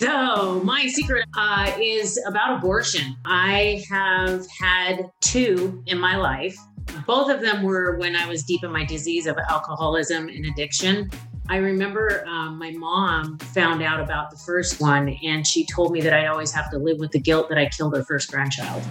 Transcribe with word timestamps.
So, 0.00 0.60
my 0.62 0.86
secret 0.86 1.26
uh, 1.36 1.72
is 1.76 2.22
about 2.24 2.56
abortion. 2.56 3.16
I 3.24 3.82
have 3.90 4.46
had 4.48 5.10
two 5.20 5.82
in 5.86 5.98
my 5.98 6.16
life. 6.16 6.56
Both 7.04 7.28
of 7.28 7.40
them 7.40 7.64
were 7.64 7.98
when 7.98 8.14
I 8.14 8.28
was 8.28 8.44
deep 8.44 8.62
in 8.62 8.70
my 8.70 8.84
disease 8.84 9.26
of 9.26 9.36
alcoholism 9.50 10.28
and 10.28 10.46
addiction. 10.46 11.10
I 11.48 11.56
remember 11.56 12.24
um, 12.28 12.60
my 12.60 12.70
mom 12.70 13.38
found 13.38 13.82
out 13.82 13.98
about 13.98 14.30
the 14.30 14.36
first 14.36 14.80
one, 14.80 15.18
and 15.24 15.44
she 15.44 15.66
told 15.66 15.90
me 15.90 16.00
that 16.02 16.12
I'd 16.12 16.28
always 16.28 16.52
have 16.52 16.70
to 16.70 16.78
live 16.78 17.00
with 17.00 17.10
the 17.10 17.18
guilt 17.18 17.48
that 17.48 17.58
I 17.58 17.66
killed 17.66 17.96
her 17.96 18.04
first 18.04 18.30
grandchild. 18.30 18.84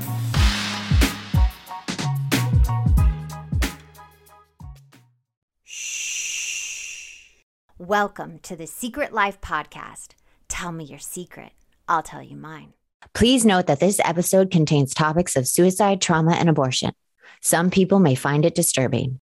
Welcome 7.78 8.40
to 8.40 8.58
the 8.58 8.68
Secret 8.68 9.14
Life 9.14 9.40
Podcast. 9.40 10.10
Tell 10.50 10.72
me 10.72 10.86
your 10.86 11.00
secret. 11.00 11.52
I'll 11.88 12.04
tell 12.04 12.22
you 12.22 12.36
mine. 12.36 12.74
Please 13.14 13.46
note 13.46 13.68
that 13.68 13.80
this 13.80 14.00
episode 14.04 14.52
contains 14.52 14.94
topics 14.94 15.36
of 15.36 15.48
suicide, 15.48 16.02
trauma, 16.02 16.34
and 16.34 16.50
abortion. 16.50 16.92
Some 17.42 17.70
people 17.70 18.00
may 18.00 18.16
find 18.16 18.46
it 18.46 18.56
disturbing. 18.56 19.20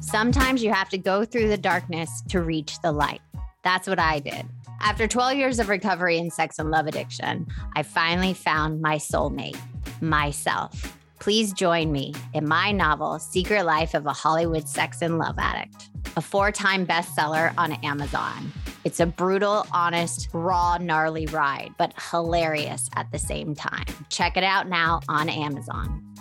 Sometimes 0.00 0.62
you 0.62 0.72
have 0.72 0.90
to 0.90 0.98
go 0.98 1.24
through 1.24 1.48
the 1.48 1.56
darkness 1.56 2.22
to 2.28 2.42
reach 2.42 2.80
the 2.82 2.92
light. 2.92 3.22
That's 3.64 3.88
what 3.88 3.98
I 3.98 4.18
did. 4.18 4.46
After 4.80 5.06
12 5.06 5.36
years 5.36 5.58
of 5.58 5.68
recovery 5.68 6.18
in 6.18 6.30
sex 6.30 6.58
and 6.58 6.70
love 6.70 6.86
addiction, 6.86 7.46
I 7.74 7.82
finally 7.82 8.34
found 8.34 8.82
my 8.82 8.96
soulmate, 8.96 9.56
myself. 10.00 10.98
Please 11.22 11.52
join 11.52 11.92
me 11.92 12.12
in 12.34 12.48
my 12.48 12.72
novel, 12.72 13.20
Secret 13.20 13.62
Life 13.62 13.94
of 13.94 14.06
a 14.06 14.12
Hollywood 14.12 14.68
Sex 14.68 15.02
and 15.02 15.18
Love 15.18 15.36
Addict, 15.38 15.88
a 16.16 16.20
four 16.20 16.50
time 16.50 16.84
bestseller 16.84 17.54
on 17.56 17.70
Amazon. 17.84 18.52
It's 18.82 18.98
a 18.98 19.06
brutal, 19.06 19.64
honest, 19.70 20.28
raw, 20.32 20.78
gnarly 20.78 21.26
ride, 21.26 21.70
but 21.78 21.94
hilarious 22.10 22.90
at 22.96 23.12
the 23.12 23.20
same 23.20 23.54
time. 23.54 23.84
Check 24.08 24.36
it 24.36 24.42
out 24.42 24.68
now 24.68 24.98
on 25.08 25.28
Amazon. 25.28 26.11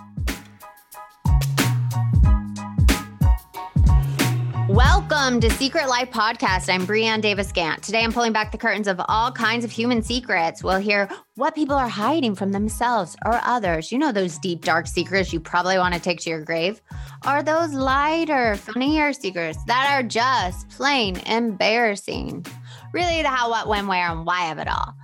Welcome 4.72 5.42
to 5.42 5.50
Secret 5.50 5.90
Life 5.90 6.12
Podcast. 6.12 6.74
I'm 6.74 6.88
Brianne 6.88 7.20
Davis 7.20 7.52
Gant. 7.52 7.84
Today 7.84 8.06
I'm 8.06 8.14
pulling 8.14 8.32
back 8.32 8.54
the 8.54 8.58
curtains 8.58 8.88
of 8.88 9.02
all 9.10 9.30
kinds 9.30 9.66
of 9.66 9.72
human 9.72 10.02
secrets. 10.02 10.64
We'll 10.64 10.78
hear 10.78 11.10
what 11.36 11.56
people 11.56 11.76
are 11.76 11.90
hiding 11.90 12.36
from 12.36 12.54
themselves 12.54 13.18
or 13.26 13.42
others. 13.44 13.92
You 13.92 13.98
know, 13.98 14.14
those 14.14 14.38
deep, 14.38 14.64
dark 14.64 14.88
secrets 14.88 15.34
you 15.34 15.42
probably 15.42 15.78
want 15.78 15.94
to 15.94 16.00
take 16.00 16.22
to 16.22 16.30
your 16.30 16.46
grave. 16.46 16.82
Are 17.26 17.44
those 17.44 17.74
lighter, 17.74 18.56
funnier 18.56 19.12
secrets 19.12 19.62
that 19.66 19.92
are 19.92 20.04
just 20.04 20.70
plain 20.70 21.18
embarrassing? 21.26 22.46
Really, 22.94 23.24
the 23.24 23.28
how, 23.28 23.50
what, 23.50 23.68
when, 23.68 23.88
where, 23.88 24.08
and 24.10 24.26
why 24.26 24.54
of 24.54 24.58
it 24.58 24.70
all. 24.70 24.96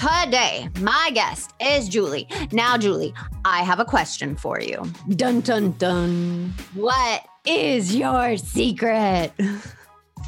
Today, 0.00 0.66
my 0.80 1.10
guest 1.12 1.52
is 1.60 1.86
Julie. 1.86 2.26
Now, 2.52 2.78
Julie, 2.78 3.12
I 3.44 3.62
have 3.62 3.80
a 3.80 3.84
question 3.84 4.34
for 4.34 4.58
you. 4.58 4.82
Dun, 5.10 5.42
dun, 5.42 5.72
dun. 5.72 6.54
What 6.72 7.26
is 7.44 7.94
your 7.94 8.38
secret? 8.38 9.30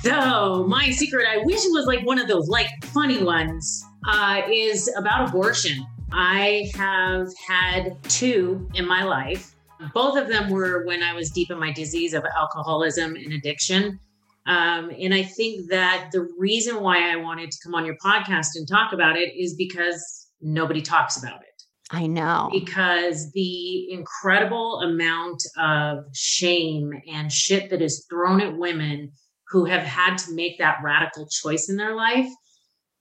So, 0.03 0.67
my 0.69 0.91
secret, 0.91 1.27
I 1.27 1.39
wish 1.45 1.65
it 1.65 1.73
was 1.73 1.87
like 1.87 2.05
one 2.05 2.19
of 2.19 2.29
those 2.29 2.49
like 2.49 2.69
funny 2.85 3.23
ones, 3.23 3.83
uh, 4.07 4.43
is 4.51 4.93
about 4.99 5.31
abortion. 5.31 5.87
I 6.13 6.71
have 6.75 7.29
had 7.49 7.97
two 8.11 8.69
in 8.75 8.87
my 8.87 9.05
life. 9.05 9.55
Both 9.95 10.19
of 10.19 10.29
them 10.29 10.51
were 10.51 10.85
when 10.85 11.03
I 11.03 11.15
was 11.15 11.31
deep 11.31 11.51
in 11.51 11.59
my 11.59 11.73
disease 11.73 12.13
of 12.13 12.25
alcoholism 12.37 13.17
and 13.17 13.33
addiction. 13.33 13.99
Um, 14.47 14.91
and 14.99 15.15
I 15.15 15.23
think 15.23 15.71
that 15.71 16.09
the 16.13 16.29
reason 16.37 16.81
why 16.81 17.13
I 17.13 17.17
wanted 17.17 17.51
to 17.51 17.59
come 17.63 17.75
on 17.75 17.87
your 17.87 17.97
podcast 18.05 18.49
and 18.57 18.67
talk 18.67 18.93
about 18.93 19.17
it 19.17 19.33
is 19.37 19.55
because 19.55 20.29
nobody 20.41 20.83
talks 20.83 21.17
about 21.17 21.43
it. 21.43 21.49
I 21.91 22.07
know. 22.07 22.49
Because 22.51 23.31
the 23.33 23.91
incredible 23.93 24.81
amount 24.81 25.43
of 25.59 26.05
shame 26.15 26.93
and 27.11 27.31
shit 27.31 27.71
that 27.71 27.83
is 27.83 28.07
thrown 28.11 28.41
at 28.41 28.57
women 28.57 29.13
who 29.49 29.67
have 29.67 29.83
had 29.83 30.17
to 30.17 30.35
make 30.35 30.59
that 30.59 30.79
radical 30.83 31.29
choice 31.29 31.69
in 31.69 31.77
their 31.77 31.95
life 31.95 32.29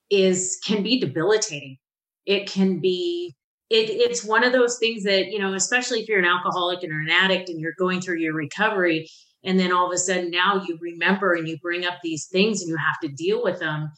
is 0.10 0.60
can 0.66 0.84
be 0.84 1.00
debilitating. 1.00 1.78
It 2.26 2.48
can 2.48 2.80
be 2.80 3.36
it, 3.70 3.90
it's 3.90 4.26
one 4.26 4.44
of 4.44 4.52
those 4.52 4.78
things 4.78 5.04
that, 5.04 5.28
you 5.28 5.40
know, 5.40 5.54
especially 5.54 6.02
if 6.02 6.10
you're 6.10 6.20
an 6.20 6.26
alcoholic 6.26 6.84
and 6.84 6.92
or 6.92 7.00
an 7.00 7.10
addict 7.10 7.48
and 7.48 7.62
you're 7.62 7.74
going 7.80 8.02
through 8.02 8.18
your 8.18 8.34
recovery, 8.34 9.10
and 9.44 9.60
then 9.60 9.72
all 9.72 9.88
of 9.88 9.94
a 9.94 9.98
sudden 9.98 10.30
now 10.32 10.64
you 10.68 10.78
remember 10.82 11.34
and 11.34 11.48
you 11.48 11.58
bring 11.60 11.86
up 11.86 11.96
these 12.04 12.28
things 12.28 12.62
and 12.62 12.70
you 12.70 12.78
have 12.78 13.00
to 13.02 13.10
deal 13.10 13.44
with 13.44 13.60
them 13.60 13.92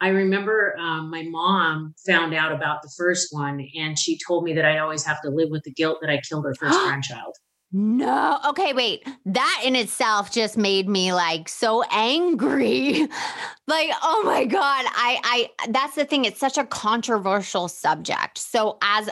I 0.00 0.08
remember 0.08 0.76
um, 0.78 1.10
my 1.10 1.22
mom 1.22 1.94
found 2.06 2.32
out 2.32 2.52
about 2.52 2.82
the 2.82 2.90
first 2.96 3.28
one 3.32 3.66
and 3.76 3.98
she 3.98 4.18
told 4.26 4.44
me 4.44 4.54
that 4.54 4.64
I'd 4.64 4.78
always 4.78 5.04
have 5.04 5.20
to 5.22 5.30
live 5.30 5.50
with 5.50 5.62
the 5.64 5.72
guilt 5.72 5.98
that 6.00 6.08
I 6.08 6.20
killed 6.20 6.46
her 6.46 6.54
first 6.54 6.78
grandchild. 6.84 7.36
No. 7.72 8.38
Okay, 8.48 8.72
wait. 8.72 9.06
That 9.26 9.62
in 9.64 9.76
itself 9.76 10.32
just 10.32 10.56
made 10.56 10.88
me 10.88 11.12
like 11.12 11.48
so 11.48 11.84
angry. 11.84 13.06
like, 13.68 13.90
oh 14.02 14.22
my 14.24 14.44
god, 14.44 14.86
I 14.88 15.20
I 15.22 15.68
that's 15.68 15.94
the 15.94 16.04
thing. 16.04 16.24
It's 16.24 16.40
such 16.40 16.58
a 16.58 16.64
controversial 16.64 17.68
subject. 17.68 18.38
So 18.38 18.78
as 18.82 19.08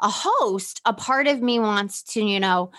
a 0.00 0.08
host, 0.08 0.80
a 0.86 0.94
part 0.94 1.26
of 1.26 1.42
me 1.42 1.58
wants 1.58 2.02
to, 2.14 2.22
you 2.22 2.40
know, 2.40 2.70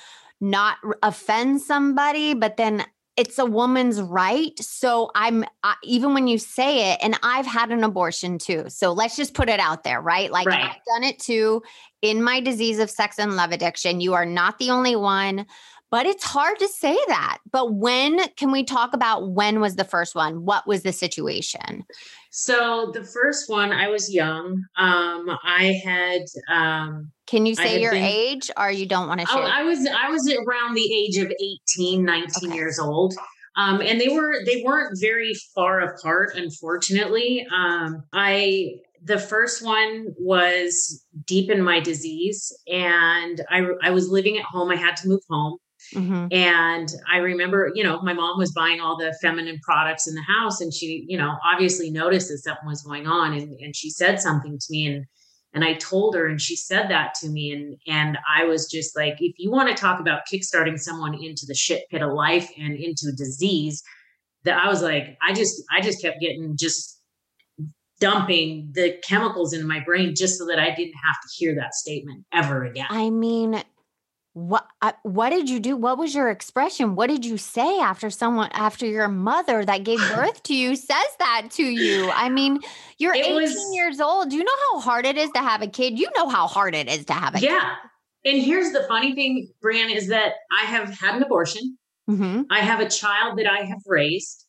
not 0.41 0.77
offend 1.03 1.61
somebody, 1.61 2.33
but 2.33 2.57
then 2.57 2.85
it's 3.17 3.37
a 3.37 3.45
woman's 3.45 4.01
right. 4.01 4.57
So 4.59 5.11
I'm 5.13 5.43
uh, 5.63 5.73
even 5.83 6.13
when 6.13 6.27
you 6.27 6.37
say 6.37 6.93
it, 6.93 6.99
and 7.01 7.19
I've 7.21 7.45
had 7.45 7.69
an 7.69 7.83
abortion 7.83 8.37
too. 8.37 8.65
So 8.69 8.93
let's 8.93 9.17
just 9.17 9.33
put 9.33 9.49
it 9.49 9.59
out 9.59 9.83
there, 9.83 9.99
right? 10.01 10.31
Like 10.31 10.47
right. 10.47 10.69
I've 10.69 10.85
done 10.85 11.03
it 11.03 11.19
too 11.19 11.61
in 12.01 12.23
my 12.23 12.39
disease 12.39 12.79
of 12.79 12.89
sex 12.89 13.19
and 13.19 13.35
love 13.35 13.51
addiction. 13.51 13.99
You 13.99 14.13
are 14.13 14.25
not 14.25 14.57
the 14.57 14.69
only 14.69 14.95
one, 14.95 15.45
but 15.91 16.05
it's 16.05 16.23
hard 16.23 16.59
to 16.59 16.67
say 16.67 16.97
that. 17.07 17.39
But 17.51 17.73
when 17.73 18.19
can 18.35 18.51
we 18.51 18.63
talk 18.63 18.93
about 18.93 19.31
when 19.31 19.59
was 19.59 19.75
the 19.75 19.83
first 19.83 20.15
one? 20.15 20.45
What 20.45 20.67
was 20.67 20.83
the 20.83 20.93
situation? 20.93 21.85
So 22.31 22.91
the 22.93 23.03
first 23.03 23.49
one, 23.49 23.71
I 23.71 23.87
was 23.87 24.13
young. 24.13 24.63
Um, 24.77 25.37
I 25.43 25.79
had. 25.83 26.21
Um, 26.51 27.11
Can 27.25 27.45
you 27.45 27.55
say 27.55 27.81
your 27.81 27.91
been, 27.91 28.03
age, 28.03 28.51
or 28.57 28.71
you 28.71 28.85
don't 28.85 29.07
want 29.07 29.21
to 29.21 29.27
share? 29.27 29.41
Oh, 29.41 29.45
I 29.45 29.63
was 29.63 29.87
I 29.87 30.09
was 30.09 30.31
around 30.31 30.75
the 30.75 30.93
age 30.93 31.17
of 31.17 31.31
18, 31.77 32.05
19 32.05 32.49
okay. 32.49 32.55
years 32.55 32.79
old. 32.79 33.15
Um, 33.55 33.81
and 33.81 33.99
they 33.99 34.09
were 34.09 34.35
they 34.45 34.63
weren't 34.63 34.97
very 35.01 35.33
far 35.55 35.81
apart, 35.81 36.35
unfortunately. 36.35 37.45
Um, 37.53 38.03
I 38.13 38.75
the 39.03 39.17
first 39.17 39.63
one 39.63 40.07
was 40.17 41.03
deep 41.25 41.49
in 41.49 41.61
my 41.61 41.79
disease, 41.79 42.55
and 42.67 43.41
I 43.49 43.65
I 43.81 43.89
was 43.89 44.09
living 44.09 44.37
at 44.37 44.45
home. 44.45 44.69
I 44.69 44.75
had 44.75 44.95
to 44.97 45.07
move 45.07 45.21
home. 45.29 45.57
Mm-hmm. 45.93 46.27
And 46.31 46.89
I 47.11 47.17
remember, 47.17 47.71
you 47.73 47.83
know, 47.83 48.01
my 48.01 48.13
mom 48.13 48.37
was 48.37 48.51
buying 48.51 48.79
all 48.79 48.97
the 48.97 49.17
feminine 49.21 49.59
products 49.63 50.07
in 50.07 50.15
the 50.15 50.21
house 50.21 50.61
and 50.61 50.73
she, 50.73 51.05
you 51.07 51.17
know, 51.17 51.35
obviously 51.45 51.89
noticed 51.89 52.29
that 52.29 52.39
something 52.39 52.67
was 52.67 52.83
going 52.83 53.07
on 53.07 53.33
and, 53.33 53.59
and 53.59 53.75
she 53.75 53.89
said 53.89 54.19
something 54.19 54.57
to 54.57 54.65
me 54.69 54.87
and 54.87 55.05
and 55.51 55.63
I 55.63 55.73
told 55.73 56.13
her 56.13 56.27
and 56.27 56.39
she 56.39 56.55
said 56.55 56.89
that 56.89 57.15
to 57.21 57.29
me 57.29 57.51
and 57.51 57.75
and 57.87 58.17
I 58.37 58.45
was 58.45 58.69
just 58.69 58.95
like 58.95 59.15
if 59.19 59.33
you 59.37 59.49
want 59.49 59.69
to 59.69 59.75
talk 59.75 59.99
about 59.99 60.21
kickstarting 60.31 60.79
someone 60.79 61.15
into 61.15 61.45
the 61.47 61.55
shit 61.55 61.89
pit 61.89 62.03
of 62.03 62.13
life 62.13 62.51
and 62.57 62.75
into 62.75 63.11
disease 63.15 63.81
that 64.43 64.63
I 64.63 64.69
was 64.69 64.83
like 64.83 65.17
I 65.23 65.33
just 65.33 65.63
I 65.75 65.81
just 65.81 66.01
kept 66.01 66.19
getting 66.19 66.55
just 66.55 66.99
dumping 67.99 68.71
the 68.73 68.97
chemicals 69.03 69.53
in 69.53 69.67
my 69.67 69.79
brain 69.81 70.15
just 70.15 70.37
so 70.37 70.45
that 70.45 70.59
I 70.59 70.73
didn't 70.73 70.93
have 70.93 71.15
to 71.21 71.29
hear 71.35 71.55
that 71.55 71.73
statement 71.73 72.25
ever 72.31 72.63
again. 72.63 72.87
I 72.89 73.09
mean, 73.09 73.61
what 74.47 74.65
what 75.03 75.31
did 75.31 75.49
you 75.49 75.59
do? 75.59 75.75
What 75.75 75.97
was 75.97 76.15
your 76.15 76.29
expression? 76.29 76.95
What 76.95 77.07
did 77.07 77.25
you 77.25 77.37
say 77.37 77.79
after 77.79 78.09
someone 78.09 78.49
after 78.53 78.85
your 78.85 79.07
mother 79.07 79.65
that 79.65 79.83
gave 79.83 79.99
birth 80.15 80.41
to 80.43 80.55
you 80.55 80.75
says 80.75 81.07
that 81.19 81.47
to 81.51 81.63
you? 81.63 82.09
I 82.11 82.29
mean 82.29 82.59
you're 82.97 83.13
it 83.13 83.25
18 83.25 83.35
was, 83.35 83.75
years 83.75 83.99
old. 83.99 84.31
You 84.31 84.43
know 84.43 84.57
how 84.71 84.79
hard 84.79 85.05
it 85.05 85.17
is 85.17 85.29
to 85.31 85.39
have 85.39 85.61
a 85.61 85.67
kid? 85.67 85.99
You 85.99 86.09
know 86.15 86.29
how 86.29 86.47
hard 86.47 86.75
it 86.75 86.87
is 86.89 87.05
to 87.05 87.13
have 87.13 87.35
a 87.35 87.39
yeah. 87.39 87.75
Kid. 88.23 88.35
and 88.35 88.43
here's 88.43 88.71
the 88.71 88.83
funny 88.87 89.13
thing 89.13 89.49
Bran, 89.61 89.89
is 89.89 90.07
that 90.07 90.33
i 90.61 90.65
have 90.65 90.89
had 90.89 91.15
an 91.15 91.23
abortion. 91.23 91.77
Mm-hmm. 92.09 92.43
i 92.49 92.59
have 92.59 92.79
a 92.79 92.89
child 92.89 93.37
that 93.37 93.47
i 93.47 93.59
have 93.63 93.81
raised 93.85 94.45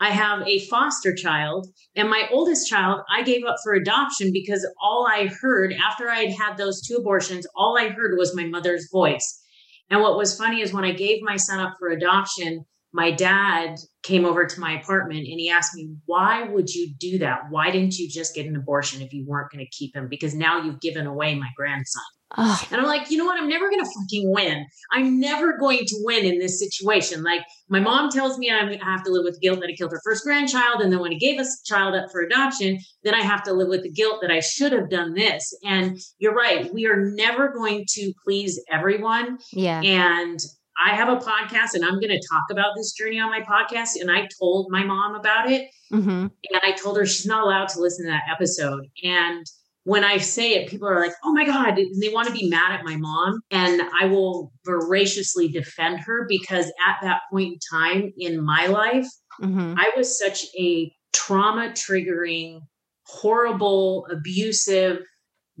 I 0.00 0.10
have 0.10 0.46
a 0.48 0.60
foster 0.60 1.14
child, 1.14 1.66
and 1.94 2.08
my 2.08 2.26
oldest 2.32 2.66
child 2.66 3.02
I 3.10 3.22
gave 3.22 3.44
up 3.44 3.56
for 3.62 3.74
adoption 3.74 4.30
because 4.32 4.66
all 4.82 5.06
I 5.06 5.26
heard 5.26 5.74
after 5.74 6.08
I 6.08 6.20
had 6.20 6.32
had 6.32 6.56
those 6.56 6.80
two 6.80 6.96
abortions, 6.96 7.46
all 7.54 7.76
I 7.78 7.88
heard 7.88 8.16
was 8.16 8.34
my 8.34 8.46
mother's 8.46 8.88
voice. 8.90 9.42
And 9.90 10.00
what 10.00 10.16
was 10.16 10.38
funny 10.38 10.62
is 10.62 10.72
when 10.72 10.84
I 10.84 10.92
gave 10.92 11.20
my 11.20 11.36
son 11.36 11.60
up 11.60 11.74
for 11.78 11.88
adoption, 11.88 12.64
my 12.92 13.10
dad 13.10 13.76
came 14.02 14.24
over 14.24 14.46
to 14.46 14.60
my 14.60 14.80
apartment 14.80 15.20
and 15.20 15.38
he 15.38 15.50
asked 15.50 15.74
me, 15.74 15.94
Why 16.06 16.44
would 16.44 16.70
you 16.70 16.94
do 16.98 17.18
that? 17.18 17.42
Why 17.50 17.70
didn't 17.70 17.98
you 17.98 18.08
just 18.08 18.34
get 18.34 18.46
an 18.46 18.56
abortion 18.56 19.02
if 19.02 19.12
you 19.12 19.24
weren't 19.26 19.52
going 19.52 19.64
to 19.64 19.70
keep 19.70 19.94
him? 19.94 20.08
Because 20.08 20.34
now 20.34 20.62
you've 20.62 20.80
given 20.80 21.06
away 21.06 21.34
my 21.34 21.48
grandson. 21.56 22.02
Oh. 22.36 22.62
And 22.70 22.80
I'm 22.80 22.86
like, 22.86 23.10
you 23.10 23.18
know 23.18 23.24
what? 23.24 23.40
I'm 23.40 23.48
never 23.48 23.68
going 23.68 23.82
to 23.82 23.90
fucking 23.90 24.32
win. 24.32 24.66
I'm 24.92 25.18
never 25.18 25.58
going 25.58 25.84
to 25.84 25.96
win 26.02 26.24
in 26.24 26.38
this 26.38 26.60
situation. 26.60 27.24
Like, 27.24 27.42
my 27.68 27.80
mom 27.80 28.10
tells 28.10 28.38
me 28.38 28.50
I 28.50 28.78
have 28.82 29.02
to 29.04 29.10
live 29.10 29.24
with 29.24 29.40
guilt 29.40 29.60
that 29.60 29.68
I 29.68 29.74
killed 29.74 29.90
her 29.90 30.00
first 30.04 30.22
grandchild. 30.22 30.80
And 30.80 30.92
then 30.92 31.00
when 31.00 31.12
I 31.12 31.16
gave 31.18 31.40
us 31.40 31.60
a 31.60 31.66
child 31.66 31.94
up 31.94 32.10
for 32.12 32.20
adoption, 32.20 32.78
then 33.02 33.14
I 33.14 33.22
have 33.22 33.42
to 33.44 33.52
live 33.52 33.68
with 33.68 33.82
the 33.82 33.90
guilt 33.90 34.20
that 34.22 34.30
I 34.30 34.40
should 34.40 34.72
have 34.72 34.90
done 34.90 35.14
this. 35.14 35.52
And 35.64 35.98
you're 36.18 36.34
right. 36.34 36.72
We 36.72 36.86
are 36.86 37.10
never 37.10 37.48
going 37.48 37.84
to 37.94 38.12
please 38.24 38.62
everyone. 38.70 39.38
Yeah. 39.52 39.80
And 39.82 40.38
I 40.82 40.94
have 40.94 41.08
a 41.08 41.16
podcast 41.16 41.74
and 41.74 41.84
I'm 41.84 42.00
going 42.00 42.08
to 42.08 42.28
talk 42.30 42.44
about 42.50 42.74
this 42.76 42.92
journey 42.92 43.18
on 43.18 43.28
my 43.28 43.40
podcast. 43.40 44.00
And 44.00 44.10
I 44.10 44.28
told 44.38 44.68
my 44.70 44.84
mom 44.84 45.14
about 45.14 45.50
it. 45.50 45.68
Mm-hmm. 45.92 46.08
And 46.08 46.60
I 46.62 46.72
told 46.72 46.96
her 46.96 47.04
she's 47.04 47.26
not 47.26 47.42
allowed 47.42 47.68
to 47.70 47.80
listen 47.80 48.06
to 48.06 48.12
that 48.12 48.32
episode. 48.32 48.86
And 49.02 49.44
when 49.90 50.04
I 50.04 50.18
say 50.18 50.52
it, 50.52 50.68
people 50.68 50.86
are 50.86 51.00
like, 51.00 51.14
oh 51.24 51.32
my 51.32 51.44
God, 51.44 51.76
and 51.76 52.00
they 52.00 52.10
want 52.10 52.28
to 52.28 52.32
be 52.32 52.48
mad 52.48 52.78
at 52.78 52.84
my 52.84 52.94
mom. 52.94 53.40
And 53.50 53.82
I 54.00 54.06
will 54.06 54.52
voraciously 54.64 55.48
defend 55.48 55.98
her 55.98 56.26
because 56.28 56.66
at 56.66 56.98
that 57.02 57.22
point 57.28 57.54
in 57.54 57.58
time 57.76 58.12
in 58.16 58.40
my 58.40 58.66
life, 58.66 59.08
mm-hmm. 59.42 59.74
I 59.76 59.90
was 59.96 60.16
such 60.16 60.46
a 60.56 60.92
trauma 61.12 61.70
triggering, 61.70 62.60
horrible, 63.06 64.06
abusive, 64.12 64.98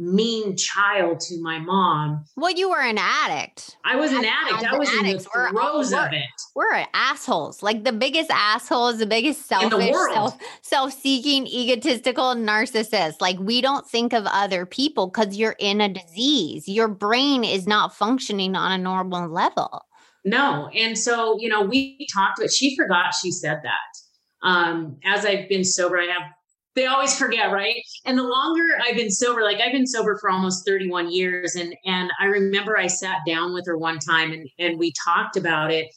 mean 0.00 0.56
child 0.56 1.20
to 1.20 1.40
my 1.42 1.58
mom. 1.58 2.24
Well, 2.34 2.50
you 2.50 2.70
were 2.70 2.80
an 2.80 2.96
addict. 2.98 3.76
I 3.84 3.96
was 3.96 4.10
an 4.12 4.24
addict. 4.24 4.64
I 4.64 4.78
was 4.78 4.88
addicts. 4.88 5.08
in 5.08 5.16
the 5.16 5.22
throes 5.22 5.92
we're, 5.92 6.06
of 6.06 6.12
it. 6.14 6.24
We're 6.54 6.86
assholes. 6.94 7.62
Like 7.62 7.84
the 7.84 7.92
biggest 7.92 8.30
assholes, 8.30 8.98
the 8.98 9.06
biggest 9.06 9.46
selfish, 9.46 9.70
the 9.70 10.10
self, 10.14 10.38
self-seeking, 10.62 11.46
egotistical 11.46 12.34
narcissist. 12.34 13.20
Like 13.20 13.38
we 13.38 13.60
don't 13.60 13.86
think 13.86 14.14
of 14.14 14.24
other 14.26 14.64
people 14.64 15.08
because 15.08 15.36
you're 15.36 15.56
in 15.58 15.82
a 15.82 15.88
disease. 15.90 16.66
Your 16.66 16.88
brain 16.88 17.44
is 17.44 17.66
not 17.66 17.94
functioning 17.94 18.56
on 18.56 18.72
a 18.72 18.78
normal 18.78 19.28
level. 19.28 19.84
No. 20.24 20.68
And 20.74 20.96
so, 20.96 21.36
you 21.38 21.50
know, 21.50 21.60
we 21.60 22.06
talked, 22.12 22.38
but 22.40 22.50
she 22.50 22.74
forgot 22.74 23.14
she 23.14 23.30
said 23.30 23.60
that. 23.64 24.48
Um, 24.48 24.96
as 25.04 25.26
I've 25.26 25.50
been 25.50 25.64
sober, 25.64 25.98
I 25.98 26.06
have 26.06 26.32
they 26.76 26.86
always 26.86 27.16
forget, 27.18 27.50
right? 27.50 27.76
And 28.04 28.16
the 28.16 28.22
longer 28.22 28.64
I've 28.82 28.96
been 28.96 29.10
sober, 29.10 29.42
like 29.42 29.60
I've 29.60 29.72
been 29.72 29.86
sober 29.86 30.18
for 30.20 30.30
almost 30.30 30.64
31 30.66 31.12
years. 31.12 31.56
And 31.56 31.74
and 31.84 32.10
I 32.20 32.26
remember 32.26 32.78
I 32.78 32.86
sat 32.86 33.18
down 33.26 33.52
with 33.52 33.66
her 33.66 33.76
one 33.76 33.98
time 33.98 34.32
and, 34.32 34.48
and 34.58 34.78
we 34.78 34.92
talked 35.04 35.36
about 35.36 35.72
it. 35.72 35.88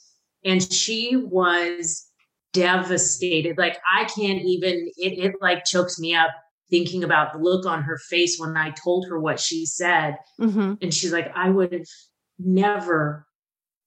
And 0.44 0.62
she 0.74 1.16
was 1.16 2.08
devastated. 2.54 3.58
Like 3.58 3.78
I 3.92 4.06
can't 4.06 4.42
even, 4.42 4.90
it, 4.98 5.18
it 5.18 5.36
like 5.42 5.66
chokes 5.66 6.00
me 6.00 6.16
up 6.16 6.31
thinking 6.70 7.04
about 7.04 7.34
the 7.34 7.40
look 7.40 7.66
on 7.66 7.84
her 7.84 7.98
face 8.10 8.38
when 8.40 8.58
I 8.58 8.72
told 8.72 9.08
her 9.08 9.20
what 9.20 9.40
she 9.40 9.66
said. 9.66 10.16
Mm-hmm. 10.40 10.74
And 10.81 10.94
she's 10.94 11.14
like, 11.14 11.31
I 11.36 11.50
would 11.50 11.72
have 11.72 11.86
never, 12.40 13.28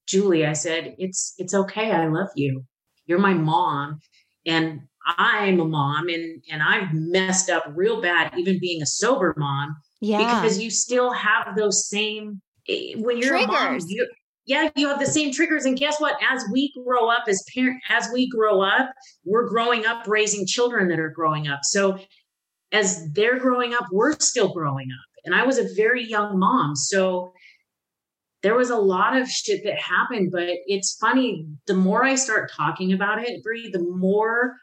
Julie, 0.06 0.46
I 0.46 0.52
said, 0.52 0.94
it's 0.98 1.34
it's 1.38 1.54
okay. 1.54 1.90
I 1.90 2.06
love 2.06 2.28
you. 2.36 2.64
You're 3.06 3.18
my 3.18 3.34
mom. 3.34 4.00
And 4.46 4.82
I'm 5.06 5.60
a 5.60 5.64
mom 5.64 6.08
and 6.08 6.42
and 6.50 6.62
I've 6.62 6.92
messed 6.92 7.48
up 7.48 7.64
real 7.74 8.00
bad 8.00 8.32
even 8.36 8.58
being 8.58 8.82
a 8.82 8.86
sober 8.86 9.34
mom. 9.36 9.76
Yeah. 10.00 10.40
Because 10.40 10.58
you 10.58 10.70
still 10.70 11.12
have 11.12 11.56
those 11.56 11.88
same 11.88 12.40
eh, 12.68 12.94
when 12.96 13.18
you're 13.18 13.30
triggers. 13.30 13.48
a 13.48 13.70
mom, 13.70 13.78
you, 13.86 14.08
yeah, 14.46 14.68
you 14.76 14.88
have 14.88 15.00
the 15.00 15.06
same 15.06 15.32
triggers. 15.32 15.64
And 15.64 15.76
guess 15.78 16.00
what? 16.00 16.16
As 16.28 16.44
we 16.52 16.72
grow 16.84 17.08
up 17.08 17.24
as 17.28 17.44
parent, 17.54 17.80
as 17.88 18.08
we 18.12 18.28
grow 18.28 18.60
up, 18.62 18.90
we're 19.24 19.48
growing 19.48 19.86
up 19.86 20.06
raising 20.06 20.46
children 20.46 20.88
that 20.88 20.98
are 20.98 21.10
growing 21.10 21.48
up. 21.48 21.60
So 21.62 21.98
as 22.72 23.12
they're 23.12 23.38
growing 23.38 23.74
up, 23.74 23.86
we're 23.90 24.12
still 24.18 24.52
growing 24.52 24.88
up. 24.90 25.24
And 25.24 25.34
I 25.34 25.44
was 25.44 25.58
a 25.58 25.74
very 25.74 26.04
young 26.04 26.38
mom. 26.38 26.76
So 26.76 27.32
there 28.42 28.54
was 28.54 28.70
a 28.70 28.76
lot 28.76 29.16
of 29.16 29.28
shit 29.28 29.64
that 29.64 29.78
happened, 29.78 30.30
but 30.30 30.48
it's 30.66 30.96
funny. 31.00 31.46
The 31.66 31.74
more 31.74 32.04
I 32.04 32.14
start 32.14 32.52
talking 32.56 32.92
about 32.92 33.22
it, 33.22 33.42
Brie, 33.42 33.70
the 33.70 33.82
more 33.82 34.54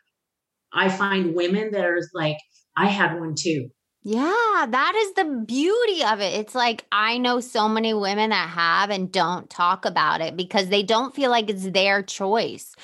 I 0.73 0.89
find 0.89 1.35
women 1.35 1.71
that 1.71 1.85
are 1.85 2.01
like, 2.13 2.37
I 2.75 2.87
had 2.87 3.19
one 3.19 3.35
too. 3.35 3.69
Yeah, 4.05 4.65
that 4.69 4.93
is 4.97 5.13
the 5.13 5.43
beauty 5.45 6.03
of 6.03 6.19
it. 6.19 6.33
It's 6.33 6.53
like 6.53 6.85
I 6.91 7.17
know 7.17 7.39
so 7.39 7.69
many 7.69 7.93
women 7.93 8.31
that 8.31 8.49
have 8.49 8.89
and 8.89 9.09
don't 9.09 9.49
talk 9.49 9.85
about 9.85 10.19
it 10.19 10.35
because 10.35 10.67
they 10.67 10.83
don't 10.83 11.15
feel 11.15 11.31
like 11.31 11.49
it's 11.49 11.69
their 11.69 12.03
choice. 12.03 12.75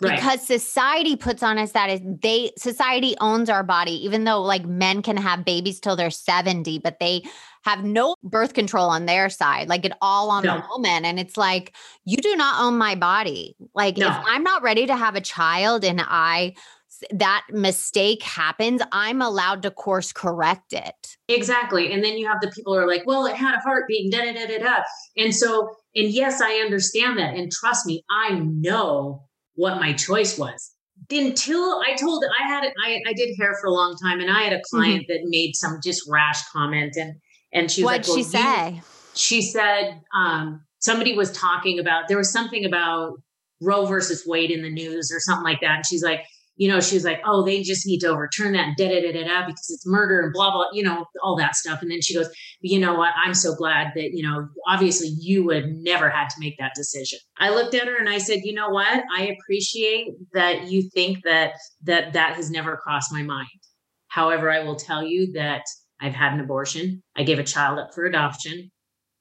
Right. 0.00 0.14
Because 0.14 0.46
society 0.46 1.16
puts 1.16 1.42
on 1.42 1.58
us 1.58 1.72
that 1.72 1.90
is 1.90 2.00
they 2.04 2.52
society 2.56 3.16
owns 3.20 3.48
our 3.48 3.64
body, 3.64 4.04
even 4.04 4.24
though 4.24 4.42
like 4.42 4.64
men 4.64 5.02
can 5.02 5.16
have 5.16 5.44
babies 5.44 5.80
till 5.80 5.96
they're 5.96 6.10
70, 6.10 6.78
but 6.80 7.00
they 7.00 7.22
have 7.64 7.82
no 7.82 8.14
birth 8.22 8.54
control 8.54 8.90
on 8.90 9.06
their 9.06 9.28
side, 9.28 9.68
like 9.68 9.84
it 9.84 9.92
all 10.00 10.30
on 10.30 10.44
no. 10.44 10.56
the 10.56 10.64
woman. 10.70 11.04
And 11.04 11.18
it's 11.18 11.36
like, 11.36 11.74
you 12.04 12.16
do 12.18 12.36
not 12.36 12.62
own 12.62 12.78
my 12.78 12.94
body. 12.94 13.56
Like 13.74 13.96
no. 13.96 14.08
if 14.08 14.16
I'm 14.26 14.44
not 14.44 14.62
ready 14.62 14.86
to 14.86 14.94
have 14.94 15.16
a 15.16 15.20
child 15.20 15.84
and 15.84 16.00
I 16.00 16.54
that 17.12 17.46
mistake 17.50 18.22
happens, 18.22 18.82
I'm 18.92 19.22
allowed 19.22 19.62
to 19.62 19.70
course 19.70 20.12
correct 20.12 20.72
it. 20.72 21.16
Exactly. 21.28 21.92
And 21.92 22.02
then 22.02 22.16
you 22.16 22.26
have 22.26 22.40
the 22.40 22.50
people 22.50 22.74
who 22.74 22.80
are 22.80 22.86
like, 22.86 23.06
well, 23.06 23.26
it 23.26 23.36
had 23.36 23.54
a 23.54 23.60
heartbeat, 23.60 24.12
da 24.12 24.24
da 24.24 24.32
da 24.32 24.46
da 24.46 24.58
da. 24.58 24.82
And 25.16 25.34
so, 25.34 25.68
and 25.94 26.08
yes, 26.08 26.40
I 26.40 26.54
understand 26.56 27.18
that. 27.18 27.34
And 27.34 27.50
trust 27.52 27.86
me, 27.86 28.04
I 28.10 28.38
know 28.38 29.24
what 29.54 29.80
my 29.80 29.92
choice 29.92 30.38
was. 30.38 30.74
Until 31.10 31.80
I 31.86 31.94
told 31.94 32.24
I 32.40 32.48
had 32.48 32.64
I, 32.84 33.00
I 33.06 33.12
did 33.12 33.36
hair 33.38 33.56
for 33.60 33.68
a 33.68 33.72
long 33.72 33.96
time 34.02 34.20
and 34.20 34.30
I 34.30 34.42
had 34.42 34.52
a 34.52 34.56
mm-hmm. 34.56 34.76
client 34.76 35.02
mm-hmm. 35.02 35.24
that 35.24 35.28
made 35.28 35.54
some 35.54 35.78
just 35.82 36.02
rash 36.08 36.42
comment 36.50 36.96
and 36.96 37.14
and 37.52 37.70
she 37.70 37.82
was 37.82 37.86
like, 37.86 38.06
What'd 38.06 38.08
like, 38.08 38.16
well, 38.16 38.16
she 38.16 38.70
say? 38.70 38.74
You, 38.74 38.82
she 39.14 39.42
said 39.42 40.00
um, 40.16 40.60
somebody 40.80 41.14
was 41.14 41.30
talking 41.32 41.78
about 41.78 42.08
there 42.08 42.18
was 42.18 42.32
something 42.32 42.64
about 42.64 43.20
Roe 43.60 43.86
versus 43.86 44.24
Wade 44.26 44.50
in 44.50 44.62
the 44.62 44.70
news 44.70 45.10
or 45.12 45.20
something 45.20 45.44
like 45.44 45.60
that. 45.60 45.76
And 45.76 45.86
she's 45.86 46.02
like, 46.02 46.24
you 46.58 46.68
know, 46.68 46.80
she 46.80 46.96
was 46.96 47.04
like, 47.04 47.20
oh, 47.24 47.44
they 47.44 47.62
just 47.62 47.86
need 47.86 48.00
to 48.00 48.08
overturn 48.08 48.52
that 48.52 48.76
da 48.76 48.88
da 48.88 49.00
da 49.00 49.12
da 49.12 49.24
da 49.24 49.46
because 49.46 49.70
it's 49.70 49.86
murder 49.86 50.20
and 50.20 50.32
blah 50.32 50.50
blah, 50.50 50.66
you 50.72 50.82
know, 50.82 51.06
all 51.22 51.36
that 51.36 51.54
stuff. 51.54 51.80
And 51.80 51.90
then 51.90 52.02
she 52.02 52.14
goes, 52.14 52.28
you 52.60 52.80
know 52.80 52.94
what? 52.94 53.12
I'm 53.24 53.32
so 53.32 53.54
glad 53.54 53.92
that 53.94 54.10
you 54.12 54.24
know, 54.24 54.48
obviously, 54.66 55.14
you 55.20 55.44
would 55.44 55.56
have 55.56 55.70
never 55.70 56.10
had 56.10 56.28
to 56.30 56.40
make 56.40 56.58
that 56.58 56.72
decision. 56.74 57.20
I 57.38 57.50
looked 57.50 57.74
at 57.74 57.86
her 57.86 57.96
and 57.96 58.08
I 58.08 58.18
said, 58.18 58.40
you 58.42 58.52
know 58.52 58.70
what? 58.70 59.04
I 59.16 59.36
appreciate 59.38 60.08
that 60.34 60.68
you 60.68 60.90
think 60.90 61.22
that 61.24 61.52
that 61.84 62.12
that 62.12 62.34
has 62.34 62.50
never 62.50 62.76
crossed 62.76 63.12
my 63.12 63.22
mind. 63.22 63.48
However, 64.08 64.50
I 64.50 64.64
will 64.64 64.76
tell 64.76 65.04
you 65.04 65.32
that 65.34 65.62
I've 66.00 66.14
had 66.14 66.32
an 66.32 66.40
abortion. 66.40 67.02
I 67.16 67.22
gave 67.22 67.38
a 67.38 67.44
child 67.44 67.78
up 67.78 67.94
for 67.94 68.04
adoption. 68.04 68.70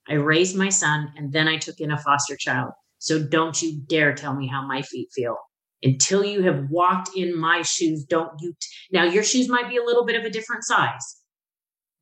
I 0.10 0.14
raised 0.14 0.56
my 0.56 0.70
son, 0.70 1.12
and 1.18 1.32
then 1.32 1.48
I 1.48 1.58
took 1.58 1.80
in 1.80 1.92
a 1.92 1.98
foster 2.00 2.36
child. 2.36 2.72
So 2.98 3.22
don't 3.22 3.62
you 3.62 3.80
dare 3.88 4.14
tell 4.16 4.34
me 4.34 4.48
how 4.48 4.66
my 4.66 4.82
feet 4.82 5.10
feel 5.14 5.38
until 5.84 6.26
you 6.26 6.44
have 6.44 6.70
walked 6.70 7.10
in 7.16 7.38
my 7.38 7.62
shoes 7.62 8.04
don't 8.04 8.32
you 8.40 8.54
t- 8.60 8.68
now 8.92 9.04
your 9.04 9.24
shoes 9.24 9.48
might 9.50 9.70
be 9.70 9.78
a 9.78 9.84
little 9.84 10.06
bit 10.06 10.16
of 10.16 10.24
a 10.24 10.30
different 10.30 10.64
size 10.64 11.18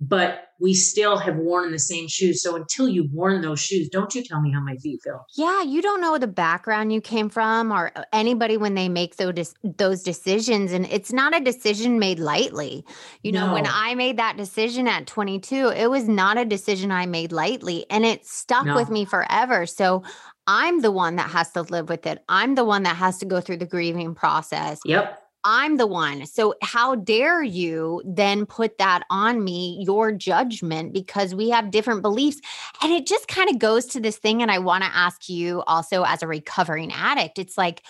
but 0.01 0.41
we 0.59 0.73
still 0.73 1.17
have 1.17 1.35
worn 1.35 1.71
the 1.71 1.79
same 1.79 2.07
shoes 2.07 2.41
so 2.41 2.55
until 2.55 2.87
you've 2.87 3.11
worn 3.11 3.41
those 3.41 3.61
shoes 3.61 3.87
don't 3.89 4.13
you 4.13 4.23
tell 4.23 4.41
me 4.41 4.51
how 4.51 4.59
my 4.59 4.75
feet 4.77 4.99
feel 5.03 5.25
yeah 5.37 5.63
you 5.63 5.81
don't 5.81 6.01
know 6.01 6.17
the 6.17 6.27
background 6.27 6.91
you 6.91 6.99
came 6.99 7.29
from 7.29 7.71
or 7.71 7.91
anybody 8.11 8.57
when 8.57 8.73
they 8.73 8.89
make 8.89 9.15
those 9.15 9.53
those 9.63 10.03
decisions 10.03 10.71
and 10.71 10.85
it's 10.87 11.13
not 11.13 11.35
a 11.35 11.39
decision 11.39 11.97
made 11.97 12.19
lightly 12.19 12.85
you 13.23 13.31
no. 13.31 13.47
know 13.47 13.53
when 13.53 13.65
i 13.67 13.95
made 13.95 14.17
that 14.17 14.35
decision 14.37 14.87
at 14.87 15.07
22 15.07 15.69
it 15.69 15.89
was 15.89 16.07
not 16.07 16.37
a 16.37 16.45
decision 16.45 16.91
i 16.91 17.05
made 17.05 17.31
lightly 17.31 17.85
and 17.89 18.05
it 18.05 18.25
stuck 18.25 18.65
no. 18.65 18.75
with 18.75 18.89
me 18.89 19.05
forever 19.05 19.65
so 19.65 20.03
I'm 20.47 20.81
the 20.81 20.91
one 20.91 21.15
that 21.15 21.29
has 21.29 21.51
to 21.51 21.63
live 21.63 21.89
with 21.89 22.05
it. 22.05 22.23
I'm 22.29 22.55
the 22.55 22.63
one 22.63 22.83
that 22.83 22.95
has 22.95 23.17
to 23.19 23.25
go 23.25 23.41
through 23.41 23.57
the 23.57 23.65
grieving 23.65 24.13
process. 24.13 24.79
Yep. 24.85 25.21
I'm 25.47 25.77
the 25.77 25.85
one. 25.85 26.25
So, 26.25 26.55
how 26.63 26.95
dare 26.95 27.43
you 27.43 28.01
then 28.03 28.47
put 28.47 28.79
that 28.79 29.03
on 29.11 29.43
me, 29.43 29.83
your 29.85 30.11
judgment, 30.11 30.91
because 30.91 31.35
we 31.35 31.49
have 31.51 31.69
different 31.69 32.01
beliefs. 32.01 32.41
And 32.81 32.91
it 32.91 33.05
just 33.05 33.27
kind 33.27 33.49
of 33.49 33.59
goes 33.59 33.85
to 33.87 33.99
this 33.99 34.17
thing. 34.17 34.41
And 34.41 34.49
I 34.49 34.57
want 34.57 34.83
to 34.83 34.95
ask 34.95 35.29
you 35.29 35.61
also, 35.67 36.03
as 36.03 36.23
a 36.23 36.27
recovering 36.27 36.91
addict, 36.91 37.37
it's 37.37 37.59
like, 37.59 37.83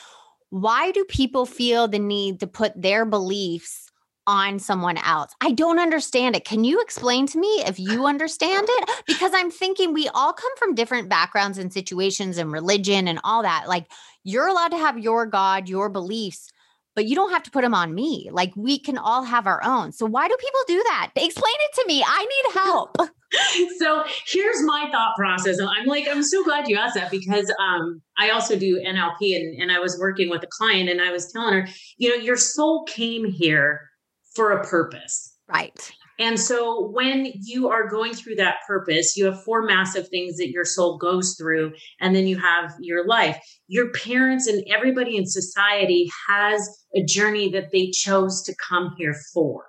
why 0.50 0.91
do 0.91 1.05
people 1.05 1.45
feel 1.45 1.88
the 1.88 2.00
need 2.00 2.41
to 2.41 2.47
put 2.47 2.79
their 2.79 3.05
beliefs 3.05 3.85
on 4.27 4.60
someone 4.60 4.98
else. 4.98 5.34
I 5.41 5.51
don't 5.51 5.79
understand 5.79 6.36
it. 6.36 6.46
Can 6.46 6.63
you 6.63 6.82
explain 6.82 7.27
to 7.27 7.39
me 7.39 7.63
if 7.65 7.79
you 7.79 8.05
understand 8.05 8.67
it? 8.70 8.89
Because 9.08 9.32
I'm 9.34 9.51
thinking 9.51 9.94
we 9.94 10.10
all 10.10 10.34
come 10.34 10.55
from 10.58 10.75
different 10.75 11.10
backgrounds 11.10 11.58
and 11.58 11.72
situations 11.72 12.38
and 12.38 12.51
religion 12.51 13.08
and 13.08 13.20
all 13.24 13.44
that. 13.44 13.67
Like 13.67 13.86
you're 14.24 14.48
allowed 14.48 14.70
to 14.70 14.77
have 14.77 14.98
your 14.98 15.25
God, 15.25 15.70
your 15.70 15.89
beliefs, 15.89 16.50
but 16.96 17.05
you 17.05 17.15
don't 17.15 17.32
have 17.32 17.44
to 17.44 17.51
put 17.51 17.62
them 17.62 17.75
on 17.75 17.94
me. 17.94 18.29
Like 18.32 18.53
we 18.55 18.79
can 18.79 18.98
all 18.98 19.24
have 19.24 19.48
our 19.48 19.63
own. 19.63 19.91
So 19.91 20.05
why 20.05 20.27
do 20.27 20.36
people 20.39 20.62
do 20.67 20.84
that? 20.84 21.12
Explain 21.15 21.53
it 21.60 21.75
to 21.82 21.88
me. 21.88 22.03
I 22.05 22.25
need 22.25 22.53
help. 22.53 22.98
so 23.79 24.03
here's 24.25 24.63
my 24.63 24.88
thought 24.91 25.15
process. 25.17 25.60
I'm 25.60 25.86
like, 25.86 26.08
I'm 26.10 26.24
so 26.24 26.44
glad 26.44 26.67
you 26.67 26.77
asked 26.77 26.96
that 26.96 27.12
because 27.12 27.53
um, 27.60 28.01
I 28.17 28.29
also 28.29 28.58
do 28.58 28.82
NLP 28.82 29.36
and, 29.36 29.62
and 29.62 29.72
I 29.72 29.79
was 29.79 30.00
working 30.00 30.29
with 30.29 30.44
a 30.44 30.48
client 30.48 30.89
and 30.89 31.01
I 31.01 31.12
was 31.12 31.32
telling 31.32 31.53
her, 31.53 31.67
you 31.98 32.10
know, 32.10 32.15
your 32.15 32.38
soul 32.38 32.86
came 32.86 33.25
here 33.25 33.89
for 34.36 34.51
a 34.51 34.65
purpose. 34.65 35.38
Right. 35.48 35.92
And 36.18 36.39
so 36.39 36.89
when 36.92 37.32
you 37.42 37.68
are 37.70 37.89
going 37.89 38.13
through 38.13 38.36
that 38.36 38.58
purpose, 38.65 39.18
you 39.18 39.25
have 39.25 39.44
four 39.44 39.63
massive 39.63 40.08
things 40.08 40.38
that 40.38 40.50
your 40.50 40.63
soul 40.63 40.98
goes 40.98 41.36
through, 41.38 41.74
and 42.00 42.15
then 42.15 42.25
you 42.25 42.38
have 42.38 42.74
your 42.80 43.06
life. 43.06 43.38
Your 43.68 43.92
parents 43.92 44.48
and 44.48 44.63
everybody 44.74 45.18
in 45.18 45.25
society 45.25 46.10
has 46.30 46.70
a 46.96 47.04
journey 47.04 47.50
that 47.50 47.72
they 47.72 47.92
chose 47.92 48.42
to 48.44 48.56
come 48.68 48.94
here 48.98 49.15
for. 49.34 49.65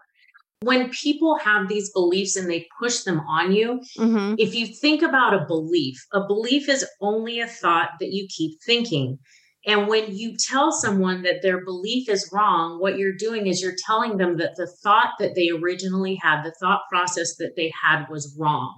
When 0.62 0.88
people 0.90 1.36
have 1.38 1.68
these 1.68 1.90
beliefs 1.92 2.36
and 2.36 2.48
they 2.48 2.66
push 2.80 3.02
them 3.02 3.20
on 3.20 3.52
you, 3.52 3.80
mm-hmm. 3.98 4.36
if 4.38 4.54
you 4.54 4.66
think 4.66 5.02
about 5.02 5.34
a 5.34 5.44
belief, 5.46 5.96
a 6.12 6.26
belief 6.26 6.68
is 6.68 6.86
only 7.00 7.40
a 7.40 7.46
thought 7.46 7.90
that 8.00 8.12
you 8.12 8.26
keep 8.30 8.58
thinking. 8.64 9.18
And 9.66 9.88
when 9.88 10.16
you 10.16 10.36
tell 10.38 10.70
someone 10.70 11.22
that 11.22 11.42
their 11.42 11.64
belief 11.64 12.08
is 12.08 12.30
wrong, 12.32 12.80
what 12.80 12.98
you're 12.98 13.16
doing 13.16 13.48
is 13.48 13.60
you're 13.60 13.74
telling 13.84 14.16
them 14.16 14.36
that 14.36 14.54
the 14.56 14.68
thought 14.82 15.10
that 15.18 15.34
they 15.34 15.50
originally 15.50 16.14
had, 16.22 16.44
the 16.44 16.54
thought 16.60 16.82
process 16.88 17.34
that 17.38 17.54
they 17.56 17.72
had 17.82 18.06
was 18.08 18.36
wrong. 18.38 18.76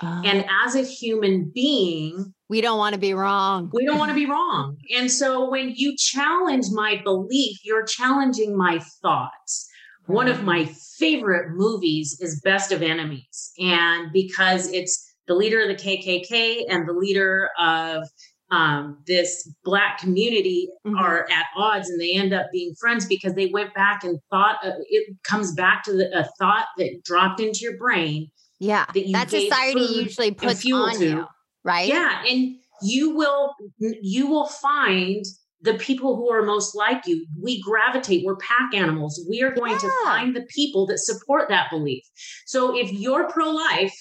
Uh, 0.00 0.22
and 0.24 0.46
as 0.64 0.76
a 0.76 0.82
human 0.82 1.50
being, 1.52 2.32
we 2.48 2.60
don't 2.60 2.78
want 2.78 2.94
to 2.94 3.00
be 3.00 3.14
wrong. 3.14 3.68
We 3.72 3.84
don't 3.84 3.98
want 3.98 4.10
to 4.10 4.14
be 4.14 4.26
wrong. 4.26 4.76
And 4.96 5.10
so 5.10 5.50
when 5.50 5.72
you 5.74 5.96
challenge 5.98 6.66
my 6.70 7.00
belief, 7.02 7.58
you're 7.64 7.84
challenging 7.84 8.56
my 8.56 8.78
thoughts. 9.02 9.68
One 10.06 10.28
of 10.28 10.44
my 10.44 10.66
favorite 10.98 11.50
movies 11.54 12.16
is 12.20 12.40
Best 12.42 12.72
of 12.72 12.80
Enemies. 12.80 13.52
And 13.58 14.10
because 14.12 14.72
it's 14.72 15.04
the 15.26 15.34
leader 15.34 15.60
of 15.60 15.68
the 15.68 15.74
KKK 15.74 16.62
and 16.68 16.88
the 16.88 16.94
leader 16.94 17.50
of 17.58 18.08
um, 18.50 18.98
this 19.06 19.52
black 19.64 19.98
community 19.98 20.68
mm-hmm. 20.86 20.96
are 20.96 21.28
at 21.30 21.46
odds 21.56 21.88
and 21.90 22.00
they 22.00 22.12
end 22.12 22.32
up 22.32 22.46
being 22.52 22.74
friends 22.80 23.06
because 23.06 23.34
they 23.34 23.46
went 23.46 23.74
back 23.74 24.04
and 24.04 24.18
thought 24.30 24.56
uh, 24.64 24.72
it 24.88 25.16
comes 25.22 25.52
back 25.52 25.82
to 25.84 25.92
the, 25.92 26.18
a 26.18 26.28
thought 26.38 26.66
that 26.78 27.02
dropped 27.04 27.40
into 27.40 27.60
your 27.60 27.76
brain 27.76 28.30
yeah 28.58 28.86
that, 28.94 29.12
that 29.12 29.30
society 29.30 29.80
usually 29.80 30.30
puts 30.32 30.64
on 30.72 30.94
to. 30.96 31.06
you 31.06 31.26
right 31.64 31.88
yeah 31.88 32.22
and 32.26 32.56
you 32.82 33.14
will 33.14 33.54
you 33.78 34.26
will 34.26 34.46
find 34.46 35.24
the 35.60 35.74
people 35.74 36.16
who 36.16 36.30
are 36.30 36.42
most 36.42 36.74
like 36.74 37.06
you 37.06 37.26
we 37.40 37.60
gravitate 37.60 38.24
we're 38.24 38.36
pack 38.36 38.72
animals 38.74 39.24
we 39.28 39.42
are 39.42 39.50
going 39.50 39.72
yeah. 39.72 39.78
to 39.78 39.90
find 40.04 40.34
the 40.34 40.46
people 40.54 40.86
that 40.86 40.98
support 40.98 41.48
that 41.48 41.68
belief 41.70 42.04
so 42.46 42.76
if 42.76 42.90
you're 42.92 43.28
pro-life 43.28 43.94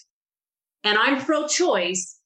and 0.83 0.97
i'm 0.97 1.19
pro-choice 1.19 2.16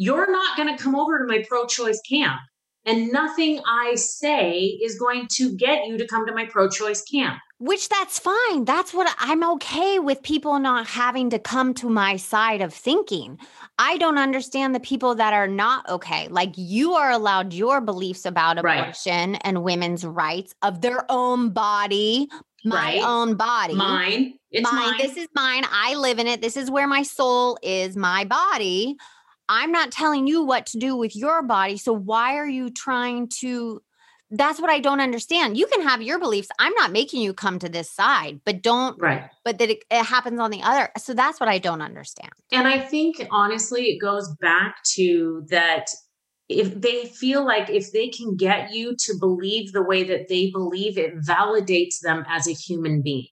you're 0.00 0.30
not 0.32 0.56
going 0.56 0.74
to 0.74 0.82
come 0.82 0.96
over 0.96 1.18
to 1.18 1.26
my 1.26 1.44
pro 1.46 1.66
choice 1.66 2.00
camp. 2.08 2.40
And 2.86 3.12
nothing 3.12 3.60
I 3.68 3.96
say 3.96 4.60
is 4.82 4.98
going 4.98 5.26
to 5.32 5.54
get 5.54 5.86
you 5.86 5.98
to 5.98 6.06
come 6.06 6.26
to 6.26 6.32
my 6.32 6.46
pro 6.46 6.70
choice 6.70 7.02
camp. 7.02 7.38
Which 7.58 7.90
that's 7.90 8.18
fine. 8.18 8.64
That's 8.64 8.94
what 8.94 9.14
I'm 9.18 9.44
okay 9.52 9.98
with 9.98 10.22
people 10.22 10.58
not 10.58 10.86
having 10.86 11.28
to 11.28 11.38
come 11.38 11.74
to 11.74 11.90
my 11.90 12.16
side 12.16 12.62
of 12.62 12.72
thinking. 12.72 13.38
I 13.78 13.98
don't 13.98 14.16
understand 14.16 14.74
the 14.74 14.80
people 14.80 15.14
that 15.16 15.34
are 15.34 15.46
not 15.46 15.86
okay. 15.90 16.28
Like 16.28 16.54
you 16.56 16.94
are 16.94 17.10
allowed 17.10 17.52
your 17.52 17.82
beliefs 17.82 18.24
about 18.24 18.56
abortion 18.56 19.32
right. 19.32 19.42
and 19.44 19.62
women's 19.62 20.06
rights 20.06 20.54
of 20.62 20.80
their 20.80 21.04
own 21.10 21.50
body, 21.50 22.26
my 22.64 22.94
right. 22.94 23.02
own 23.04 23.34
body. 23.34 23.74
Mine. 23.74 24.32
It's 24.50 24.72
mine. 24.72 24.92
mine. 24.92 24.98
This 24.98 25.18
is 25.18 25.28
mine. 25.34 25.64
I 25.70 25.94
live 25.96 26.18
in 26.18 26.26
it. 26.26 26.40
This 26.40 26.56
is 26.56 26.70
where 26.70 26.88
my 26.88 27.02
soul 27.02 27.58
is, 27.62 27.98
my 27.98 28.24
body. 28.24 28.96
I'm 29.50 29.72
not 29.72 29.90
telling 29.90 30.28
you 30.28 30.44
what 30.44 30.64
to 30.66 30.78
do 30.78 30.96
with 30.96 31.16
your 31.16 31.42
body. 31.42 31.76
So 31.76 31.92
why 31.92 32.36
are 32.36 32.48
you 32.48 32.70
trying 32.70 33.28
to? 33.40 33.82
That's 34.30 34.60
what 34.60 34.70
I 34.70 34.78
don't 34.78 35.00
understand. 35.00 35.58
You 35.58 35.66
can 35.66 35.82
have 35.82 36.00
your 36.00 36.20
beliefs. 36.20 36.48
I'm 36.60 36.72
not 36.74 36.92
making 36.92 37.20
you 37.20 37.34
come 37.34 37.58
to 37.58 37.68
this 37.68 37.90
side, 37.90 38.40
but 38.44 38.62
don't, 38.62 38.96
right. 39.02 39.24
but 39.44 39.58
that 39.58 39.70
it, 39.70 39.82
it 39.90 40.04
happens 40.04 40.38
on 40.38 40.52
the 40.52 40.62
other. 40.62 40.88
So 40.98 41.14
that's 41.14 41.40
what 41.40 41.48
I 41.48 41.58
don't 41.58 41.82
understand. 41.82 42.30
And 42.52 42.68
I 42.68 42.78
think 42.78 43.26
honestly, 43.32 43.86
it 43.86 44.00
goes 44.00 44.32
back 44.40 44.76
to 44.94 45.42
that 45.50 45.86
if 46.48 46.80
they 46.80 47.06
feel 47.06 47.44
like 47.44 47.70
if 47.70 47.90
they 47.90 48.08
can 48.08 48.36
get 48.36 48.72
you 48.72 48.94
to 49.00 49.14
believe 49.18 49.72
the 49.72 49.82
way 49.82 50.04
that 50.04 50.28
they 50.28 50.52
believe, 50.52 50.96
it 50.96 51.18
validates 51.28 51.98
them 52.00 52.24
as 52.28 52.46
a 52.46 52.52
human 52.52 53.02
being. 53.02 53.26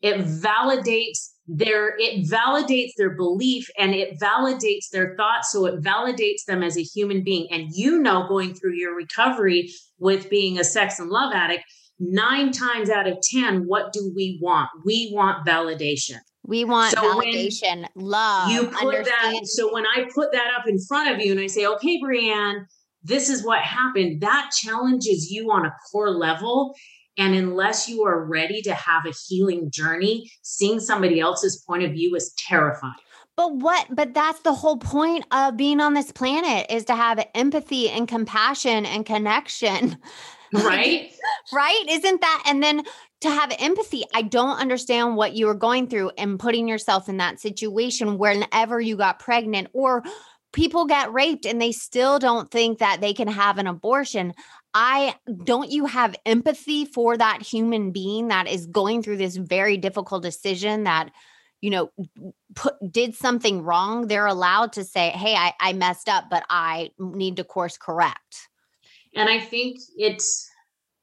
It 0.00 0.18
validates 0.24 1.31
their 1.46 1.96
it 1.98 2.28
validates 2.28 2.92
their 2.96 3.10
belief 3.10 3.68
and 3.78 3.94
it 3.94 4.18
validates 4.20 4.88
their 4.90 5.16
thoughts. 5.16 5.50
So 5.50 5.66
it 5.66 5.82
validates 5.82 6.44
them 6.46 6.62
as 6.62 6.76
a 6.76 6.82
human 6.82 7.22
being. 7.24 7.48
And 7.50 7.68
you 7.72 7.98
know 7.98 8.26
going 8.28 8.54
through 8.54 8.74
your 8.74 8.94
recovery 8.94 9.70
with 9.98 10.30
being 10.30 10.58
a 10.58 10.64
sex 10.64 10.98
and 10.98 11.10
love 11.10 11.32
addict 11.34 11.64
9 11.98 12.52
times 12.52 12.90
out 12.90 13.06
of 13.06 13.18
10 13.22 13.66
what 13.66 13.92
do 13.92 14.12
we 14.14 14.38
want? 14.40 14.68
We 14.84 15.10
want 15.12 15.46
validation. 15.46 16.18
We 16.44 16.64
want 16.64 16.92
so 16.92 17.00
validation 17.00 17.86
love 17.94 18.50
you 18.50 18.66
put 18.66 19.04
that 19.04 19.40
so 19.44 19.72
when 19.72 19.86
i 19.86 20.08
put 20.12 20.32
that 20.32 20.50
up 20.58 20.66
in 20.66 20.76
front 20.80 21.14
of 21.14 21.24
you 21.24 21.30
and 21.30 21.40
i 21.40 21.46
say 21.46 21.66
okay 21.66 22.00
brianne 22.02 22.64
this 23.04 23.28
is 23.28 23.44
what 23.44 23.60
happened 23.60 24.20
that 24.22 24.50
challenges 24.50 25.30
you 25.30 25.52
on 25.52 25.66
a 25.66 25.72
core 25.90 26.10
level 26.10 26.74
and 27.18 27.34
unless 27.34 27.88
you 27.88 28.04
are 28.04 28.24
ready 28.24 28.62
to 28.62 28.74
have 28.74 29.04
a 29.06 29.12
healing 29.26 29.70
journey, 29.70 30.30
seeing 30.42 30.80
somebody 30.80 31.20
else's 31.20 31.62
point 31.66 31.82
of 31.82 31.92
view 31.92 32.14
is 32.14 32.32
terrifying. 32.38 32.94
But 33.36 33.56
what, 33.56 33.86
but 33.90 34.12
that's 34.12 34.40
the 34.40 34.52
whole 34.52 34.76
point 34.76 35.24
of 35.30 35.56
being 35.56 35.80
on 35.80 35.94
this 35.94 36.12
planet 36.12 36.66
is 36.70 36.84
to 36.86 36.94
have 36.94 37.24
empathy 37.34 37.88
and 37.88 38.06
compassion 38.06 38.86
and 38.86 39.06
connection. 39.06 39.98
Right. 40.54 41.10
right. 41.50 41.84
Isn't 41.88 42.20
that? 42.20 42.42
And 42.46 42.62
then 42.62 42.82
to 43.22 43.30
have 43.30 43.56
empathy, 43.58 44.04
I 44.14 44.20
don't 44.20 44.60
understand 44.60 45.16
what 45.16 45.32
you 45.32 45.46
were 45.46 45.54
going 45.54 45.86
through 45.86 46.10
and 46.18 46.38
putting 46.38 46.68
yourself 46.68 47.08
in 47.08 47.16
that 47.16 47.40
situation 47.40 48.18
whenever 48.18 48.78
you 48.78 48.98
got 48.98 49.18
pregnant 49.18 49.68
or 49.72 50.02
people 50.52 50.84
get 50.84 51.12
raped 51.12 51.46
and 51.46 51.60
they 51.60 51.72
still 51.72 52.18
don't 52.18 52.50
think 52.50 52.80
that 52.80 53.00
they 53.00 53.14
can 53.14 53.28
have 53.28 53.58
an 53.58 53.66
abortion. 53.66 54.34
I 54.74 55.16
don't 55.44 55.70
you 55.70 55.86
have 55.86 56.16
empathy 56.24 56.84
for 56.84 57.16
that 57.16 57.42
human 57.42 57.92
being 57.92 58.28
that 58.28 58.48
is 58.48 58.66
going 58.66 59.02
through 59.02 59.18
this 59.18 59.36
very 59.36 59.76
difficult 59.76 60.22
decision 60.22 60.84
that 60.84 61.10
you 61.60 61.70
know 61.70 61.90
put 62.54 62.74
did 62.90 63.14
something 63.14 63.62
wrong? 63.62 64.06
They're 64.06 64.26
allowed 64.26 64.72
to 64.74 64.84
say 64.84 65.10
hey 65.10 65.34
I, 65.34 65.52
I 65.60 65.72
messed 65.72 66.08
up 66.08 66.24
but 66.30 66.44
i 66.48 66.90
need 66.98 67.36
to 67.36 67.44
course 67.44 67.76
correct. 67.76 68.48
And 69.14 69.28
i 69.28 69.38
think 69.38 69.78
it's 69.96 70.48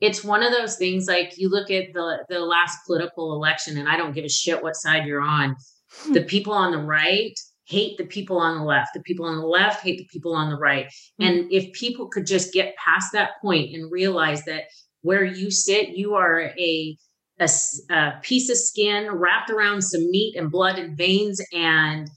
it's 0.02 0.24
one 0.24 0.44
of 0.44 0.52
those 0.52 0.78
things 0.78 1.08
like 1.08 1.38
you 1.38 1.50
look 1.50 1.70
at 1.70 1.94
the 1.94 2.26
the 2.30 2.40
last 2.40 2.80
political 2.86 3.34
election 3.34 3.78
and 3.78 3.88
i 3.88 3.98
don't 3.98 4.14
give 4.14 4.26
a 4.26 4.30
shit 4.30 4.64
what 4.64 4.76
side 4.76 5.06
you're 5.06 5.22
on. 5.22 5.56
Hmm. 6.04 6.14
the 6.14 6.22
people 6.22 6.54
on 6.54 6.72
the 6.72 6.78
right 6.78 7.34
hate 7.70 7.98
the 7.98 8.06
people 8.06 8.38
on 8.38 8.58
the 8.58 8.64
left. 8.64 8.94
The 8.94 9.02
people 9.02 9.26
on 9.26 9.38
the 9.38 9.46
left 9.46 9.84
hate 9.84 10.00
the 10.00 10.08
people 10.12 10.34
on 10.34 10.50
the 10.50 10.58
right. 10.58 10.88
Mm-hmm. 10.88 11.24
And 11.24 11.52
if 11.52 11.72
people 11.74 12.08
could 12.08 12.26
just 12.26 12.52
get 12.52 12.76
past 12.76 13.12
that 13.14 13.40
point 13.42 13.76
and 13.76 13.92
realize 13.92 14.44
that 14.46 14.64
where 15.02 15.24
you 15.24 15.52
sit, 15.52 15.90
you 15.90 16.16
are 16.16 16.52
a, 16.58 16.98
a, 17.40 17.48
a 17.92 18.14
piece 18.22 18.50
of 18.50 18.58
skin 18.58 19.12
wrapped 19.12 19.50
around 19.50 19.84
some 19.84 20.10
meat 20.10 20.36
and 20.36 20.52
blood 20.52 20.78
and 20.80 20.98
veins, 20.98 21.40
and 21.54 22.10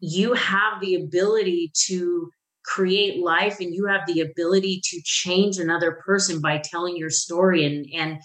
you 0.00 0.32
have 0.32 0.80
the 0.80 0.94
ability 0.94 1.70
to 1.86 2.30
create 2.64 3.22
life 3.22 3.58
and 3.60 3.74
you 3.74 3.86
have 3.86 4.02
the 4.06 4.20
ability 4.20 4.80
to 4.84 5.00
change 5.04 5.58
another 5.58 6.00
person 6.04 6.40
by 6.40 6.58
telling 6.58 6.96
your 6.96 7.10
story 7.10 7.64
and 7.64 7.86
and 7.94 8.20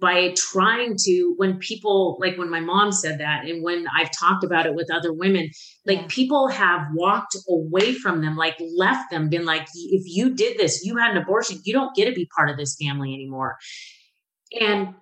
by 0.00 0.34
trying 0.36 0.96
to 0.98 1.34
when 1.36 1.58
people 1.58 2.18
like 2.20 2.36
when 2.36 2.50
my 2.50 2.60
mom 2.60 2.90
said 2.90 3.20
that 3.20 3.44
and 3.44 3.62
when 3.62 3.86
i've 3.96 4.10
talked 4.10 4.44
about 4.44 4.66
it 4.66 4.74
with 4.74 4.90
other 4.92 5.12
women 5.12 5.48
like 5.86 6.00
yeah. 6.00 6.06
people 6.08 6.48
have 6.48 6.82
walked 6.94 7.36
away 7.48 7.94
from 7.94 8.20
them 8.20 8.36
like 8.36 8.56
left 8.76 9.10
them 9.10 9.28
been 9.28 9.44
like 9.44 9.66
if 9.74 10.02
you 10.06 10.34
did 10.34 10.58
this 10.58 10.84
you 10.84 10.96
had 10.96 11.12
an 11.12 11.22
abortion 11.22 11.60
you 11.64 11.72
don't 11.72 11.94
get 11.94 12.06
to 12.06 12.12
be 12.12 12.28
part 12.36 12.50
of 12.50 12.56
this 12.56 12.76
family 12.80 13.14
anymore. 13.14 13.56
And 14.60 14.94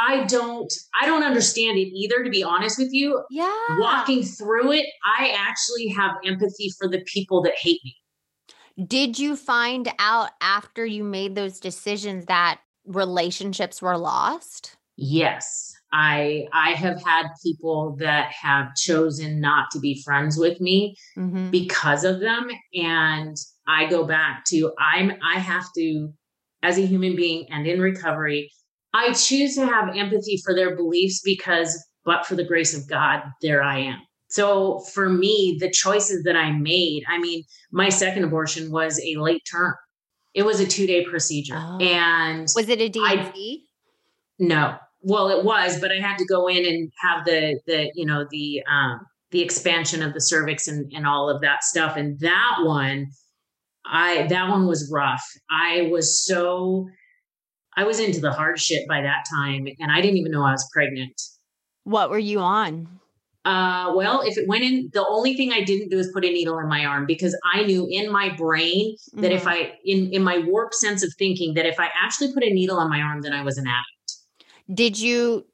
i 0.00 0.24
don't 0.26 0.72
i 1.00 1.06
don't 1.06 1.24
understand 1.24 1.76
it 1.76 1.88
either 1.88 2.22
to 2.24 2.30
be 2.30 2.42
honest 2.42 2.78
with 2.78 2.92
you. 2.92 3.22
Yeah. 3.30 3.52
Walking 3.78 4.22
through 4.22 4.72
it 4.72 4.86
i 5.18 5.34
actually 5.36 5.88
have 5.88 6.12
empathy 6.24 6.70
for 6.78 6.88
the 6.88 7.02
people 7.06 7.42
that 7.42 7.54
hate 7.56 7.80
me. 7.84 7.96
Did 8.86 9.18
you 9.18 9.36
find 9.36 9.92
out 9.98 10.30
after 10.40 10.86
you 10.86 11.04
made 11.04 11.34
those 11.34 11.60
decisions 11.60 12.26
that 12.26 12.60
relationships 12.90 13.80
were 13.80 13.96
lost? 13.96 14.76
Yes. 14.96 15.74
I 15.92 16.46
I 16.52 16.72
have 16.72 17.02
had 17.02 17.26
people 17.42 17.96
that 17.98 18.30
have 18.32 18.74
chosen 18.76 19.40
not 19.40 19.70
to 19.72 19.80
be 19.80 20.02
friends 20.02 20.36
with 20.36 20.60
me 20.60 20.96
mm-hmm. 21.16 21.50
because 21.50 22.04
of 22.04 22.20
them 22.20 22.48
and 22.74 23.36
I 23.66 23.86
go 23.86 24.04
back 24.04 24.44
to 24.48 24.72
I'm 24.78 25.12
I 25.22 25.38
have 25.38 25.66
to 25.76 26.12
as 26.62 26.78
a 26.78 26.86
human 26.86 27.16
being 27.16 27.46
and 27.50 27.66
in 27.66 27.80
recovery 27.80 28.52
I 28.92 29.12
choose 29.12 29.54
to 29.54 29.66
have 29.66 29.96
empathy 29.96 30.40
for 30.44 30.54
their 30.54 30.76
beliefs 30.76 31.22
because 31.24 31.82
but 32.04 32.24
for 32.24 32.36
the 32.36 32.44
grace 32.44 32.76
of 32.76 32.88
God 32.88 33.22
there 33.42 33.62
I 33.62 33.78
am. 33.78 33.98
So 34.28 34.80
for 34.94 35.08
me 35.08 35.56
the 35.58 35.70
choices 35.70 36.22
that 36.22 36.36
I 36.36 36.52
made 36.52 37.02
I 37.08 37.18
mean 37.18 37.42
my 37.72 37.88
second 37.88 38.22
abortion 38.22 38.70
was 38.70 39.00
a 39.00 39.16
late 39.16 39.42
term 39.50 39.74
it 40.34 40.44
was 40.44 40.60
a 40.60 40.66
two 40.66 40.86
day 40.86 41.04
procedure. 41.04 41.56
Oh. 41.56 41.78
And 41.78 42.42
was 42.54 42.68
it 42.68 42.80
a 42.80 42.88
D&C? 42.88 43.66
no, 44.38 44.76
well, 45.02 45.28
it 45.30 45.44
was, 45.44 45.80
but 45.80 45.90
I 45.90 45.96
had 45.96 46.18
to 46.18 46.26
go 46.26 46.46
in 46.48 46.64
and 46.66 46.92
have 47.00 47.24
the 47.24 47.60
the 47.66 47.90
you 47.94 48.04
know 48.06 48.26
the 48.30 48.62
um, 48.70 49.00
the 49.30 49.40
expansion 49.40 50.02
of 50.02 50.12
the 50.12 50.20
cervix 50.20 50.68
and 50.68 50.92
and 50.94 51.06
all 51.06 51.28
of 51.28 51.40
that 51.40 51.64
stuff. 51.64 51.96
And 51.96 52.18
that 52.20 52.58
one, 52.62 53.06
I 53.86 54.26
that 54.28 54.48
one 54.48 54.66
was 54.66 54.90
rough. 54.92 55.24
I 55.50 55.88
was 55.90 56.24
so 56.24 56.88
I 57.76 57.84
was 57.84 57.98
into 57.98 58.20
the 58.20 58.32
hard 58.32 58.60
shit 58.60 58.86
by 58.88 59.00
that 59.00 59.24
time, 59.32 59.66
and 59.78 59.90
I 59.90 60.00
didn't 60.00 60.18
even 60.18 60.32
know 60.32 60.44
I 60.44 60.52
was 60.52 60.68
pregnant. 60.72 61.20
What 61.84 62.10
were 62.10 62.18
you 62.18 62.40
on? 62.40 62.99
Uh, 63.44 63.92
well, 63.94 64.20
if 64.20 64.36
it 64.36 64.46
went 64.46 64.64
in, 64.64 64.90
the 64.92 65.06
only 65.06 65.34
thing 65.34 65.50
I 65.50 65.62
didn't 65.62 65.88
do 65.88 65.98
is 65.98 66.10
put 66.12 66.24
a 66.24 66.30
needle 66.30 66.58
in 66.58 66.68
my 66.68 66.84
arm 66.84 67.06
because 67.06 67.38
I 67.54 67.62
knew 67.62 67.86
in 67.90 68.12
my 68.12 68.34
brain 68.36 68.96
that 69.14 69.22
mm-hmm. 69.22 69.32
if 69.32 69.46
I, 69.46 69.72
in 69.84 70.12
in 70.12 70.22
my 70.22 70.38
warped 70.38 70.74
sense 70.74 71.02
of 71.02 71.12
thinking, 71.18 71.54
that 71.54 71.64
if 71.64 71.80
I 71.80 71.88
actually 72.02 72.34
put 72.34 72.42
a 72.42 72.50
needle 72.50 72.78
on 72.78 72.90
my 72.90 73.00
arm, 73.00 73.22
then 73.22 73.32
I 73.32 73.42
was 73.42 73.56
an 73.56 73.66
addict. 73.66 74.46
Did 74.72 75.00
you 75.00 75.46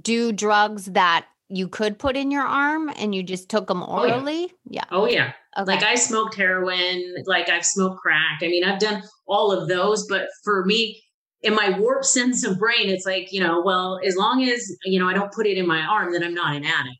do 0.00 0.32
drugs 0.32 0.86
that 0.86 1.26
you 1.48 1.68
could 1.68 1.98
put 1.98 2.16
in 2.16 2.30
your 2.30 2.44
arm 2.44 2.90
and 2.96 3.14
you 3.14 3.22
just 3.22 3.48
took 3.48 3.66
them 3.66 3.82
orally? 3.82 4.44
Oh, 4.44 4.56
yeah. 4.70 4.80
yeah. 4.80 4.84
Oh 4.90 5.06
yeah. 5.08 5.32
Okay. 5.58 5.72
Like 5.72 5.82
I 5.82 5.94
smoked 5.96 6.34
heroin, 6.36 7.14
like 7.26 7.48
I've 7.48 7.66
smoked 7.66 8.00
crack. 8.00 8.40
I 8.42 8.46
mean, 8.46 8.64
I've 8.64 8.80
done 8.80 9.02
all 9.26 9.52
of 9.52 9.68
those, 9.68 10.06
but 10.08 10.28
for 10.42 10.64
me, 10.64 11.02
in 11.42 11.54
my 11.54 11.78
warped 11.78 12.06
sense 12.06 12.44
of 12.44 12.58
brain, 12.58 12.88
it's 12.88 13.04
like, 13.04 13.32
you 13.32 13.40
know, 13.40 13.62
well, 13.62 14.00
as 14.04 14.16
long 14.16 14.42
as, 14.44 14.74
you 14.84 14.98
know, 14.98 15.08
I 15.08 15.12
don't 15.12 15.32
put 15.32 15.46
it 15.46 15.58
in 15.58 15.66
my 15.66 15.80
arm, 15.80 16.12
then 16.12 16.24
I'm 16.24 16.34
not 16.34 16.56
an 16.56 16.64
addict. 16.64 16.96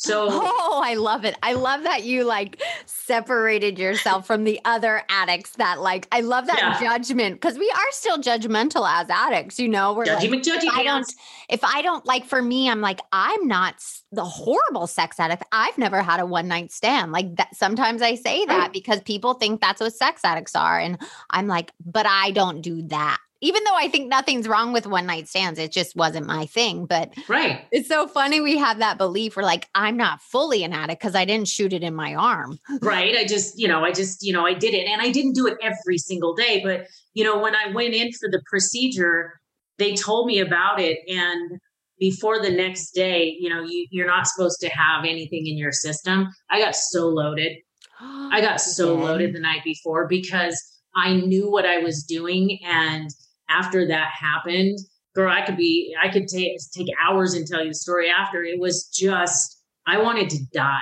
So 0.00 0.28
Oh, 0.30 0.80
I 0.82 0.94
love 0.94 1.26
it. 1.26 1.36
I 1.42 1.52
love 1.52 1.82
that 1.82 2.04
you 2.04 2.24
like 2.24 2.62
separated 2.86 3.78
yourself 3.78 4.26
from 4.26 4.44
the 4.44 4.58
other 4.64 5.02
addicts 5.10 5.50
that 5.56 5.78
like 5.78 6.08
I 6.10 6.22
love 6.22 6.46
that 6.46 6.58
yeah. 6.58 6.80
judgment 6.80 7.34
because 7.34 7.58
we 7.58 7.70
are 7.70 7.90
still 7.90 8.16
judgmental 8.16 8.88
as 8.88 9.10
addicts, 9.10 9.60
you 9.60 9.68
know. 9.68 9.92
We're 9.92 10.06
judgy 10.06 10.30
like, 10.30 10.46
if 10.46 10.68
I 10.72 10.82
don't 10.84 11.14
if 11.50 11.62
I 11.62 11.82
don't 11.82 12.06
like 12.06 12.24
for 12.24 12.40
me, 12.40 12.70
I'm 12.70 12.80
like, 12.80 13.00
I'm 13.12 13.46
not 13.46 13.74
the 14.10 14.24
horrible 14.24 14.86
sex 14.86 15.20
addict. 15.20 15.44
I've 15.52 15.76
never 15.76 16.00
had 16.00 16.18
a 16.18 16.24
one 16.24 16.48
night 16.48 16.72
stand. 16.72 17.12
Like 17.12 17.36
that 17.36 17.54
sometimes 17.54 18.00
I 18.00 18.14
say 18.14 18.46
that 18.46 18.72
because 18.72 19.02
people 19.02 19.34
think 19.34 19.60
that's 19.60 19.82
what 19.82 19.92
sex 19.92 20.22
addicts 20.24 20.56
are. 20.56 20.78
And 20.78 20.98
I'm 21.28 21.46
like, 21.46 21.72
but 21.84 22.06
I 22.06 22.30
don't 22.30 22.62
do 22.62 22.82
that 22.88 23.18
even 23.40 23.64
though 23.64 23.74
I 23.74 23.88
think 23.88 24.08
nothing's 24.08 24.46
wrong 24.46 24.72
with 24.72 24.86
one 24.86 25.06
night 25.06 25.28
stands, 25.28 25.58
it 25.58 25.72
just 25.72 25.96
wasn't 25.96 26.26
my 26.26 26.46
thing. 26.46 26.86
But 26.86 27.14
right. 27.28 27.64
It's 27.72 27.88
so 27.88 28.06
funny 28.06 28.40
we 28.40 28.58
have 28.58 28.78
that 28.78 28.98
belief. 28.98 29.36
We're 29.36 29.42
like, 29.42 29.68
I'm 29.74 29.96
not 29.96 30.20
fully 30.20 30.62
an 30.62 30.72
addict 30.72 31.00
because 31.00 31.14
I 31.14 31.24
didn't 31.24 31.48
shoot 31.48 31.72
it 31.72 31.82
in 31.82 31.94
my 31.94 32.14
arm. 32.14 32.58
Right. 32.82 33.14
I 33.14 33.24
just, 33.24 33.58
you 33.58 33.68
know, 33.68 33.84
I 33.84 33.92
just, 33.92 34.22
you 34.22 34.32
know, 34.32 34.46
I 34.46 34.54
did 34.54 34.74
it. 34.74 34.86
And 34.86 35.02
I 35.02 35.10
didn't 35.10 35.34
do 35.34 35.46
it 35.46 35.58
every 35.62 35.98
single 35.98 36.34
day. 36.34 36.60
But, 36.64 36.86
you 37.14 37.22
know, 37.22 37.38
when 37.38 37.54
I 37.54 37.72
went 37.72 37.94
in 37.94 38.10
for 38.12 38.28
the 38.30 38.42
procedure, 38.48 39.38
they 39.78 39.94
told 39.94 40.26
me 40.26 40.40
about 40.40 40.80
it. 40.80 40.98
And 41.08 41.60
before 41.98 42.40
the 42.40 42.50
next 42.50 42.92
day, 42.92 43.36
you 43.38 43.48
know, 43.48 43.62
you, 43.62 43.86
you're 43.90 44.06
not 44.06 44.26
supposed 44.26 44.60
to 44.60 44.68
have 44.70 45.04
anything 45.04 45.46
in 45.46 45.58
your 45.58 45.72
system. 45.72 46.28
I 46.48 46.60
got 46.60 46.74
so 46.74 47.08
loaded. 47.08 47.58
I 48.00 48.40
got 48.40 48.60
so 48.60 48.94
loaded 48.94 49.34
the 49.34 49.40
night 49.40 49.62
before 49.62 50.08
because 50.08 50.58
I 50.96 51.14
knew 51.14 51.50
what 51.50 51.66
I 51.66 51.78
was 51.78 52.02
doing 52.02 52.58
and 52.64 53.10
after 53.50 53.86
that 53.88 54.10
happened, 54.18 54.78
girl, 55.14 55.30
I 55.30 55.44
could 55.44 55.56
be, 55.56 55.94
I 56.02 56.08
could 56.08 56.28
take 56.28 56.58
take 56.72 56.88
hours 57.04 57.34
and 57.34 57.46
tell 57.46 57.62
you 57.62 57.70
the 57.70 57.74
story 57.74 58.08
after. 58.10 58.42
It 58.42 58.60
was 58.60 58.86
just, 58.86 59.62
I 59.86 60.00
wanted 60.00 60.30
to 60.30 60.38
die. 60.52 60.78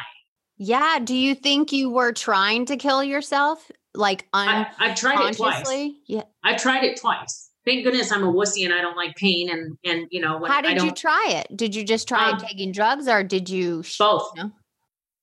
Yeah. 0.58 0.98
Do 0.98 1.14
you 1.14 1.34
think 1.34 1.72
you 1.72 1.90
were 1.90 2.12
trying 2.12 2.66
to 2.66 2.76
kill 2.76 3.02
yourself? 3.02 3.70
Like 3.94 4.26
un- 4.32 4.48
I, 4.48 4.90
I 4.90 4.94
tried 4.94 5.30
it 5.30 5.36
twice. 5.36 5.92
Yeah. 6.06 6.22
I 6.44 6.56
tried 6.56 6.84
it 6.84 7.00
twice. 7.00 7.50
Thank 7.64 7.84
goodness 7.84 8.10
I'm 8.12 8.24
a 8.24 8.32
wussy 8.32 8.64
and 8.64 8.72
I 8.72 8.80
don't 8.80 8.96
like 8.96 9.14
pain. 9.16 9.50
And 9.50 9.76
and 9.84 10.08
you 10.10 10.20
know, 10.20 10.42
how 10.46 10.60
did 10.60 10.82
you 10.82 10.90
try 10.92 11.26
it? 11.28 11.56
Did 11.56 11.74
you 11.74 11.84
just 11.84 12.08
try 12.08 12.30
um, 12.30 12.38
taking 12.38 12.72
drugs 12.72 13.08
or 13.08 13.22
did 13.22 13.48
you 13.48 13.82
sh- 13.82 13.98
both? 13.98 14.30
You 14.36 14.44
know? 14.44 14.52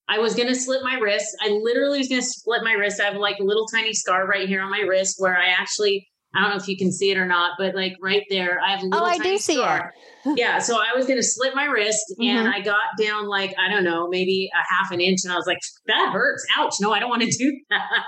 I 0.07 0.19
was 0.19 0.35
gonna 0.35 0.53
slit 0.55 0.83
my 0.83 0.95
wrist. 0.95 1.35
I 1.41 1.49
literally 1.49 1.97
was 1.97 2.07
gonna 2.07 2.21
split 2.21 2.63
my 2.63 2.73
wrist. 2.73 3.01
I 3.01 3.05
have 3.05 3.15
like 3.15 3.39
a 3.39 3.43
little 3.43 3.65
tiny 3.65 3.93
scar 3.93 4.27
right 4.27 4.47
here 4.47 4.61
on 4.61 4.69
my 4.69 4.81
wrist 4.81 5.15
where 5.17 5.35
I 5.37 5.47
actually 5.47 6.07
I 6.35 6.41
don't 6.41 6.49
know 6.49 6.57
if 6.57 6.67
you 6.67 6.77
can 6.77 6.91
see 6.91 7.11
it 7.11 7.17
or 7.17 7.25
not, 7.25 7.51
but 7.57 7.75
like 7.75 7.95
right 8.01 8.23
there, 8.29 8.59
I 8.59 8.71
have 8.71 8.81
a 8.81 8.85
little. 8.85 9.05
Oh, 9.05 9.09
I 9.09 9.17
do 9.17 9.37
see 9.37 9.61
it. 9.61 9.81
yeah, 10.35 10.59
so 10.59 10.77
I 10.77 10.95
was 10.95 11.05
going 11.05 11.17
to 11.17 11.23
slit 11.23 11.55
my 11.55 11.65
wrist, 11.65 12.03
mm-hmm. 12.19 12.37
and 12.37 12.47
I 12.47 12.59
got 12.59 12.81
down 12.99 13.27
like 13.27 13.55
I 13.57 13.71
don't 13.71 13.83
know, 13.85 14.07
maybe 14.09 14.49
a 14.53 14.75
half 14.75 14.91
an 14.91 14.99
inch, 14.99 15.19
and 15.23 15.31
I 15.31 15.37
was 15.37 15.47
like, 15.47 15.59
"That 15.87 16.11
hurts! 16.11 16.45
Ouch! 16.57 16.75
No, 16.81 16.91
I 16.91 16.99
don't 16.99 17.09
want 17.09 17.21
to 17.21 17.29
do 17.37 17.57
that." 17.69 18.05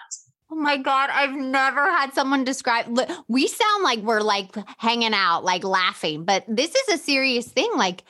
Oh 0.50 0.56
my 0.56 0.78
God, 0.78 1.10
I've 1.12 1.36
never 1.36 1.86
had 1.86 2.14
someone 2.14 2.44
describe. 2.44 2.86
We 3.28 3.48
sound 3.48 3.84
like 3.84 4.00
we're 4.00 4.22
like 4.22 4.56
hanging 4.78 5.14
out, 5.14 5.44
like 5.44 5.64
laughing, 5.64 6.26
but 6.26 6.44
this 6.48 6.74
is 6.74 6.96
a 6.96 6.98
serious 6.98 7.48
thing. 7.48 7.70
Like, 7.76 8.04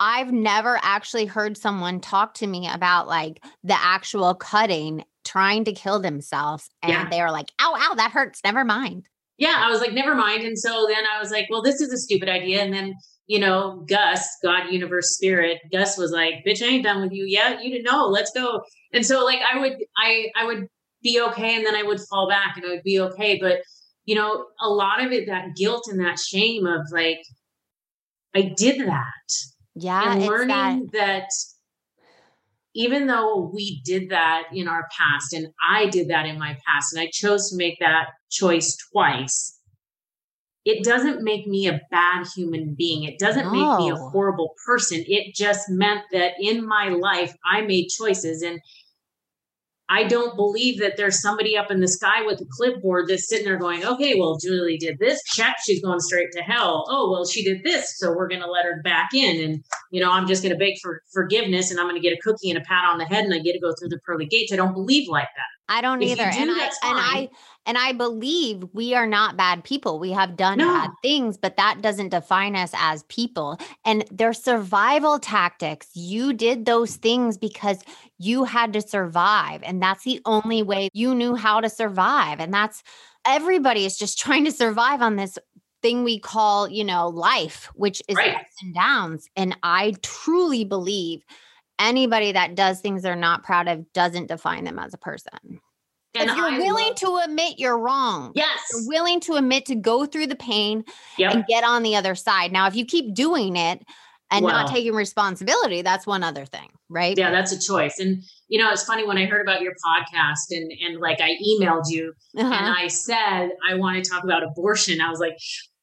I've 0.00 0.32
never 0.32 0.78
actually 0.82 1.26
heard 1.26 1.56
someone 1.56 2.00
talk 2.00 2.34
to 2.34 2.46
me 2.46 2.68
about 2.68 3.08
like 3.08 3.44
the 3.62 3.76
actual 3.78 4.34
cutting, 4.34 5.04
trying 5.24 5.64
to 5.64 5.72
kill 5.72 6.00
themselves. 6.00 6.70
And 6.82 6.92
yeah. 6.92 7.08
they 7.10 7.20
are 7.20 7.30
like, 7.30 7.52
ow, 7.60 7.74
ow, 7.76 7.94
that 7.94 8.10
hurts. 8.10 8.40
Never 8.42 8.64
mind 8.64 9.06
yeah, 9.42 9.56
I 9.58 9.70
was 9.72 9.80
like, 9.80 9.92
never 9.92 10.14
mind. 10.14 10.44
And 10.44 10.56
so 10.56 10.86
then 10.88 11.02
I 11.12 11.18
was 11.18 11.32
like, 11.32 11.48
well, 11.50 11.62
this 11.62 11.80
is 11.80 11.92
a 11.92 11.98
stupid 11.98 12.28
idea. 12.28 12.62
And 12.62 12.72
then, 12.72 12.94
you 13.26 13.40
know, 13.40 13.84
Gus, 13.88 14.24
God, 14.40 14.70
universe, 14.70 15.16
spirit, 15.16 15.58
Gus 15.72 15.98
was 15.98 16.12
like, 16.12 16.44
bitch, 16.46 16.62
I 16.62 16.66
ain't 16.66 16.84
done 16.84 17.02
with 17.02 17.10
you 17.10 17.24
yet. 17.24 17.60
You 17.60 17.72
didn't 17.72 17.90
know. 17.90 18.06
Let's 18.06 18.30
go. 18.30 18.60
And 18.92 19.04
so 19.04 19.24
like 19.24 19.40
I 19.52 19.58
would, 19.58 19.72
I, 19.96 20.28
I 20.36 20.44
would 20.44 20.68
be 21.02 21.20
okay. 21.20 21.56
And 21.56 21.66
then 21.66 21.74
I 21.74 21.82
would 21.82 21.98
fall 22.08 22.28
back 22.28 22.56
and 22.56 22.64
I 22.64 22.68
would 22.68 22.84
be 22.84 23.00
okay. 23.00 23.36
But, 23.40 23.62
you 24.04 24.14
know, 24.14 24.46
a 24.60 24.68
lot 24.68 25.04
of 25.04 25.10
it, 25.10 25.26
that 25.26 25.56
guilt 25.56 25.88
and 25.90 25.98
that 25.98 26.20
shame 26.20 26.64
of 26.64 26.82
like, 26.92 27.18
I 28.36 28.52
did 28.56 28.86
that. 28.86 29.28
Yeah. 29.74 30.12
And 30.12 30.24
learning 30.24 30.88
that, 30.92 30.92
that 30.92 31.28
even 32.74 33.06
though 33.06 33.50
we 33.52 33.82
did 33.84 34.10
that 34.10 34.44
in 34.52 34.68
our 34.68 34.88
past 34.96 35.32
and 35.32 35.48
I 35.68 35.86
did 35.86 36.08
that 36.08 36.26
in 36.26 36.38
my 36.38 36.56
past 36.66 36.92
and 36.92 37.02
I 37.02 37.10
chose 37.12 37.50
to 37.50 37.56
make 37.56 37.78
that 37.80 38.08
choice 38.30 38.76
twice, 38.92 39.58
it 40.64 40.84
doesn't 40.84 41.22
make 41.22 41.46
me 41.46 41.66
a 41.66 41.80
bad 41.90 42.26
human 42.34 42.74
being. 42.74 43.04
It 43.04 43.18
doesn't 43.18 43.46
no. 43.46 43.50
make 43.50 43.78
me 43.78 43.90
a 43.90 43.96
horrible 43.96 44.54
person. 44.64 45.04
It 45.06 45.34
just 45.34 45.68
meant 45.68 46.02
that 46.12 46.34
in 46.38 46.66
my 46.66 46.88
life, 46.88 47.34
I 47.44 47.62
made 47.62 47.88
choices. 47.88 48.42
And 48.42 48.60
I 49.92 50.04
don't 50.04 50.36
believe 50.36 50.80
that 50.80 50.96
there's 50.96 51.20
somebody 51.20 51.54
up 51.54 51.70
in 51.70 51.80
the 51.80 51.88
sky 51.88 52.22
with 52.24 52.40
a 52.40 52.46
clipboard 52.50 53.08
that's 53.08 53.28
sitting 53.28 53.44
there 53.44 53.58
going, 53.58 53.84
okay, 53.84 54.14
well, 54.18 54.38
Julie 54.38 54.78
did 54.78 54.98
this, 54.98 55.22
check, 55.24 55.56
she's 55.62 55.82
going 55.82 56.00
straight 56.00 56.32
to 56.32 56.40
hell. 56.40 56.86
Oh, 56.88 57.10
well, 57.10 57.26
she 57.26 57.44
did 57.44 57.62
this, 57.62 57.98
so 57.98 58.10
we're 58.10 58.28
going 58.28 58.40
to 58.40 58.50
let 58.50 58.64
her 58.64 58.80
back 58.82 59.10
in. 59.12 59.44
And, 59.44 59.62
you 59.90 60.00
know, 60.00 60.10
I'm 60.10 60.26
just 60.26 60.42
going 60.42 60.54
to 60.54 60.58
beg 60.58 60.78
for 60.80 61.02
forgiveness 61.12 61.70
and 61.70 61.78
I'm 61.78 61.86
going 61.86 62.00
to 62.00 62.08
get 62.08 62.16
a 62.16 62.20
cookie 62.22 62.48
and 62.48 62.58
a 62.58 62.62
pat 62.62 62.84
on 62.90 62.96
the 62.96 63.04
head 63.04 63.24
and 63.24 63.34
I 63.34 63.40
get 63.40 63.52
to 63.52 63.60
go 63.60 63.74
through 63.78 63.90
the 63.90 64.00
pearly 64.06 64.24
gates. 64.24 64.50
I 64.50 64.56
don't 64.56 64.72
believe 64.72 65.10
like 65.10 65.28
that. 65.36 65.52
I 65.68 65.80
don't 65.80 66.02
if 66.02 66.10
either. 66.10 66.30
Do, 66.30 66.38
and 66.38 66.50
I, 66.50 66.64
and 66.64 66.72
I, 66.84 67.28
and 67.64 67.78
I 67.78 67.92
believe 67.92 68.64
we 68.72 68.94
are 68.94 69.06
not 69.06 69.36
bad 69.36 69.62
people. 69.64 69.98
We 69.98 70.10
have 70.12 70.36
done 70.36 70.58
no. 70.58 70.66
bad 70.66 70.90
things, 71.02 71.36
but 71.36 71.56
that 71.56 71.80
doesn't 71.80 72.10
define 72.10 72.56
us 72.56 72.72
as 72.74 73.04
people. 73.04 73.58
And 73.84 74.04
they're 74.10 74.32
survival 74.32 75.18
tactics. 75.18 75.88
You 75.94 76.32
did 76.32 76.66
those 76.66 76.96
things 76.96 77.38
because 77.38 77.82
you 78.22 78.44
had 78.44 78.72
to 78.74 78.80
survive. 78.80 79.62
And 79.62 79.82
that's 79.82 80.04
the 80.04 80.20
only 80.24 80.62
way 80.62 80.88
you 80.92 81.14
knew 81.14 81.34
how 81.34 81.60
to 81.60 81.68
survive. 81.68 82.40
And 82.40 82.52
that's 82.52 82.82
everybody 83.26 83.84
is 83.84 83.98
just 83.98 84.18
trying 84.18 84.44
to 84.44 84.52
survive 84.52 85.02
on 85.02 85.16
this 85.16 85.38
thing 85.82 86.04
we 86.04 86.18
call, 86.18 86.68
you 86.68 86.84
know, 86.84 87.08
life, 87.08 87.68
which 87.74 88.02
is 88.08 88.16
right. 88.16 88.36
ups 88.36 88.54
and 88.62 88.74
downs. 88.74 89.28
And 89.36 89.56
I 89.62 89.94
truly 90.02 90.64
believe 90.64 91.24
anybody 91.78 92.32
that 92.32 92.54
does 92.54 92.80
things 92.80 93.02
they're 93.02 93.16
not 93.16 93.42
proud 93.42 93.66
of 93.66 93.92
doesn't 93.92 94.28
define 94.28 94.64
them 94.64 94.78
as 94.78 94.94
a 94.94 94.98
person. 94.98 95.60
And 96.14 96.30
if 96.30 96.36
you're 96.36 96.46
I 96.46 96.58
willing 96.58 96.88
love- 96.88 96.96
to 96.96 97.20
admit 97.24 97.58
you're 97.58 97.78
wrong. 97.78 98.32
Yes. 98.34 98.58
You're 98.72 98.86
willing 98.86 99.20
to 99.20 99.34
admit 99.34 99.66
to 99.66 99.74
go 99.74 100.04
through 100.06 100.26
the 100.26 100.36
pain 100.36 100.84
yep. 101.16 101.32
and 101.34 101.44
get 101.46 101.64
on 101.64 101.82
the 101.82 101.96
other 101.96 102.14
side. 102.14 102.52
Now, 102.52 102.66
if 102.66 102.76
you 102.76 102.84
keep 102.84 103.14
doing 103.14 103.56
it 103.56 103.82
and 104.32 104.44
well, 104.44 104.54
not 104.54 104.70
taking 104.70 104.94
responsibility, 104.94 105.82
that's 105.82 106.06
one 106.06 106.22
other 106.22 106.44
thing, 106.44 106.70
right? 106.88 107.16
Yeah, 107.16 107.30
that's 107.30 107.52
a 107.52 107.60
choice. 107.60 107.98
And 107.98 108.22
you 108.48 108.62
know, 108.62 108.70
it's 108.70 108.84
funny 108.84 109.06
when 109.06 109.18
I 109.18 109.26
heard 109.26 109.42
about 109.42 109.60
your 109.60 109.72
podcast 109.72 110.50
and 110.50 110.72
and 110.84 111.00
like 111.00 111.20
I 111.20 111.36
emailed 111.46 111.84
you 111.88 112.12
uh-huh. 112.36 112.52
and 112.52 112.66
I 112.66 112.88
said 112.88 113.50
I 113.68 113.74
want 113.74 114.02
to 114.02 114.10
talk 114.10 114.24
about 114.24 114.42
abortion. 114.42 115.00
I 115.00 115.10
was 115.10 115.20
like, 115.20 115.36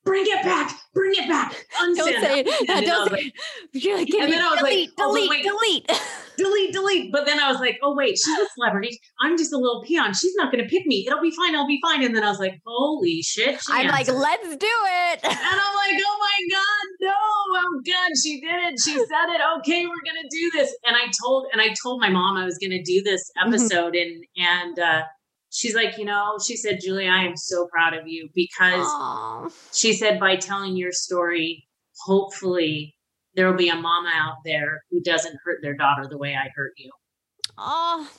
bring 0.03 0.25
it 0.25 0.43
back, 0.43 0.77
bring 0.93 1.13
it 1.15 1.29
back. 1.29 1.53
Unsend. 1.81 1.95
Don't 1.95 2.21
say 2.21 2.39
it. 2.45 2.85
Don't 2.85 3.11
say 3.11 3.33
it. 3.73 4.13
and 4.21 4.33
then 4.33 4.41
I 4.41 4.49
was 4.51 4.59
delete, 4.59 5.29
like, 5.29 5.45
oh, 5.45 5.59
delete, 5.59 5.91
delete, 6.39 6.73
delete. 6.73 7.11
But 7.11 7.25
then 7.25 7.39
I 7.39 7.51
was 7.51 7.59
like, 7.59 7.77
oh 7.83 7.93
wait, 7.95 8.17
she's 8.17 8.39
a 8.39 8.47
celebrity. 8.55 8.99
I'm 9.21 9.37
just 9.37 9.53
a 9.53 9.57
little 9.57 9.83
peon. 9.83 10.13
She's 10.13 10.33
not 10.35 10.51
going 10.51 10.63
to 10.63 10.69
pick 10.69 10.85
me. 10.85 11.05
It'll 11.05 11.21
be 11.21 11.31
fine. 11.31 11.55
I'll 11.55 11.67
be 11.67 11.79
fine. 11.81 12.03
And 12.03 12.15
then 12.15 12.23
I 12.23 12.29
was 12.29 12.39
like, 12.39 12.59
holy 12.65 13.21
shit. 13.21 13.59
I'm 13.69 13.87
answered. 13.87 14.13
like, 14.13 14.39
let's 14.41 14.55
do 14.57 14.67
it. 14.67 15.19
And 15.23 15.59
I'm 15.61 15.75
like, 15.75 16.03
oh 16.05 16.17
my 16.19 16.55
god, 16.55 16.85
no, 17.01 17.13
oh 17.13 17.81
god, 17.85 18.11
she 18.23 18.41
did 18.41 18.73
it. 18.73 18.79
She 18.83 18.93
said 18.93 19.29
it. 19.35 19.41
Okay, 19.59 19.85
we're 19.85 20.05
gonna 20.05 20.27
do 20.29 20.51
this. 20.53 20.75
And 20.85 20.95
I 20.95 21.11
told, 21.23 21.47
and 21.51 21.61
I 21.61 21.75
told 21.83 22.01
my 22.01 22.09
mom 22.09 22.37
I 22.37 22.45
was 22.45 22.57
going 22.57 22.71
to 22.71 22.81
do 22.81 23.01
this 23.03 23.29
mm-hmm. 23.37 23.53
episode, 23.53 23.95
and 23.95 24.23
and. 24.37 24.79
uh 24.79 25.03
she's 25.51 25.73
like, 25.73 25.97
you 25.97 26.05
know, 26.05 26.37
she 26.45 26.55
said, 26.55 26.77
Julie, 26.79 27.07
I 27.07 27.23
am 27.23 27.35
so 27.35 27.67
proud 27.73 27.95
of 27.95 28.07
you 28.07 28.29
because 28.35 28.85
Aww. 28.85 29.51
she 29.73 29.93
said, 29.93 30.19
by 30.19 30.35
telling 30.35 30.77
your 30.77 30.91
story, 30.91 31.67
hopefully 32.05 32.95
there 33.35 33.47
will 33.47 33.57
be 33.57 33.69
a 33.69 33.75
mama 33.75 34.11
out 34.13 34.37
there 34.43 34.83
who 34.91 35.01
doesn't 35.01 35.37
hurt 35.43 35.61
their 35.61 35.75
daughter 35.75 36.07
the 36.09 36.17
way 36.17 36.35
I 36.35 36.49
hurt 36.55 36.73
you. 36.77 36.89
Oh, 37.57 38.09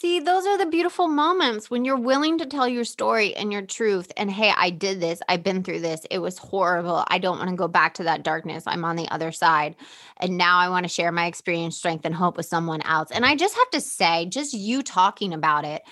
See, 0.00 0.18
those 0.18 0.46
are 0.46 0.56
the 0.56 0.64
beautiful 0.64 1.08
moments 1.08 1.68
when 1.68 1.84
you're 1.84 1.94
willing 1.94 2.38
to 2.38 2.46
tell 2.46 2.66
your 2.66 2.84
story 2.84 3.36
and 3.36 3.52
your 3.52 3.60
truth. 3.60 4.10
And 4.16 4.30
hey, 4.30 4.50
I 4.56 4.70
did 4.70 4.98
this. 4.98 5.20
I've 5.28 5.42
been 5.42 5.62
through 5.62 5.80
this. 5.80 6.06
It 6.10 6.20
was 6.20 6.38
horrible. 6.38 7.04
I 7.08 7.18
don't 7.18 7.36
want 7.36 7.50
to 7.50 7.56
go 7.56 7.68
back 7.68 7.92
to 7.94 8.04
that 8.04 8.22
darkness. 8.22 8.64
I'm 8.66 8.82
on 8.82 8.96
the 8.96 9.10
other 9.10 9.30
side. 9.30 9.76
And 10.16 10.38
now 10.38 10.56
I 10.56 10.70
want 10.70 10.84
to 10.84 10.88
share 10.88 11.12
my 11.12 11.26
experience, 11.26 11.76
strength, 11.76 12.06
and 12.06 12.14
hope 12.14 12.38
with 12.38 12.46
someone 12.46 12.80
else. 12.80 13.10
And 13.10 13.26
I 13.26 13.36
just 13.36 13.54
have 13.54 13.68
to 13.72 13.80
say, 13.82 14.24
just 14.24 14.54
you 14.54 14.82
talking 14.82 15.34
about 15.34 15.66
it 15.66 15.82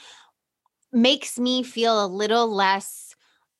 makes 0.91 1.39
me 1.39 1.63
feel 1.63 2.03
a 2.03 2.09
little 2.09 2.51
less 2.51 3.08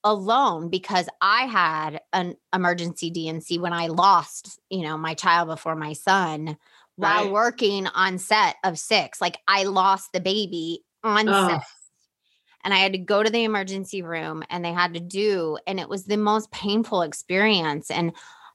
alone 0.05 0.69
because 0.69 1.09
I 1.21 1.45
had 1.45 2.01
an 2.13 2.37
emergency 2.55 3.11
D&C 3.11 3.59
when 3.59 3.73
I 3.73 3.89
lost, 3.89 4.61
you 4.71 4.83
know, 4.83 4.97
my 4.97 5.15
child 5.15 5.49
before 5.49 5.77
my 5.77 5.93
son 5.93 6.57
while 6.97 7.25
right. 7.25 7.33
working 7.33 7.87
on 7.89 8.19
set 8.19 8.57
of 8.65 8.79
six. 8.79 9.21
Like 9.21 9.39
I 9.47 9.65
lost 9.65 10.13
the 10.13 10.21
baby 10.21 10.85
on 11.05 11.29
oh. 11.29 11.49
set. 11.49 11.63
And 12.65 12.75
I 12.75 12.79
had 12.79 12.93
to 12.93 12.99
go 12.99 13.23
to 13.23 13.31
the 13.31 13.45
emergency 13.45 14.03
room 14.03 14.43
and 14.51 14.65
they 14.65 14.73
had 14.73 14.95
to 14.95 15.01
do, 15.01 15.59
and 15.67 15.79
it 15.79 15.89
was 15.89 16.05
the 16.05 16.17
most 16.17 16.51
painful 16.51 17.03
experience. 17.03 17.89
And 17.91 18.13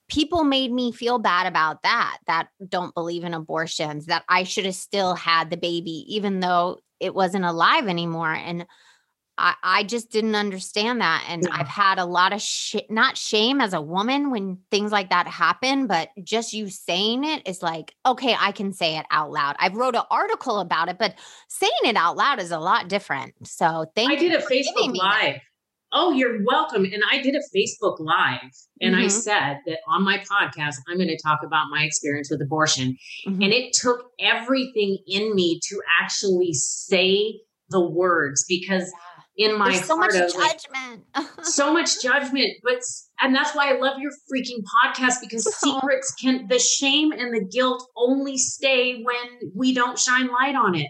people 0.10 0.44
made 0.44 0.72
me 0.72 0.92
feel 0.92 1.20
bad 1.20 1.48
about 1.48 1.84
that, 1.84 2.18
that 2.28 2.50
don't 2.68 2.94
believe 2.94 3.24
in 3.24 3.34
abortions, 3.34 4.08
that 4.08 4.26
I 4.28 4.44
should 4.44 4.66
have 4.66 4.76
still 4.76 5.16
had 5.16 5.50
the 5.50 5.58
baby, 5.58 6.06
even 6.14 6.42
though 6.42 6.80
it 7.00 7.16
wasn't 7.16 7.46
alive 7.46 7.88
anymore. 7.88 8.34
And 8.34 8.66
I, 9.38 9.56
I 9.64 9.84
just 9.84 10.12
didn't 10.12 10.36
understand 10.36 11.02
that. 11.02 11.26
And 11.28 11.44
yeah. 11.44 11.50
I've 11.54 11.68
had 11.68 11.98
a 11.98 12.06
lot 12.06 12.34
of 12.34 12.42
sh- 12.42 12.76
not 12.90 13.18
shame 13.18 13.62
as 13.62 13.74
a 13.74 13.82
woman 13.82 14.30
when 14.30 14.60
things 14.70 14.92
like 14.92 15.10
that 15.10 15.28
happen, 15.28 15.88
but 15.88 16.10
just 16.24 16.54
you 16.54 16.70
saying 16.70 17.24
it 17.24 17.48
is 17.48 17.64
like, 17.64 17.96
okay, 18.06 18.36
I 18.40 18.52
can 18.52 18.74
say 18.74 18.98
it 18.98 19.06
out 19.10 19.32
loud. 19.32 19.56
I've 19.60 19.76
wrote 19.76 19.96
an 19.96 20.04
article 20.12 20.60
about 20.60 20.90
it, 20.90 20.98
but 21.00 21.16
saying 21.48 21.72
it 21.84 21.96
out 21.96 22.16
loud 22.16 22.40
is 22.40 22.52
a 22.52 22.60
lot 22.60 22.90
different. 22.90 23.34
So 23.48 23.86
thank 23.96 24.12
I 24.12 24.14
you. 24.14 24.28
I 24.28 24.32
did 24.32 24.42
a 24.42 24.46
Facebook 24.46 24.96
Live. 24.96 25.42
Oh, 25.96 26.12
you're 26.12 26.44
welcome. 26.44 26.86
And 26.86 27.04
I 27.12 27.22
did 27.22 27.36
a 27.36 27.58
Facebook 27.58 27.98
Live 28.00 28.40
and 28.82 28.96
mm-hmm. 28.96 29.06
I 29.06 29.08
said 29.08 29.58
that 29.68 29.80
on 29.88 30.04
my 30.04 30.18
podcast, 30.20 30.76
I'm 30.90 30.98
going 30.98 31.08
to 31.08 31.20
talk 31.24 31.40
about 31.44 31.68
my 31.70 31.84
experience 31.84 32.30
with 32.32 32.42
abortion. 32.42 32.98
Mm-hmm. 33.28 33.42
And 33.42 33.54
it 33.54 33.74
took 33.74 34.06
everything 34.20 34.98
in 35.08 35.36
me 35.36 35.60
to 35.70 35.82
actually 36.02 36.54
say 36.54 37.42
the 37.70 37.82
words 37.82 38.46
because 38.48 38.92
in 39.38 39.58
my 39.58 39.72
There's 39.72 39.86
so 39.86 39.98
much 39.98 40.14
judgment. 40.14 41.06
so 41.44 41.74
much 41.74 42.02
judgment. 42.02 42.54
But 42.64 42.80
and 43.22 43.36
that's 43.36 43.56
why 43.56 43.74
I 43.74 43.80
love 43.80 44.00
your 44.00 44.12
freaking 44.12 44.64
podcast 44.64 45.16
because 45.22 45.44
secrets 45.60 46.14
can 46.22 46.48
the 46.48 46.60
shame 46.60 47.12
and 47.12 47.34
the 47.34 47.46
guilt 47.46 47.88
only 47.96 48.38
stay 48.38 49.02
when 49.04 49.52
we 49.56 49.74
don't 49.74 49.98
shine 49.98 50.28
light 50.28 50.56
on 50.56 50.76
it. 50.76 50.88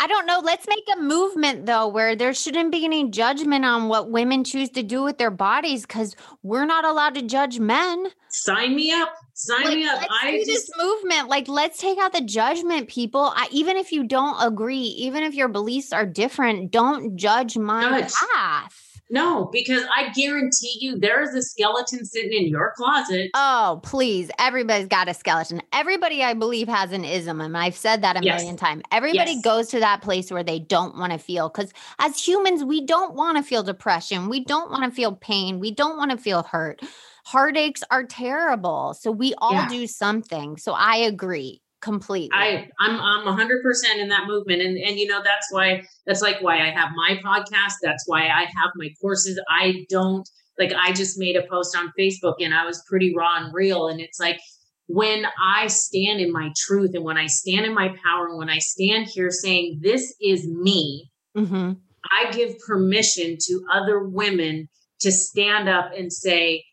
I 0.00 0.06
don't 0.06 0.26
know. 0.26 0.40
Let's 0.44 0.68
make 0.68 0.84
a 0.96 1.00
movement 1.00 1.66
though 1.66 1.88
where 1.88 2.14
there 2.14 2.32
shouldn't 2.32 2.70
be 2.70 2.84
any 2.84 3.10
judgment 3.10 3.64
on 3.64 3.88
what 3.88 4.10
women 4.10 4.44
choose 4.44 4.70
to 4.70 4.82
do 4.84 5.02
with 5.02 5.18
their 5.18 5.30
bodies 5.30 5.82
because 5.82 6.14
we're 6.42 6.66
not 6.66 6.84
allowed 6.84 7.14
to 7.16 7.22
judge 7.22 7.58
men. 7.58 8.06
Sign 8.28 8.76
me 8.76 8.92
up. 8.92 9.12
Sign 9.40 9.64
like, 9.66 9.76
me 9.76 9.86
up. 9.86 10.02
I 10.10 10.32
do 10.32 10.38
just, 10.38 10.66
this 10.66 10.70
movement. 10.76 11.28
Like, 11.28 11.46
let's 11.46 11.78
take 11.78 11.96
out 11.98 12.12
the 12.12 12.20
judgment, 12.20 12.88
people. 12.88 13.32
I, 13.36 13.46
even 13.52 13.76
if 13.76 13.92
you 13.92 14.02
don't 14.02 14.36
agree, 14.44 14.76
even 14.76 15.22
if 15.22 15.32
your 15.32 15.46
beliefs 15.46 15.92
are 15.92 16.04
different, 16.04 16.72
don't 16.72 17.16
judge 17.16 17.56
my 17.56 18.00
judge. 18.00 18.12
path. 18.34 19.00
No, 19.10 19.48
because 19.52 19.84
I 19.96 20.12
guarantee 20.12 20.78
you 20.80 20.98
there 20.98 21.22
is 21.22 21.34
a 21.36 21.40
skeleton 21.40 22.04
sitting 22.04 22.32
in 22.32 22.48
your 22.48 22.74
closet. 22.76 23.30
Oh, 23.34 23.80
please. 23.84 24.28
Everybody's 24.40 24.88
got 24.88 25.08
a 25.08 25.14
skeleton. 25.14 25.62
Everybody, 25.72 26.22
I 26.22 26.34
believe, 26.34 26.66
has 26.66 26.90
an 26.90 27.04
ism. 27.04 27.40
And 27.40 27.56
I've 27.56 27.76
said 27.76 28.02
that 28.02 28.20
a 28.20 28.24
yes. 28.24 28.40
million 28.40 28.56
times. 28.56 28.82
Everybody 28.90 29.34
yes. 29.34 29.42
goes 29.44 29.68
to 29.68 29.78
that 29.78 30.02
place 30.02 30.32
where 30.32 30.42
they 30.42 30.58
don't 30.58 30.98
want 30.98 31.12
to 31.12 31.18
feel. 31.18 31.48
Because 31.48 31.72
as 32.00 32.22
humans, 32.22 32.64
we 32.64 32.84
don't 32.84 33.14
want 33.14 33.38
to 33.38 33.44
feel 33.44 33.62
depression. 33.62 34.28
We 34.28 34.44
don't 34.44 34.70
want 34.70 34.82
to 34.82 34.90
feel 34.90 35.14
pain. 35.14 35.60
We 35.60 35.70
don't 35.70 35.96
want 35.96 36.10
to 36.10 36.18
feel 36.18 36.42
hurt. 36.42 36.82
Heartaches 37.28 37.84
are 37.90 38.04
terrible. 38.04 38.94
So 38.98 39.10
we 39.10 39.34
all 39.36 39.52
yeah. 39.52 39.68
do 39.68 39.86
something. 39.86 40.56
So 40.56 40.72
I 40.72 40.96
agree 40.96 41.60
completely 41.80 42.30
i 42.32 42.68
i'm 42.80 42.98
i'm 43.00 43.38
100% 43.38 43.62
in 43.98 44.08
that 44.08 44.26
movement 44.26 44.60
and 44.60 44.76
and 44.78 44.98
you 44.98 45.06
know 45.06 45.22
that's 45.22 45.46
why 45.50 45.80
that's 46.06 46.20
like 46.20 46.42
why 46.42 46.56
i 46.58 46.70
have 46.70 46.90
my 46.96 47.16
podcast 47.24 47.74
that's 47.80 48.02
why 48.08 48.22
i 48.22 48.40
have 48.40 48.72
my 48.74 48.88
courses 49.00 49.40
i 49.48 49.86
don't 49.88 50.28
like 50.58 50.72
i 50.72 50.92
just 50.92 51.20
made 51.20 51.36
a 51.36 51.46
post 51.46 51.76
on 51.76 51.92
facebook 51.96 52.34
and 52.40 52.52
i 52.52 52.64
was 52.64 52.82
pretty 52.88 53.14
raw 53.16 53.36
and 53.36 53.54
real 53.54 53.86
and 53.86 54.00
it's 54.00 54.18
like 54.18 54.40
when 54.88 55.24
i 55.40 55.68
stand 55.68 56.20
in 56.20 56.32
my 56.32 56.50
truth 56.56 56.90
and 56.94 57.04
when 57.04 57.16
i 57.16 57.26
stand 57.26 57.64
in 57.64 57.72
my 57.72 57.94
power 58.04 58.26
and 58.26 58.38
when 58.38 58.50
i 58.50 58.58
stand 58.58 59.06
here 59.06 59.30
saying 59.30 59.78
this 59.80 60.16
is 60.20 60.48
me 60.48 61.08
mm-hmm. 61.36 61.74
i 62.10 62.30
give 62.32 62.58
permission 62.66 63.36
to 63.40 63.62
other 63.72 64.02
women 64.02 64.68
to 64.98 65.12
stand 65.12 65.68
up 65.68 65.92
and 65.96 66.12
say 66.12 66.64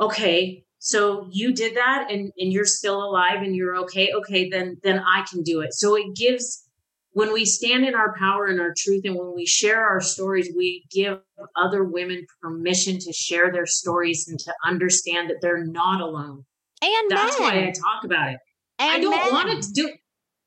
okay 0.00 0.64
so 0.78 1.28
you 1.30 1.52
did 1.52 1.76
that 1.76 2.10
and, 2.10 2.32
and 2.38 2.52
you're 2.52 2.64
still 2.64 3.04
alive 3.04 3.42
and 3.42 3.54
you're 3.54 3.76
okay 3.76 4.10
okay 4.12 4.48
then 4.48 4.76
then 4.82 4.98
i 5.00 5.24
can 5.30 5.42
do 5.42 5.60
it 5.60 5.72
so 5.74 5.96
it 5.96 6.14
gives 6.16 6.66
when 7.12 7.32
we 7.32 7.44
stand 7.44 7.84
in 7.84 7.94
our 7.94 8.14
power 8.16 8.46
and 8.46 8.60
our 8.60 8.72
truth 8.76 9.02
and 9.04 9.16
when 9.16 9.34
we 9.34 9.44
share 9.44 9.84
our 9.84 10.00
stories 10.00 10.48
we 10.56 10.84
give 10.90 11.18
other 11.56 11.84
women 11.84 12.26
permission 12.40 12.98
to 12.98 13.12
share 13.12 13.52
their 13.52 13.66
stories 13.66 14.26
and 14.28 14.38
to 14.38 14.52
understand 14.64 15.28
that 15.28 15.36
they're 15.42 15.64
not 15.64 16.00
alone 16.00 16.44
and 16.82 17.10
that's 17.10 17.38
men. 17.38 17.48
why 17.48 17.68
i 17.68 17.70
talk 17.70 18.04
about 18.04 18.32
it 18.32 18.38
and 18.78 18.90
i 18.90 18.98
don't 18.98 19.32
want 19.32 19.62
to 19.62 19.72
do 19.72 19.90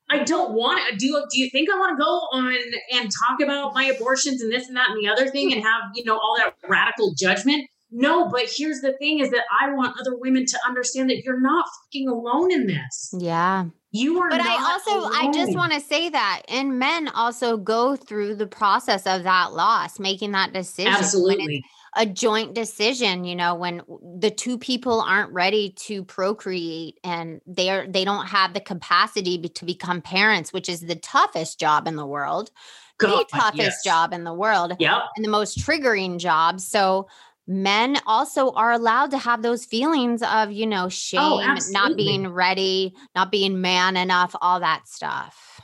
I 0.10 0.24
don't 0.24 0.54
want 0.54 0.80
to 0.89 0.96
do. 0.98 1.24
Do 1.32 1.39
you 1.39 1.50
think 1.50 1.70
I 1.74 1.78
want 1.78 1.98
to 1.98 2.04
go 2.04 2.10
on 2.34 2.56
and 2.92 3.10
talk 3.10 3.42
about 3.42 3.74
my 3.74 3.86
abortions 3.86 4.42
and 4.42 4.52
this 4.52 4.68
and 4.68 4.78
that 4.78 4.89
and 4.89 5.04
the 5.04 5.08
other 5.08 5.30
thing 5.30 5.54
and 5.54 5.62
hmm. 5.62 5.68
have 5.68 5.82
you 5.96 6.04
know 6.04 6.18
all 6.18 6.36
that 6.38 6.54
radical 6.68 7.13
judgment? 7.18 7.68
No, 7.94 8.28
but 8.28 8.44
here's 8.48 8.82
the 8.82 8.94
thing 8.94 9.20
is 9.20 9.30
that 9.30 9.44
I 9.62 9.72
want 9.72 10.00
other 10.00 10.18
women 10.18 10.46
to 10.48 10.60
understand 10.68 11.12
that 11.12 11.24
you're 11.24 11.40
not 11.40 11.66
fucking 11.86 12.10
alone 12.10 12.52
in 12.52 12.66
this. 12.66 13.14
Yeah. 13.18 13.66
You 13.92 14.20
are 14.20 14.30
But 14.30 14.42
I 14.42 14.56
also 14.72 15.02
alone. 15.02 15.12
I 15.14 15.32
just 15.32 15.56
want 15.56 15.74
to 15.74 15.80
say 15.80 16.10
that 16.10 16.42
and 16.48 16.80
men 16.80 17.08
also 17.10 17.58
go 17.58 17.96
through 17.96 18.36
the 18.36 18.48
process 18.48 19.06
of 19.06 19.24
that 19.24 19.54
loss, 19.54 20.00
making 20.00 20.32
that 20.32 20.52
decision. 20.52 20.92
Absolutely. 20.92 21.64
A 21.96 22.08
joint 22.08 22.56
decision, 22.56 23.24
you 23.24 23.36
know, 23.36 23.54
when 23.54 23.84
the 24.20 24.32
two 24.32 24.58
people 24.58 25.00
aren't 25.02 25.32
ready 25.32 25.76
to 25.82 26.04
procreate 26.04 27.00
and 27.04 27.40
they're 27.46 27.86
they 27.88 28.04
don't 28.04 28.26
have 28.26 28.56
the 28.56 28.60
capacity 28.60 29.38
to 29.38 29.66
become 29.66 30.02
parents, 30.02 30.52
which 30.52 30.68
is 30.68 30.82
the 30.82 30.96
toughest 30.96 31.60
job 31.60 31.88
in 31.88 31.96
the 31.96 32.08
world. 32.08 32.50
God, 32.98 33.26
the 33.30 33.38
toughest 33.38 33.58
yes. 33.58 33.84
job 33.84 34.12
in 34.12 34.24
the 34.24 34.34
world. 34.34 34.74
Yep. 34.80 35.02
And 35.16 35.24
the 35.24 35.30
most 35.30 35.60
triggering 35.60 36.18
job. 36.18 36.60
So 36.60 37.08
men 37.48 37.98
also 38.06 38.52
are 38.52 38.72
allowed 38.72 39.12
to 39.12 39.18
have 39.18 39.42
those 39.42 39.66
feelings 39.66 40.24
of 40.24 40.52
you 40.52 40.66
know 40.66 40.86
oh, 40.86 40.90
shame 40.90 41.20
oh, 41.22 41.58
not 41.70 41.98
being 41.98 42.28
ready 42.30 42.94
not 43.16 43.32
being 43.32 43.60
man 43.62 43.98
enough 43.98 44.36
all 44.42 44.60
that 44.60 44.88
stuff. 44.88 45.62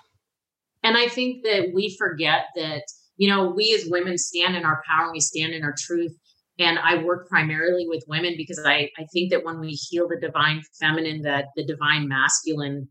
And 0.84 0.98
i 0.98 1.08
think 1.08 1.44
that 1.44 1.72
we 1.74 1.96
forget 1.98 2.46
that 2.56 2.84
you 3.18 3.30
know 3.30 3.50
we 3.50 3.74
as 3.74 3.90
women 3.90 4.18
stand 4.18 4.56
in 4.56 4.66
our 4.66 4.82
power 4.88 5.06
and 5.06 5.14
we 5.14 5.20
stand 5.20 5.54
in 5.54 5.64
our 5.64 5.76
truth. 5.78 6.16
And 6.58 6.78
i 6.80 7.02
work 7.02 7.30
primarily 7.30 7.88
with 7.88 8.04
women 8.08 8.34
because 8.36 8.62
i 8.66 8.90
i 8.98 9.06
think 9.14 9.32
that 9.32 9.46
when 9.46 9.60
we 9.60 9.70
heal 9.70 10.08
the 10.08 10.20
divine 10.20 10.62
feminine 10.80 11.22
that 11.22 11.46
the 11.56 11.66
divine 11.66 12.08
masculine 12.08 12.90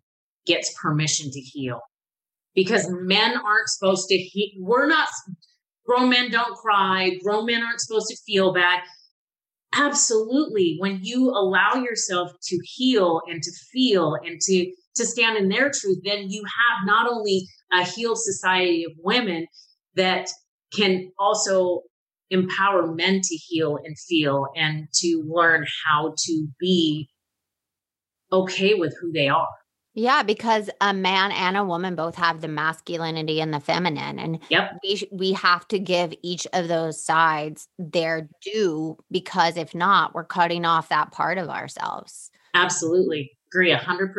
gets 0.49 0.75
permission 0.81 1.31
to 1.31 1.41
heal. 1.41 1.81
Because 2.55 2.89
men 2.91 3.37
aren't 3.37 3.69
supposed 3.69 4.09
to 4.09 4.17
he- 4.17 4.57
we're 4.59 4.89
not 4.89 5.07
grown 5.89 6.11
men 6.11 6.31
don't 6.31 6.57
cry, 6.57 7.17
grown 7.23 7.47
men 7.47 7.63
aren't 7.63 7.81
supposed 7.81 8.09
to 8.09 8.17
feel 8.27 8.53
bad. 8.53 8.81
Absolutely. 9.75 10.77
When 10.79 11.01
you 11.03 11.31
allow 11.31 11.75
yourself 11.75 12.33
to 12.43 12.59
heal 12.63 13.23
and 13.29 13.43
to 13.43 13.51
feel 13.73 14.17
and 14.25 14.41
to, 14.41 14.73
to 14.97 15.07
stand 15.07 15.37
in 15.37 15.49
their 15.49 15.71
truth, 15.71 15.99
then 16.05 16.31
you 16.31 16.43
have 16.45 16.87
not 16.87 17.11
only 17.11 17.47
a 17.73 17.85
healed 17.85 18.19
society 18.19 18.85
of 18.85 18.93
women 18.99 19.47
that 19.95 20.29
can 20.75 21.11
also 21.19 21.83
empower 22.31 22.87
men 22.87 23.21
to 23.23 23.35
heal 23.37 23.79
and 23.83 23.99
feel 23.99 24.47
and 24.57 24.89
to 24.95 25.25
learn 25.27 25.67
how 25.87 26.15
to 26.19 26.49
be 26.61 27.09
okay 28.31 28.75
with 28.75 28.95
who 29.01 29.11
they 29.13 29.29
are. 29.29 29.49
Yeah, 29.99 30.23
because 30.23 30.71
a 30.81 30.95
man 30.95 31.33
and 31.33 31.57
a 31.57 31.65
woman 31.65 31.97
both 31.97 32.15
have 32.15 32.41
the 32.41 32.47
masculinity 32.47 33.41
and 33.41 33.53
the 33.53 33.59
feminine. 33.59 34.21
And 34.21 34.39
yep. 34.49 34.79
we, 34.85 35.09
we 35.11 35.33
have 35.33 35.67
to 35.69 35.81
give 35.81 36.15
each 36.23 36.47
of 36.53 36.69
those 36.69 37.03
sides 37.03 37.67
their 37.81 38.29
due 38.41 38.97
because 39.11 39.57
if 39.57 39.75
not, 39.75 40.15
we're 40.15 40.23
cutting 40.23 40.65
off 40.65 40.89
that 40.91 41.11
part 41.11 41.37
of 41.37 41.49
ourselves. 41.49 42.31
Absolutely. 42.55 43.33
Agree 43.49 43.75
100%. 43.75 44.13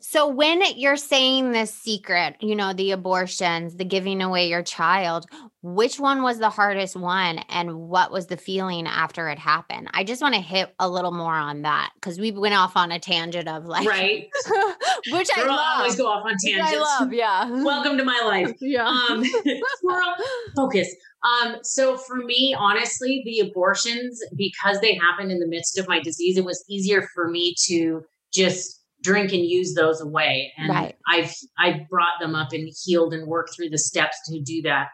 So 0.00 0.28
when 0.28 0.62
you're 0.76 0.96
saying 0.96 1.52
this 1.52 1.72
secret, 1.72 2.36
you 2.40 2.54
know, 2.54 2.72
the 2.72 2.92
abortions, 2.92 3.76
the 3.76 3.84
giving 3.84 4.22
away 4.22 4.48
your 4.48 4.62
child, 4.62 5.26
which 5.62 5.98
one 5.98 6.22
was 6.22 6.38
the 6.38 6.50
hardest 6.50 6.96
one 6.96 7.38
and 7.48 7.88
what 7.88 8.12
was 8.12 8.26
the 8.26 8.36
feeling 8.36 8.86
after 8.86 9.28
it 9.28 9.38
happened? 9.38 9.88
I 9.92 10.04
just 10.04 10.22
want 10.22 10.34
to 10.34 10.40
hit 10.40 10.74
a 10.78 10.88
little 10.88 11.12
more 11.12 11.34
on 11.34 11.62
that 11.62 11.90
because 11.94 12.20
we 12.20 12.30
went 12.30 12.54
off 12.54 12.76
on 12.76 12.92
a 12.92 13.00
tangent 13.00 13.48
of 13.48 13.64
like 13.66 13.88
right, 13.88 14.28
which 15.10 15.28
Girl, 15.34 15.44
I 15.44 15.56
love. 15.56 15.78
always 15.78 15.96
go 15.96 16.06
off 16.06 16.24
on 16.24 16.36
tangents. 16.44 16.72
I 16.72 16.76
love, 16.76 17.12
yeah. 17.12 17.50
Welcome 17.64 17.96
to 17.98 18.04
my 18.04 18.20
life. 18.24 18.54
yeah. 18.60 18.86
Um, 18.86 19.24
squirrel, 19.24 20.14
focus. 20.54 20.94
Um, 21.24 21.56
so 21.62 21.96
for 21.96 22.16
me, 22.16 22.54
honestly, 22.56 23.22
the 23.24 23.48
abortions, 23.48 24.20
because 24.36 24.80
they 24.80 24.94
happened 24.94 25.32
in 25.32 25.40
the 25.40 25.48
midst 25.48 25.78
of 25.78 25.88
my 25.88 26.00
disease, 26.00 26.36
it 26.36 26.44
was 26.44 26.64
easier 26.68 27.08
for 27.14 27.28
me 27.28 27.54
to 27.66 28.04
just 28.32 28.75
drink 29.06 29.32
and 29.32 29.42
use 29.44 29.74
those 29.74 30.00
away. 30.00 30.52
And 30.58 30.68
Right. 30.70 30.94
I've 31.08 31.32
I 31.58 31.86
brought 31.88 32.18
them 32.20 32.34
up 32.34 32.52
and 32.52 32.68
healed 32.84 33.14
and 33.14 33.26
worked 33.26 33.54
through 33.54 33.70
the 33.70 33.78
steps 33.78 34.16
to 34.28 34.40
do 34.40 34.62
that. 34.62 34.88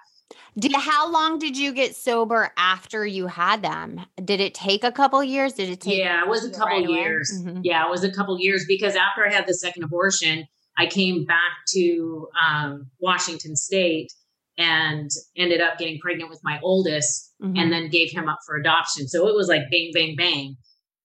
Did 0.59 0.75
how 0.75 1.11
long 1.11 1.39
did 1.39 1.57
you 1.57 1.73
get 1.73 1.97
sober 1.97 2.53
after 2.57 3.07
you 3.07 3.27
had 3.27 3.63
them? 3.63 4.01
Did 4.23 4.41
it 4.41 4.55
take 4.55 4.85
a 4.85 4.93
couple 4.93 5.23
years? 5.25 5.55
Did 5.55 5.71
it 5.71 5.81
take 5.81 5.99
Yeah, 5.99 6.23
it 6.23 6.29
was 6.29 6.45
a 6.45 6.51
couple 6.51 6.79
right 6.79 6.89
years. 6.89 7.33
Mhm. 7.43 7.61
Yeah, 7.65 7.85
it 7.87 7.91
was 7.91 8.05
a 8.05 8.13
couple 8.13 8.39
years 8.39 8.65
because 8.69 8.95
after 8.95 9.27
I 9.27 9.33
had 9.33 9.47
the 9.47 9.55
second 9.55 9.83
abortion, 9.85 10.47
I 10.79 10.87
came 10.87 11.25
back 11.25 11.53
to 11.75 12.29
um, 12.47 12.91
Washington 13.01 13.57
State 13.57 14.11
and 14.59 15.11
ended 15.37 15.61
up 15.63 15.79
getting 15.79 15.99
pregnant 16.01 16.29
with 16.31 16.41
my 16.45 16.59
oldest 16.63 17.33
Mhm. 17.43 17.59
and 17.59 17.73
then 17.73 17.89
gave 17.89 18.11
him 18.13 18.29
up 18.29 18.39
for 18.47 18.57
adoption. 18.57 19.09
So 19.09 19.27
it 19.29 19.35
was 19.35 19.49
like 19.49 19.63
bang, 19.71 19.91
bang, 19.95 20.15
bang. 20.17 20.57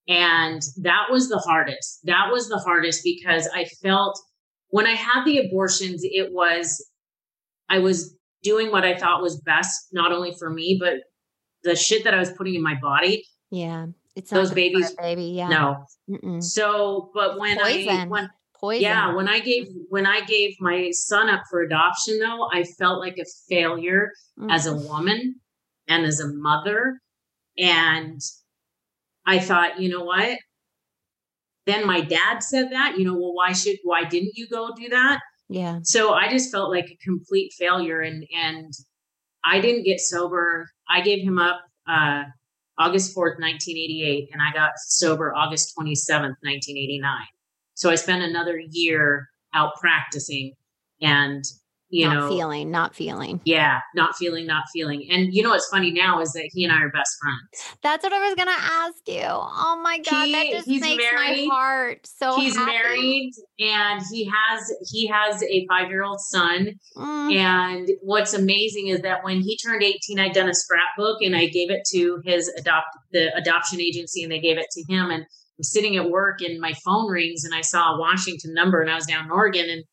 And 0.08 0.62
that 0.82 1.08
was 1.12 1.28
the 1.30 1.39
hardest. 1.39 2.00
That 2.06 2.30
was 2.32 2.48
the 2.48 2.60
hardest 2.60 3.02
because 3.04 3.50
I 3.54 3.65
felt 3.84 4.17
when 4.70 4.88
I 4.88 4.93
had 4.93 5.26
the 5.26 5.38
abortions, 5.39 6.02
it 6.04 6.32
was, 6.32 6.86
I 7.70 7.80
was 7.80 8.15
doing 8.43 8.72
what 8.72 8.86
I 8.86 8.96
thought 8.98 9.22
was 9.22 9.39
best, 9.41 9.88
not 9.91 10.12
only 10.12 10.34
for 10.39 10.50
me, 10.50 10.78
but 10.80 10.96
the 11.63 11.76
shit 11.76 12.04
that 12.06 12.13
I 12.13 12.20
was 12.20 12.32
putting 12.32 12.56
in 12.56 12.63
my 12.63 12.76
body. 12.82 13.26
yeah. 13.52 13.88
It's 14.15 14.32
Those 14.32 14.50
not 14.50 14.56
good 14.56 14.72
for 14.74 14.78
a 14.78 14.80
babies- 14.80 14.96
baby. 14.96 15.24
Yeah. 15.36 15.48
No. 15.50 15.86
Mm-mm. 16.10 16.41
So, 16.43 17.12
but 17.13 17.38
when 17.38 17.60
I, 17.62 18.06
when, 18.08 18.28
Poison. 18.60 18.82
yeah, 18.82 19.13
when 19.13 19.28
I 19.28 19.39
gave, 19.41 19.67
when 19.89 20.08
I 20.08 20.22
gave 20.22 20.56
my 20.60 20.89
son 20.89 21.30
up 21.30 21.43
for 21.52 21.62
adoption 21.62 22.17
though, 22.17 22.50
I 22.52 22.63
felt 22.63 23.00
like 23.00 23.17
a 23.20 23.26
failure 23.48 24.10
Mm. 24.39 24.52
as 24.52 24.65
a 24.65 24.74
woman 24.76 25.36
and 25.88 26.04
as 26.04 26.20
a 26.20 26.28
mother. 26.34 27.00
And 27.60 28.20
I 29.28 29.40
thought, 29.40 29.80
you 29.80 29.90
know 29.90 30.06
what? 30.06 30.40
Then 31.66 31.86
my 31.86 32.00
dad 32.00 32.42
said 32.42 32.72
that, 32.72 32.98
you 32.98 33.04
know, 33.04 33.13
well, 33.13 33.34
why 33.34 33.52
should, 33.52 33.76
why 33.84 34.06
didn't 34.06 34.32
you 34.36 34.48
go 34.48 34.74
do 34.74 34.88
that? 34.90 35.20
yeah. 35.50 35.80
So 35.84 36.13
I 36.13 36.30
just 36.30 36.52
felt 36.52 36.72
like 36.72 36.86
a 36.86 36.98
complete 37.04 37.54
failure 37.58 38.02
and, 38.02 38.26
and 38.34 38.72
I 39.46 39.60
didn't 39.60 39.84
get 39.84 40.00
sober. 40.00 40.70
I 40.90 41.02
gave 41.02 41.24
him 41.24 41.40
up, 41.40 41.62
uh, 41.88 42.24
August 42.80 43.16
4th, 43.16 43.40
1988, 43.40 44.30
and 44.32 44.42
I 44.42 44.54
got 44.54 44.72
sober 44.78 45.34
August 45.34 45.74
27th, 45.78 46.38
1989. 46.44 47.12
So 47.74 47.90
I 47.90 47.96
spent 47.96 48.24
another 48.24 48.62
year 48.72 49.28
out 49.54 49.74
practicing 49.80 50.54
and, 51.02 51.44
you 51.89 52.06
not 52.06 52.15
know, 52.15 52.30
feeling, 52.30 52.69
not 52.71 52.95
feeling. 52.95 53.39
yeah, 53.45 53.80
not 53.95 54.15
feeling, 54.15 54.45
not 54.45 54.63
feeling. 54.73 55.08
And 55.10 55.34
you 55.34 55.41
know 55.43 55.50
what's 55.52 55.67
funny 55.69 55.91
now 55.91 56.19
is 56.21 56.34
that 56.34 56.50
he 56.54 56.63
and 56.63 56.73
I 56.73 56.82
are 56.82 56.89
best 56.89 57.15
friends. 57.21 57.78
That's 57.82 58.04
what 58.04 58.13
I 58.13 58.19
was 58.28 58.36
gonna 58.36 58.52
ask 58.52 58.95
you. 59.08 59.23
Oh 59.23 59.80
my 59.84 59.97
god, 60.00 60.34
that 60.34 60.47
just 60.52 60.67
makes 60.67 61.04
married. 61.04 61.47
my 61.47 61.56
heart 61.56 62.06
so. 62.06 62.39
He's 62.39 62.56
happy. 62.56 62.71
married 62.71 63.32
and 63.60 64.02
he 64.12 64.26
has 64.34 64.71
he 64.91 65.08
has 65.08 65.41
a 65.43 65.65
five 65.67 65.89
year 65.89 66.04
old 66.04 66.19
son. 66.19 66.73
Mm, 66.95 67.36
And 67.36 67.89
what's 68.02 68.34
amazing 68.34 68.88
is 68.88 69.02
that 69.02 69.23
when 69.23 69.41
he 69.41 69.58
turned 69.58 69.84
18, 69.84 70.19
I'd 70.19 70.34
done 70.34 70.50
a 70.50 70.54
scrapbook 70.54 71.21
and 71.21 71.36
I 71.36 71.47
gave 71.47 71.71
it 71.71 71.82
to 71.93 72.19
his 72.26 72.50
adopt 72.58 72.88
the 73.12 73.34
adoption 73.36 73.80
agency 73.82 74.23
and 74.23 74.32
they 74.32 74.39
gave 74.39 74.58
it 74.58 74.67
to 74.71 74.84
him. 74.93 75.10
And 75.10 75.23
I'm 75.23 75.63
sitting 75.63 75.95
at 75.97 76.10
work 76.10 76.41
and 76.41 76.60
my 76.60 76.73
phone 76.86 77.10
rings 77.10 77.43
and 77.43 77.56
I 77.56 77.62
saw 77.62 77.95
a 77.95 78.00
Washington 78.00 78.54
number 78.54 78.82
and 78.82 78.91
I 78.91 78.95
was 78.95 79.06
down 79.06 79.26
in 79.26 79.32
Oregon 79.32 79.69
and 79.69 79.84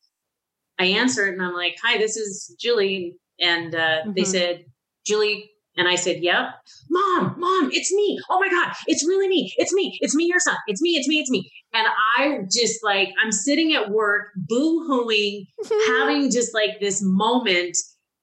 I 0.79 0.85
answered 0.85 1.33
and 1.33 1.41
I'm 1.41 1.53
like, 1.53 1.75
Hi, 1.83 1.97
this 1.97 2.15
is 2.17 2.55
Julie. 2.59 3.15
And 3.39 3.73
uh, 3.75 3.99
they 4.15 4.23
Mhm. 4.23 4.27
said, 4.27 4.65
Julie. 5.05 5.51
And 5.77 5.87
I 5.89 5.95
said, 5.95 6.23
Yep. 6.23 6.45
Mom, 6.89 7.35
mom, 7.37 7.69
it's 7.73 7.93
me. 7.93 8.19
Oh 8.29 8.39
my 8.39 8.49
God, 8.49 8.73
it's 8.87 9.05
really 9.05 9.27
me. 9.27 9.53
It's 9.57 9.73
me. 9.73 9.97
It's 10.01 10.15
me, 10.15 10.25
your 10.25 10.39
son. 10.39 10.55
It's 10.67 10.81
me. 10.81 10.91
It's 10.91 11.07
me. 11.07 11.19
It's 11.19 11.29
me. 11.29 11.51
And 11.73 11.85
I 12.17 12.39
just 12.49 12.81
like, 12.83 13.09
I'm 13.21 13.31
sitting 13.33 13.73
at 13.73 13.89
work, 13.89 14.27
boo 14.37 14.85
hooing, 14.87 15.45
having 15.87 16.31
just 16.31 16.53
like 16.53 16.79
this 16.79 17.01
moment. 17.03 17.75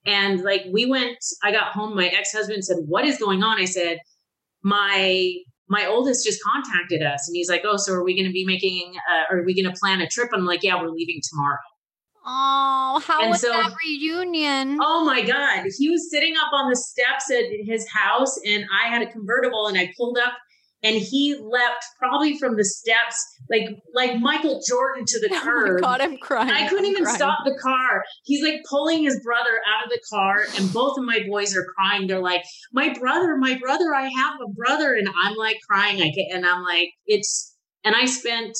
And 0.06 0.42
like 0.42 0.62
we 0.72 0.86
went, 0.86 1.18
I 1.44 1.52
got 1.52 1.72
home, 1.72 1.94
my 1.94 2.06
ex-husband 2.08 2.64
said, 2.64 2.78
What 2.86 3.04
is 3.04 3.18
going 3.18 3.42
on? 3.42 3.60
I 3.60 3.66
said, 3.66 3.98
My 4.62 5.34
my 5.68 5.86
oldest 5.86 6.24
just 6.26 6.40
contacted 6.42 7.02
us 7.02 7.26
and 7.28 7.34
he's 7.36 7.48
like, 7.48 7.62
Oh, 7.64 7.76
so 7.76 7.92
are 7.94 8.04
we 8.04 8.16
gonna 8.16 8.32
be 8.32 8.44
making 8.46 8.94
uh, 9.10 9.24
are 9.34 9.42
we 9.44 9.54
gonna 9.60 9.74
plan 9.78 10.00
a 10.00 10.08
trip? 10.08 10.30
I'm 10.32 10.44
like, 10.46 10.62
Yeah, 10.62 10.80
we're 10.80 10.88
leaving 10.90 11.20
tomorrow. 11.30 11.58
Oh, 12.24 13.02
how 13.06 13.22
And 13.22 13.30
was 13.30 13.40
so- 13.40 13.48
that 13.50 13.72
reunion? 13.84 14.78
Oh 14.80 15.04
my 15.04 15.22
God. 15.22 15.64
He 15.78 15.90
was 15.90 16.10
sitting 16.10 16.34
up 16.36 16.52
on 16.52 16.70
the 16.70 16.76
steps 16.76 17.30
at 17.30 17.44
his 17.64 17.88
house 17.88 18.38
and 18.46 18.64
I 18.84 18.88
had 18.88 19.02
a 19.02 19.10
convertible 19.10 19.66
and 19.66 19.78
I 19.78 19.92
pulled 19.96 20.18
up 20.18 20.34
and 20.84 20.96
he 20.96 21.36
leapt 21.40 21.84
probably 21.98 22.36
from 22.38 22.56
the 22.56 22.64
steps 22.64 23.16
like 23.48 23.68
like 23.94 24.18
Michael 24.18 24.60
Jordan 24.68 25.04
to 25.06 25.20
the 25.20 25.28
Oh 25.32 25.40
curb. 25.40 25.80
my 25.80 25.86
god, 25.86 26.00
I'm 26.00 26.16
crying. 26.18 26.50
I 26.50 26.66
couldn't 26.68 26.86
I'm 26.86 26.90
even 26.90 27.04
crying. 27.04 27.16
stop 27.18 27.38
the 27.44 27.56
car. 27.62 28.02
He's 28.24 28.42
like 28.42 28.62
pulling 28.68 29.04
his 29.04 29.20
brother 29.22 29.60
out 29.72 29.84
of 29.84 29.90
the 29.90 30.00
car, 30.10 30.44
and 30.56 30.72
both 30.72 30.98
of 30.98 31.04
my 31.04 31.20
boys 31.28 31.56
are 31.56 31.64
crying. 31.76 32.08
They're 32.08 32.18
like, 32.20 32.42
"My 32.72 32.92
brother, 32.98 33.36
my 33.36 33.56
brother, 33.58 33.94
I 33.94 34.08
have 34.08 34.34
a 34.44 34.50
brother," 34.52 34.94
and 34.94 35.08
I'm 35.22 35.36
like 35.36 35.58
crying. 35.68 36.02
I 36.02 36.10
can, 36.12 36.26
and 36.32 36.44
I'm 36.46 36.62
like, 36.64 36.88
"It's." 37.06 37.54
And 37.84 37.94
I 37.94 38.06
spent 38.06 38.56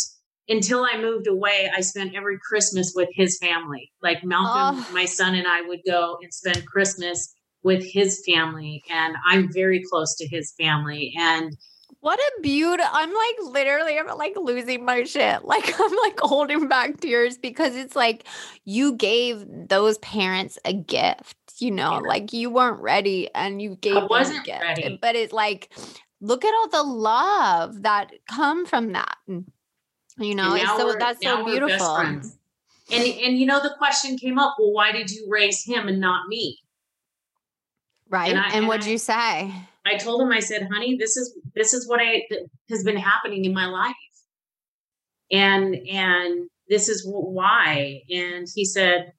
until 0.48 0.84
I 0.84 0.98
moved 1.00 1.26
away. 1.28 1.70
I 1.74 1.80
spent 1.80 2.14
every 2.14 2.38
Christmas 2.48 2.92
with 2.94 3.08
his 3.12 3.38
family. 3.38 3.90
Like 4.02 4.24
Malcolm, 4.24 4.84
Oh. 4.84 4.90
my 4.92 5.04
son, 5.04 5.34
and 5.34 5.46
I 5.46 5.62
would 5.62 5.80
go 5.86 6.18
and 6.22 6.32
spend 6.32 6.66
Christmas 6.66 7.34
with 7.62 7.84
his 7.84 8.22
family, 8.26 8.82
and 8.90 9.14
I'm 9.26 9.48
very 9.52 9.82
close 9.88 10.16
to 10.16 10.26
his 10.26 10.52
family. 10.58 11.14
And 11.18 11.56
What 12.00 12.18
a 12.18 12.40
beauty. 12.40 12.82
I'm 12.84 13.10
like 13.14 13.52
literally 13.52 13.96
I'm 13.98 14.08
like 14.18 14.34
losing 14.36 14.84
my 14.84 15.04
shit. 15.04 15.44
Like 15.44 15.78
I'm 15.80 15.96
like 16.02 16.18
holding 16.18 16.66
back 16.66 16.98
tears 17.00 17.38
because 17.38 17.76
it's 17.76 17.94
like 17.94 18.24
you 18.64 18.96
gave 18.96 19.44
those 19.68 19.98
parents 19.98 20.58
a 20.64 20.72
gift, 20.72 21.36
you 21.60 21.70
know, 21.70 21.92
Yeah. 21.92 21.98
like 22.08 22.32
you 22.32 22.50
weren't 22.50 22.80
ready 22.80 23.28
and 23.34 23.62
you 23.62 23.76
gave 23.76 23.94
them 23.94 24.04
a 24.04 24.06
wasn't 24.08 24.44
gift. 24.44 24.62
ready. 24.62 24.98
But 25.00 25.14
it's 25.14 25.32
like 25.32 25.72
look 26.20 26.44
at 26.44 26.52
all 26.54 26.68
the 26.68 26.82
love 26.82 27.82
that 27.82 28.10
come 28.26 28.66
from 28.66 28.92
that. 28.92 29.16
You 30.18 30.34
know, 30.34 30.54
And 30.54 30.68
so 30.76 30.94
that's 30.98 31.22
so 31.22 31.44
beautiful. 31.44 31.96
And 31.96 32.22
and 32.90 33.38
you 33.38 33.46
know 33.46 33.60
the 33.62 33.74
question 33.78 34.18
came 34.18 34.38
up. 34.38 34.56
Well, 34.58 34.72
why 34.72 34.92
did 34.92 35.10
you 35.10 35.26
raise 35.30 35.64
him 35.64 35.88
and 35.88 36.00
not 36.00 36.28
me? 36.28 36.58
Right. 38.08 38.30
And 38.30 38.38
I- 38.38 38.50
and 38.52 38.68
what'd 38.68 38.86
I- 38.86 38.90
you 38.90 38.98
say? 38.98 39.52
I 39.84 39.96
told 39.96 40.20
him. 40.20 40.30
I 40.30 40.40
said, 40.40 40.68
"Honey, 40.70 40.96
this 40.96 41.16
is 41.16 41.36
this 41.54 41.72
is 41.72 41.88
what 41.88 42.00
I 42.00 42.22
has 42.68 42.84
been 42.84 42.96
happening 42.98 43.44
in 43.46 43.54
my 43.54 43.66
life, 43.66 43.96
and 45.30 45.74
and 45.88 46.48
this 46.68 46.88
is 46.88 47.02
wh- 47.04 47.32
why." 47.32 48.02
And 48.10 48.46
he 48.54 48.64
said, 48.64 49.12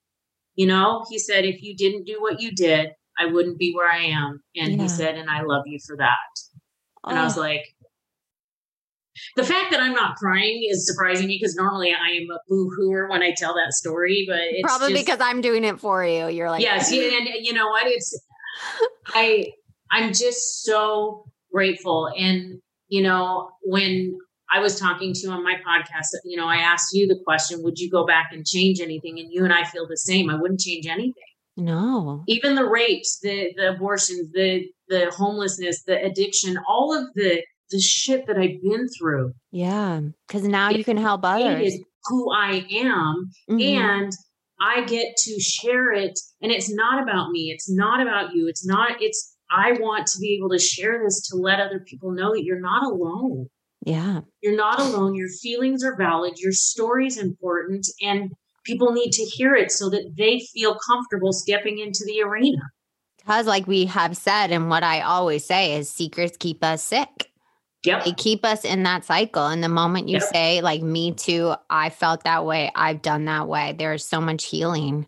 "You 0.56 0.68
know," 0.68 1.06
he 1.10 1.18
said, 1.20 1.44
"if 1.46 1.62
you 1.64 1.76
didn't 1.76 2.06
do 2.06 2.22
what 2.22 2.40
you 2.40 2.52
did, 2.52 2.92
I 3.18 3.26
wouldn't 3.26 3.58
be 3.58 3.74
where 3.74 3.92
I 3.92 4.04
am." 4.06 4.44
And 4.56 4.74
Yeah. 4.74 4.84
he 4.84 4.88
said, 4.90 5.16
"And 5.18 5.30
I 5.30 5.42
love 5.42 5.64
you 5.66 5.80
for 5.86 5.98
that." 5.98 6.18
And 7.06 7.18
I 7.20 7.24
was 7.26 7.38
Oh, 7.38 7.42
like, 7.42 7.73
the 9.36 9.44
fact 9.44 9.72
that 9.72 9.80
I'm 9.80 9.94
not 9.94 10.16
crying 10.18 10.68
is 10.70 10.86
surprising 10.88 11.28
me 11.28 11.38
because 11.42 11.56
normally 11.56 11.92
I 11.92 12.16
am 12.18 12.28
a 12.32 12.40
boo 12.48 12.70
hooer 12.78 13.10
when 13.10 13.22
I 13.24 13.34
tell 13.36 13.54
that 13.56 13.74
story, 13.74 14.26
but 14.28 14.40
it's 14.40 14.62
probably 14.64 14.94
just- 14.94 15.06
because 15.06 15.20
I'm 15.22 15.42
doing 15.42 15.64
it 15.64 15.80
for 15.80 16.06
you. 16.06 16.28
You're 16.28 16.50
like, 16.50 16.62
yes, 16.62 16.92
yeah, 16.92 17.18
and 17.18 17.28
you 17.42 17.54
know 17.54 17.68
what? 17.70 17.88
It's 17.88 18.16
I 19.08 19.48
I'm 19.92 20.10
just 20.14 20.64
so 20.64 21.26
grateful. 21.52 22.10
And 22.18 22.60
you 22.88 23.02
know, 23.02 23.50
when 23.64 24.18
I 24.52 24.60
was 24.60 24.80
talking 24.80 25.14
to 25.14 25.20
you 25.20 25.30
on 25.32 25.44
my 25.44 25.56
podcast, 25.68 26.08
you 26.26 26.38
know, 26.38 26.46
I 26.48 26.58
asked 26.58 26.94
you 26.94 27.08
the 27.08 27.20
question, 27.26 27.64
would 27.64 27.80
you 27.80 27.90
go 27.90 28.06
back 28.06 28.28
and 28.32 28.46
change 28.46 28.80
anything? 28.80 29.18
And 29.20 29.30
you 29.32 29.44
and 29.44 29.54
I 29.54 29.64
feel 29.64 29.88
the 29.88 29.98
same. 29.98 30.30
I 30.30 30.36
wouldn't 30.36 30.60
change 30.60 30.86
anything. 30.86 31.14
No. 31.58 32.24
Even 32.28 32.56
the 32.56 32.66
rapes, 32.68 33.20
the 33.22 33.52
the 33.56 33.72
abortions, 33.76 34.32
the 34.32 34.66
the 34.90 35.12
homelessness, 35.16 35.84
the 35.84 36.04
addiction, 36.04 36.58
all 36.68 36.96
of 36.96 37.12
the 37.16 37.42
the 37.74 37.80
shit 37.82 38.26
that 38.28 38.38
I've 38.38 38.62
been 38.62 38.88
through. 38.98 39.34
Yeah. 39.52 40.00
Because 40.28 40.44
now 40.48 40.70
It 40.70 40.78
you 40.78 40.84
can 40.86 40.96
help 40.98 41.22
others. 41.26 41.74
Who 42.06 42.32
I 42.32 42.66
am 42.72 43.30
Mhm. 43.50 43.62
and 43.62 44.12
I 44.62 44.86
get 44.86 45.18
to 45.18 45.40
share 45.42 45.92
it. 45.92 46.18
And 46.42 46.52
it's 46.52 46.74
not 46.74 47.02
about 47.04 47.32
me. 47.32 47.52
It's 47.54 47.70
not 47.70 48.02
about 48.02 48.34
you. 48.34 48.48
It's 48.48 48.66
not, 48.66 49.02
it's, 49.02 49.36
I 49.52 49.74
want 49.74 50.08
to 50.08 50.20
be 50.20 50.36
able 50.38 50.50
to 50.52 50.60
share 50.60 51.02
this 51.04 51.28
to 51.30 51.36
let 51.38 51.60
other 51.60 51.84
people 51.86 52.12
know 52.12 52.32
that 52.34 52.44
you're 52.44 52.62
not 52.62 52.84
alone. 52.86 53.48
Yeah. 53.86 54.22
You're 54.42 54.56
not 54.56 54.80
alone. 54.80 55.16
Your 55.16 55.28
feelings 55.42 55.84
are 55.84 55.98
valid. 55.98 56.34
Your 56.38 56.54
story 56.54 57.08
is 57.08 57.18
important. 57.18 57.86
And 58.02 58.32
people 58.64 58.94
need 58.94 59.12
to 59.12 59.24
hear 59.24 59.56
it 59.56 59.72
so 59.72 59.90
that 59.90 60.14
they 60.18 60.40
feel 60.54 60.78
comfortable 60.88 61.34
stepping 61.34 61.80
into 61.80 62.06
the 62.06 62.22
arena. 62.22 62.62
Because, 63.18 63.46
like 63.48 63.68
we 63.68 63.86
have 63.86 64.16
said, 64.18 64.52
and 64.52 64.70
what 64.70 64.84
I 64.84 65.02
always 65.02 65.46
say 65.46 65.76
is 65.78 65.90
secrets 65.90 66.36
keep 66.38 66.64
us 66.64 66.84
sick. 66.84 67.32
Yep. 67.86 68.06
They 68.06 68.14
keep 68.14 68.46
us 68.46 68.64
in 68.64 68.84
that 68.84 69.04
cycle. 69.06 69.46
And 69.48 69.64
the 69.64 69.70
moment 69.70 70.08
you 70.08 70.14
Yep. 70.16 70.24
say, 70.24 70.62
like, 70.62 70.82
me 70.82 71.14
too, 71.14 71.54
I 71.70 71.90
felt 71.90 72.24
that 72.24 72.46
way, 72.46 72.72
I've 72.76 73.02
done 73.02 73.26
that 73.26 73.48
way, 73.48 73.76
there's 73.78 74.06
so 74.06 74.22
much 74.22 74.46
healing 74.46 75.08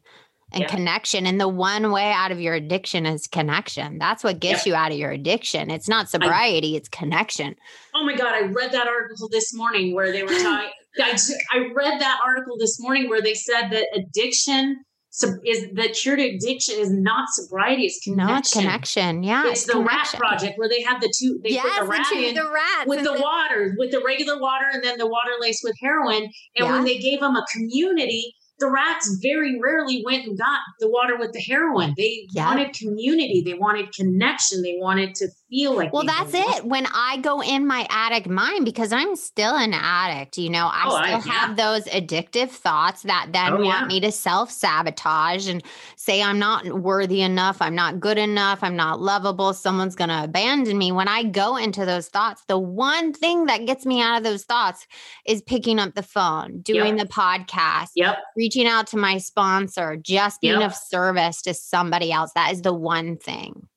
and 0.52 0.64
Yeah. 0.64 0.68
connection. 0.68 1.26
And 1.26 1.40
the 1.40 1.48
one 1.48 1.92
way 1.92 2.12
out 2.12 2.32
of 2.32 2.40
your 2.40 2.54
addiction 2.54 3.06
is 3.06 3.28
connection. 3.28 3.98
That's 3.98 4.24
what 4.24 4.40
gets 4.40 4.66
you 4.66 4.76
out 4.76 4.92
of 4.92 4.98
your 4.98 5.12
addiction. 5.12 5.70
It's 5.70 5.90
not 5.90 6.10
sobriety, 6.10 6.76
it's 6.76 6.90
connection. 6.90 7.56
Oh 7.94 8.04
my 8.06 8.16
God, 8.16 8.34
I 8.34 8.42
read 8.42 8.72
that 8.74 8.88
article 8.88 9.30
this 9.30 9.54
morning 9.54 9.94
where 9.96 10.12
they 10.12 10.24
were 10.24 10.30
talking. 10.44 10.70
I 10.98 11.72
read 11.74 12.00
that 12.02 12.20
article 12.26 12.58
this 12.58 12.80
morning 12.80 13.10
where 13.10 13.22
they 13.22 13.34
said 13.34 13.70
that 13.72 13.88
addiction 13.94 14.84
is 15.24 15.68
the 15.74 15.90
cure 15.90 16.16
to 16.16 16.24
addiction 16.24 16.76
is 16.80 16.92
not 16.92 17.30
sobriety, 17.30 17.84
it's 17.86 18.04
connection. 18.04 18.28
No, 18.28 18.38
it's 18.38 18.54
connection. 18.54 19.24
Yeah. 19.24 19.48
It's 19.48 19.66
the 19.66 19.80
rat 19.80 20.14
project 20.16 20.58
where 20.58 20.70
they 20.70 20.82
had 20.82 21.02
the 21.02 21.14
two, 21.18 21.40
they 21.44 21.52
yes, 21.52 21.64
put 21.64 21.86
the 21.86 21.90
rat 21.90 22.08
the, 22.12 22.28
in 22.30 22.36
the 22.36 22.52
rats. 22.52 22.88
with 22.88 23.00
and 23.00 23.08
the 23.08 23.22
water, 23.22 23.76
with 23.78 23.92
the 23.92 24.04
regular 24.06 24.40
water 24.40 24.66
and 24.72 24.84
then 24.84 24.98
the 24.98 25.08
water 25.08 25.32
laced 25.40 25.62
with 25.64 25.76
heroin. 25.82 26.30
And 26.58 26.70
when 26.70 26.84
they 26.84 26.98
gave 26.98 27.22
them 27.22 27.36
a 27.36 27.46
community, 27.54 28.34
the 28.60 28.70
rats 28.72 29.20
very 29.22 29.60
rarely 29.62 30.02
went 30.06 30.26
and 30.26 30.38
got 30.38 30.60
the 30.80 30.90
water 30.90 31.18
with 31.18 31.34
the 31.34 31.42
heroin. 31.42 31.94
They 31.98 32.26
Yeah. 32.32 32.48
wanted 32.50 32.74
community, 32.74 33.42
they 33.46 33.54
wanted 33.54 33.94
connection, 33.94 34.62
they 34.62 34.78
wanted 34.80 35.14
to 35.16 35.28
feel 35.56 35.76
like 35.76 35.94
Well, 35.94 36.04
that's 36.06 36.34
it. 36.34 36.66
When 36.66 36.86
I 36.94 37.18
go 37.18 37.42
in 37.42 37.66
my 37.66 37.88
addict 37.90 38.28
mind, 38.28 38.66
because 38.66 38.92
I'm 38.92 39.16
still 39.16 39.56
an 39.56 39.74
addict, 39.74 40.38
you 40.38 40.50
know, 40.50 40.66
I 40.72 40.84
Oh, 40.88 40.96
I- 40.96 41.20
still 41.20 41.32
have 41.32 41.56
those 41.56 41.86
addictive 41.86 42.50
thoughts 42.50 43.04
that 43.04 43.28
then 43.32 43.54
Oh, 43.54 43.56
want 43.58 43.82
yeah. 43.82 43.86
me 43.86 44.00
to 44.02 44.12
self 44.12 44.52
sabotage 44.52 45.48
and 45.48 45.64
say 45.96 46.22
I'm 46.22 46.40
not 46.40 46.66
worthy 46.82 47.22
enough, 47.22 47.62
I'm 47.62 47.76
not 47.76 48.00
good 48.00 48.18
enough, 48.18 48.60
I'm 48.64 48.76
not 48.76 49.00
lovable, 49.02 49.54
someone's 49.54 49.96
going 49.96 50.10
to 50.10 50.24
abandon 50.26 50.78
me. 50.78 50.92
When 50.92 51.08
I 51.08 51.24
go 51.24 51.56
into 51.58 51.86
those 51.86 52.08
thoughts, 52.10 52.44
the 52.48 52.60
one 52.60 53.14
thing 53.14 53.46
that 53.46 53.66
gets 53.66 53.86
me 53.86 54.02
out 54.02 54.18
of 54.18 54.24
those 54.24 54.44
thoughts 54.44 54.86
is 55.26 55.42
picking 55.42 55.80
up 55.80 55.96
the 55.96 56.04
phone, 56.04 56.62
doing 56.62 56.98
the 56.98 57.06
podcast, 57.06 57.90
Yep. 57.96 58.18
reaching 58.36 58.68
out 58.68 58.88
to 58.88 58.98
my 58.98 59.18
sponsor, 59.18 59.96
just 59.96 60.42
being 60.42 60.60
Yep. 60.60 60.72
of 60.72 60.76
service 60.76 61.42
to 61.44 61.54
somebody 61.54 62.12
else. 62.12 62.32
That 62.36 62.52
is 62.52 62.62
the 62.62 62.74
one 62.74 63.18
thing. 63.18 63.68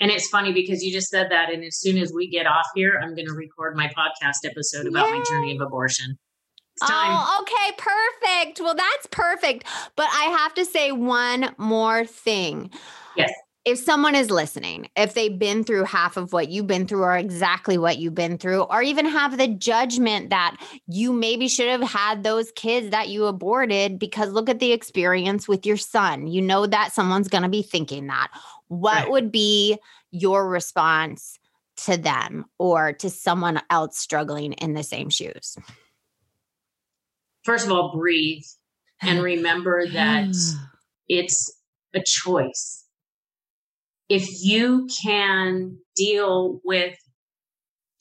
And 0.00 0.10
it's 0.10 0.28
funny 0.28 0.52
because 0.52 0.82
you 0.82 0.92
just 0.92 1.08
said 1.08 1.30
that. 1.30 1.50
And 1.50 1.64
as 1.64 1.78
soon 1.78 1.98
as 1.98 2.12
we 2.12 2.28
get 2.28 2.46
off 2.46 2.66
here, 2.74 3.00
I'm 3.02 3.14
going 3.14 3.26
to 3.26 3.34
record 3.34 3.76
my 3.76 3.90
podcast 3.96 4.44
episode 4.44 4.86
about 4.86 5.08
my 5.10 5.22
journey 5.28 5.56
of 5.56 5.62
abortion. 5.62 6.18
Oh, 6.82 7.38
okay, 7.42 7.74
perfect. 7.78 8.60
Well, 8.60 8.74
that's 8.74 9.06
perfect. 9.10 9.64
But 9.96 10.08
I 10.12 10.24
have 10.24 10.52
to 10.54 10.66
say 10.66 10.92
one 10.92 11.54
more 11.56 12.04
thing. 12.04 12.70
Yes. 13.16 13.32
If 13.66 13.80
someone 13.80 14.14
is 14.14 14.30
listening, 14.30 14.88
if 14.94 15.14
they've 15.14 15.36
been 15.36 15.64
through 15.64 15.84
half 15.84 16.16
of 16.16 16.32
what 16.32 16.50
you've 16.50 16.68
been 16.68 16.86
through 16.86 17.02
or 17.02 17.16
exactly 17.16 17.76
what 17.76 17.98
you've 17.98 18.14
been 18.14 18.38
through, 18.38 18.62
or 18.62 18.80
even 18.80 19.06
have 19.06 19.38
the 19.38 19.48
judgment 19.48 20.30
that 20.30 20.56
you 20.86 21.12
maybe 21.12 21.48
should 21.48 21.68
have 21.68 21.82
had 21.82 22.22
those 22.22 22.52
kids 22.52 22.90
that 22.90 23.08
you 23.08 23.24
aborted 23.24 23.98
because 23.98 24.30
look 24.30 24.48
at 24.48 24.60
the 24.60 24.70
experience 24.70 25.48
with 25.48 25.66
your 25.66 25.76
son. 25.76 26.28
You 26.28 26.42
know 26.42 26.66
that 26.66 26.92
someone's 26.92 27.26
going 27.26 27.42
to 27.42 27.48
be 27.48 27.62
thinking 27.62 28.06
that. 28.06 28.28
What 28.68 29.02
Right. 29.02 29.10
would 29.10 29.32
be 29.32 29.78
your 30.12 30.48
response 30.48 31.36
to 31.78 31.96
them 31.96 32.44
or 32.58 32.92
to 32.92 33.10
someone 33.10 33.60
else 33.68 33.98
struggling 33.98 34.52
in 34.52 34.74
the 34.74 34.84
same 34.84 35.10
shoes? 35.10 35.58
First 37.42 37.66
of 37.66 37.72
all, 37.72 37.96
breathe 37.96 38.44
and 39.02 39.24
remember 39.24 39.88
that 39.88 40.32
it's 41.08 41.52
a 41.92 42.00
choice. 42.06 42.85
If 44.08 44.26
you 44.42 44.88
can 45.02 45.78
deal 45.96 46.60
with, 46.64 46.96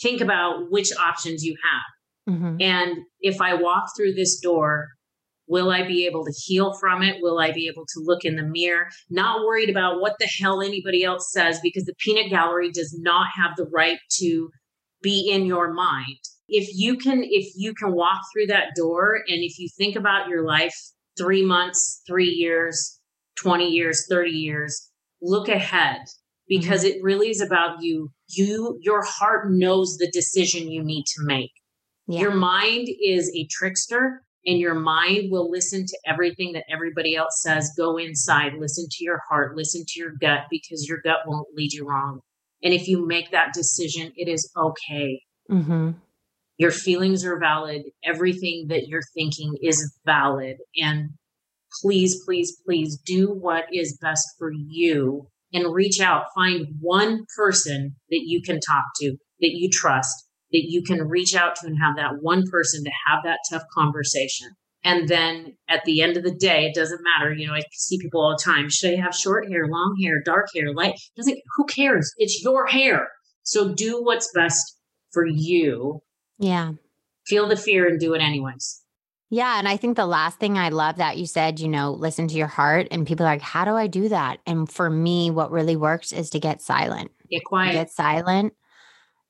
think 0.02 0.22
about 0.22 0.70
which 0.70 0.96
options 0.98 1.44
you 1.44 1.56
have. 1.64 2.36
Mhm. 2.36 2.62
And 2.62 2.98
if 3.22 3.42
I 3.42 3.54
walk 3.56 3.86
through 3.96 4.14
this 4.14 4.40
door, 4.40 4.90
will 5.48 5.70
I 5.70 5.84
be 5.84 6.06
able 6.06 6.26
to 6.26 6.34
heal 6.46 6.74
from 6.80 7.04
it? 7.04 7.22
Will 7.22 7.40
I 7.40 7.52
be 7.52 7.68
able 7.68 7.86
to 7.86 8.00
look 8.00 8.26
in 8.26 8.36
the 8.36 8.44
mirror? 8.44 8.88
Not 9.10 9.46
worried 9.46 9.70
about 9.70 10.02
what 10.02 10.18
the 10.20 10.28
hell 10.40 10.62
anybody 10.62 11.04
else 11.04 11.32
says 11.32 11.60
because 11.62 11.86
the 11.86 11.96
peanut 12.00 12.30
gallery 12.30 12.72
does 12.72 12.96
not 13.00 13.28
have 13.36 13.56
the 13.56 13.70
right 13.72 14.00
to 14.20 14.50
be 15.02 15.30
in 15.30 15.46
your 15.46 15.72
mind. 15.72 16.18
If 16.48 16.68
you 16.74 16.98
can 16.98 17.24
if 17.24 17.54
you 17.56 17.74
can 17.74 17.94
walk 17.94 18.22
through 18.34 18.48
that 18.48 18.76
door 18.76 19.16
and 19.28 19.44
if 19.44 19.58
you 19.60 19.68
think 19.78 19.96
about 19.96 20.30
your 20.30 20.44
life 20.46 20.76
3 21.18 21.44
months, 21.44 22.02
3 22.08 22.30
years, 22.30 23.00
20 23.36 23.70
years, 23.70 24.06
30 24.08 24.32
years, 24.32 24.92
look 25.26 25.50
ahead 25.50 26.02
because 26.48 26.84
it 26.84 27.02
really 27.02 27.30
is 27.30 27.42
about 27.42 27.82
you. 27.82 28.12
You 28.30 28.78
your 28.82 29.04
heart 29.04 29.52
knows 29.52 29.98
the 29.98 30.10
decision 30.12 30.72
you 30.72 30.84
need 30.84 31.06
to 31.06 31.26
make. 31.26 31.52
Yeah. 32.08 32.22
Your 32.22 32.36
mind 32.36 32.88
is 33.04 33.32
a 33.36 33.48
trickster 33.50 34.22
and 34.46 34.60
your 34.60 34.76
mind 34.76 35.32
will 35.32 35.50
listen 35.50 35.86
to 35.86 35.98
everything 36.06 36.54
that 36.54 36.66
everybody 36.72 37.16
else 37.16 37.42
says. 37.42 37.72
Go 37.76 37.98
inside, 37.98 38.54
listen 38.60 38.86
to 38.90 39.04
your 39.04 39.22
heart, 39.28 39.56
listen 39.58 39.84
to 39.88 40.00
your 40.00 40.12
gut 40.22 40.42
because 40.52 40.88
your 40.88 41.00
gut 41.04 41.20
won't 41.26 41.48
lead 41.56 41.74
you 41.74 41.88
wrong. 41.88 42.20
And 42.64 42.74
if 42.74 42.88
you 42.88 43.06
make 43.06 43.32
that 43.32 43.54
decision, 43.54 44.12
it 44.16 44.28
is 44.28 44.52
okay. 44.56 45.22
hmm 45.50 45.92
Your 46.58 46.72
feelings 46.72 47.26
are 47.26 47.40
valid. 47.40 47.84
Everything 48.04 48.68
that 48.70 48.88
you're 48.88 49.02
thinking 49.16 49.56
is 49.62 49.94
valid. 50.06 50.58
And 50.78 51.10
please, 51.82 52.22
please, 52.26 52.58
please 52.66 52.98
do 53.06 53.28
what 53.28 53.66
is 53.72 53.98
best 54.02 54.28
for 54.38 54.52
you 54.52 55.28
and 55.54 55.74
reach 55.74 56.00
out. 56.00 56.26
Find 56.36 56.68
one 56.80 57.26
person 57.36 57.96
that 58.10 58.22
you 58.26 58.42
can 58.42 58.60
talk 58.60 58.86
to, 58.98 59.12
that 59.40 59.52
you 59.52 59.70
trust, 59.70 60.16
that 60.52 60.64
you 60.64 60.84
can 60.84 61.08
reach 61.08 61.36
out 61.36 61.56
to 61.58 61.68
and 61.68 61.78
have 61.82 61.96
that 61.96 62.22
one 62.22 62.44
person 62.50 62.84
to 62.84 62.92
have 63.08 63.24
that 63.24 63.40
tough 63.50 63.64
conversation. 63.74 64.50
And 64.84 65.08
then 65.08 65.58
at 65.68 65.82
the 65.86 66.02
end 66.02 66.16
of 66.16 66.24
the 66.24 66.36
day, 66.36 66.66
it 66.66 66.76
doesn't 66.76 67.02
matter. 67.04 67.34
You 67.34 67.48
know, 67.48 67.54
I 67.54 67.62
see 67.72 67.98
people 68.00 68.22
all 68.22 68.36
the 68.38 68.44
time. 68.44 68.70
Should 68.70 68.94
I 68.94 69.02
have 69.02 69.16
short 69.16 69.50
hair, 69.50 69.68
long 69.68 69.98
hair, 70.02 70.22
dark 70.24 70.48
hair, 70.54 70.74
light? 70.74 70.94
Doesn't 71.18 71.40
who 71.56 71.66
cares? 71.66 72.14
It's 72.18 72.44
your 72.44 72.68
hair. 72.68 73.08
So 73.42 73.74
do 73.74 74.04
what's 74.04 74.30
best 74.34 74.78
for 75.12 75.26
you. 75.26 76.02
Yeah. 76.38 76.74
Feel 77.26 77.48
the 77.48 77.56
fear 77.56 77.88
and 77.88 78.00
do 78.00 78.14
it 78.14 78.22
anyways. 78.22 78.82
Yeah. 79.30 79.58
And 79.58 79.68
I 79.68 79.78
think 79.78 79.96
the 79.96 80.06
last 80.06 80.40
thing 80.40 80.58
I 80.58 80.70
love 80.70 80.98
that 80.98 81.18
you 81.18 81.26
said, 81.26 81.60
you 81.60 81.68
know, 81.68 81.92
listen 81.92 82.28
to 82.28 82.36
your 82.36 82.48
heart. 82.48 82.88
And 82.92 83.08
people 83.08 83.26
are 83.26 83.30
like, 83.30 83.42
how 83.42 83.66
do 83.66 83.72
I 83.72 83.88
do 83.88 84.10
that? 84.10 84.40
And 84.46 84.70
for 84.70 84.90
me, 84.90 85.32
what 85.32 85.52
really 85.52 85.76
works 85.76 86.12
is 86.12 86.30
to 86.32 86.40
get 86.40 86.62
silent. 86.62 87.12
Get 87.30 87.44
quiet. 87.44 87.74
get 87.74 87.90
silent, 87.90 88.54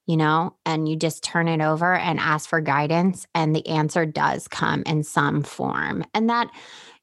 you 0.05 0.17
know, 0.17 0.55
and 0.65 0.89
you 0.89 0.97
just 0.97 1.23
turn 1.23 1.47
it 1.47 1.61
over 1.61 1.95
and 1.95 2.19
ask 2.19 2.49
for 2.49 2.59
guidance. 2.59 3.25
And 3.33 3.55
the 3.55 3.65
answer 3.67 4.05
does 4.05 4.49
come 4.49 4.83
in 4.85 5.03
some 5.03 5.43
form. 5.43 6.03
And 6.13 6.29
that, 6.29 6.51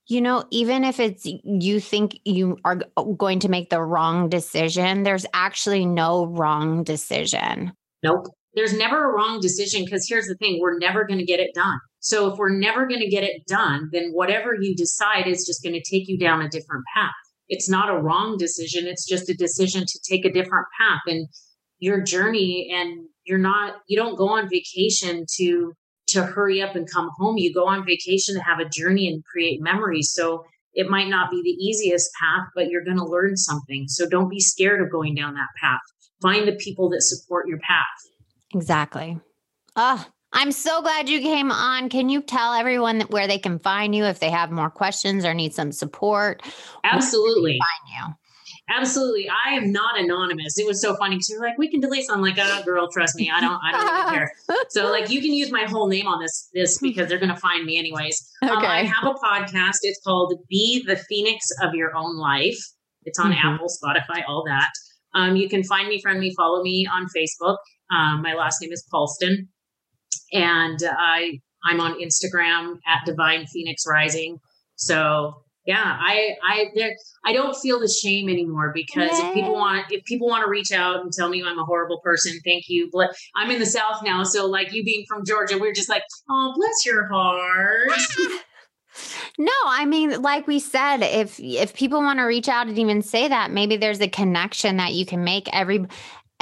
you 0.06 0.20
know, 0.20 0.44
even 0.50 0.84
if 0.84 1.00
it's 1.00 1.24
you 1.24 1.80
think 1.80 2.20
you 2.24 2.58
are 2.64 2.80
oh, 2.98 3.14
going 3.14 3.38
to 3.40 3.48
make 3.48 3.70
the 3.70 3.82
wrong 3.82 4.28
decision, 4.28 5.04
there's 5.04 5.24
actually 5.32 5.86
no 5.86 6.26
wrong 6.26 6.84
decision. 6.84 7.72
Nope. 8.02 8.26
There's 8.54 8.76
never 8.76 9.10
a 9.10 9.14
wrong 9.14 9.40
decision 9.40 9.84
because 9.86 10.06
here's 10.06 10.26
the 10.26 10.34
thing 10.34 10.60
we're 10.60 10.78
never 10.78 11.04
going 11.04 11.18
to 11.18 11.24
get 11.24 11.40
it 11.40 11.54
done. 11.54 11.78
So 12.02 12.30
if 12.32 12.36
we're 12.36 12.58
never 12.58 12.84
going 12.86 13.00
to 13.00 13.08
get 13.08 13.22
it 13.22 13.46
done, 13.46 13.88
then 13.92 14.10
whatever 14.10 14.56
you 14.60 14.74
decide 14.74 15.28
is 15.28 15.46
just 15.46 15.62
going 15.62 15.74
to 15.74 15.90
take 15.90 16.08
you 16.08 16.18
down 16.18 16.42
a 16.42 16.48
different 16.48 16.84
path. 16.94 17.12
It's 17.48 17.70
not 17.70 17.88
a 17.88 17.96
wrong 17.98 18.36
decision. 18.36 18.88
It's 18.88 19.06
just 19.06 19.28
a 19.28 19.34
decision 19.34 19.84
to 19.86 20.00
take 20.08 20.24
a 20.24 20.32
different 20.32 20.66
path 20.78 21.02
and 21.06 21.28
your 21.78 22.02
journey. 22.02 22.68
And 22.74 23.06
you're 23.24 23.38
not, 23.38 23.76
you 23.86 23.96
don't 23.96 24.18
go 24.18 24.30
on 24.30 24.48
vacation 24.48 25.26
to, 25.36 25.74
to 26.08 26.24
hurry 26.24 26.60
up 26.60 26.74
and 26.74 26.90
come 26.90 27.08
home. 27.18 27.36
You 27.38 27.54
go 27.54 27.68
on 27.68 27.86
vacation 27.86 28.34
to 28.34 28.42
have 28.42 28.58
a 28.58 28.68
journey 28.68 29.06
and 29.06 29.22
create 29.24 29.62
memories. 29.62 30.12
So 30.12 30.44
it 30.74 30.90
might 30.90 31.08
not 31.08 31.30
be 31.30 31.40
the 31.40 31.50
easiest 31.50 32.10
path, 32.20 32.48
but 32.56 32.66
you're 32.66 32.84
going 32.84 32.96
to 32.96 33.04
learn 33.04 33.36
something. 33.36 33.84
So 33.86 34.08
don't 34.08 34.28
be 34.28 34.40
scared 34.40 34.82
of 34.82 34.90
going 34.90 35.14
down 35.14 35.34
that 35.34 35.48
path. 35.60 35.80
Find 36.20 36.48
the 36.48 36.56
people 36.56 36.88
that 36.90 37.02
support 37.02 37.46
your 37.46 37.58
path. 37.60 37.86
Exactly. 38.52 39.20
Oh, 39.76 40.04
I'm 40.32 40.52
so 40.52 40.80
glad 40.82 41.08
you 41.08 41.20
came 41.20 41.50
on. 41.52 41.88
Can 41.88 42.08
you 42.08 42.22
tell 42.22 42.52
everyone 42.54 42.98
that 42.98 43.10
where 43.10 43.26
they 43.26 43.38
can 43.38 43.58
find 43.58 43.94
you 43.94 44.04
if 44.04 44.18
they 44.18 44.30
have 44.30 44.50
more 44.50 44.70
questions 44.70 45.24
or 45.24 45.34
need 45.34 45.54
some 45.54 45.72
support? 45.72 46.42
Absolutely. 46.84 47.58
Find 47.60 48.08
you. 48.08 48.14
Absolutely. 48.70 49.28
I 49.28 49.50
am 49.54 49.72
not 49.72 49.98
anonymous. 49.98 50.56
It 50.58 50.66
was 50.66 50.80
so 50.80 50.96
funny 50.96 51.16
because 51.16 51.28
you're 51.28 51.40
like, 51.42 51.58
we 51.58 51.68
can 51.68 51.80
delete. 51.80 52.06
So 52.06 52.14
I'm 52.14 52.22
like, 52.22 52.36
oh 52.38 52.62
girl, 52.64 52.88
trust 52.90 53.16
me. 53.16 53.30
I 53.34 53.40
don't 53.40 53.60
I 53.62 53.72
don't 53.72 53.98
even 53.98 54.14
care. 54.14 54.32
So 54.70 54.90
like 54.90 55.10
you 55.10 55.20
can 55.20 55.32
use 55.34 55.50
my 55.50 55.64
whole 55.64 55.88
name 55.88 56.06
on 56.06 56.20
this 56.22 56.48
this 56.54 56.78
because 56.78 57.08
they're 57.08 57.18
gonna 57.18 57.36
find 57.36 57.64
me 57.66 57.78
anyways. 57.78 58.26
Um, 58.42 58.58
I 58.58 58.84
have 58.84 59.04
a 59.04 59.14
podcast. 59.14 59.78
It's 59.82 60.00
called 60.06 60.34
Be 60.48 60.82
the 60.86 60.96
Phoenix 60.96 61.46
of 61.62 61.74
Your 61.74 61.94
Own 61.96 62.16
Life. 62.16 62.58
It's 63.04 63.18
on 63.18 63.32
Mhm. 63.32 63.44
Apple, 63.54 63.66
Spotify, 63.68 64.22
all 64.28 64.44
that. 64.46 64.70
Um, 65.14 65.36
you 65.36 65.48
can 65.48 65.62
find 65.64 65.88
me, 65.88 66.00
friend 66.00 66.18
me, 66.20 66.32
follow 66.36 66.62
me 66.62 66.86
on 66.90 67.06
Facebook. 67.14 67.58
Um, 67.94 68.22
my 68.22 68.32
last 68.34 68.62
name 68.62 68.72
is 68.72 68.84
Paulston. 68.92 69.48
And 70.32 70.78
I 70.98 71.40
I'm 71.64 71.80
on 71.80 72.00
Instagram 72.00 72.78
at 72.86 73.06
Divine 73.06 73.46
Phoenix 73.46 73.84
Rising. 73.86 74.38
So 74.76 75.42
yeah, 75.64 75.96
I 76.00 76.36
I 76.42 76.66
there, 76.74 76.94
I 77.24 77.32
don't 77.32 77.56
feel 77.56 77.78
the 77.78 77.88
shame 77.88 78.28
anymore 78.28 78.72
because 78.74 79.10
Yay. 79.18 79.28
if 79.28 79.34
people 79.34 79.54
want 79.54 79.86
if 79.90 80.04
people 80.04 80.26
want 80.26 80.44
to 80.44 80.50
reach 80.50 80.72
out 80.72 81.02
and 81.02 81.12
tell 81.12 81.28
me 81.28 81.42
I'm 81.46 81.58
a 81.58 81.64
horrible 81.64 82.00
person, 82.02 82.38
thank 82.44 82.64
you. 82.68 82.90
But 82.92 83.14
I'm 83.36 83.50
in 83.50 83.60
the 83.60 83.66
South 83.66 84.02
now, 84.02 84.24
so 84.24 84.46
like 84.46 84.72
you 84.72 84.82
being 84.82 85.04
from 85.08 85.24
Georgia, 85.24 85.58
we're 85.58 85.72
just 85.72 85.88
like, 85.88 86.02
oh, 86.28 86.52
bless 86.56 86.84
your 86.84 87.08
heart. 87.08 87.92
No, 89.38 89.52
I 89.64 89.86
mean, 89.86 90.20
like 90.20 90.46
we 90.46 90.58
said, 90.58 90.98
if 90.98 91.40
if 91.40 91.74
people 91.74 92.00
want 92.00 92.18
to 92.18 92.24
reach 92.24 92.48
out 92.48 92.66
and 92.66 92.78
even 92.78 93.00
say 93.00 93.28
that, 93.28 93.50
maybe 93.50 93.76
there's 93.78 94.00
a 94.00 94.08
connection 94.08 94.76
that 94.76 94.92
you 94.92 95.06
can 95.06 95.24
make. 95.24 95.48
Every 95.54 95.86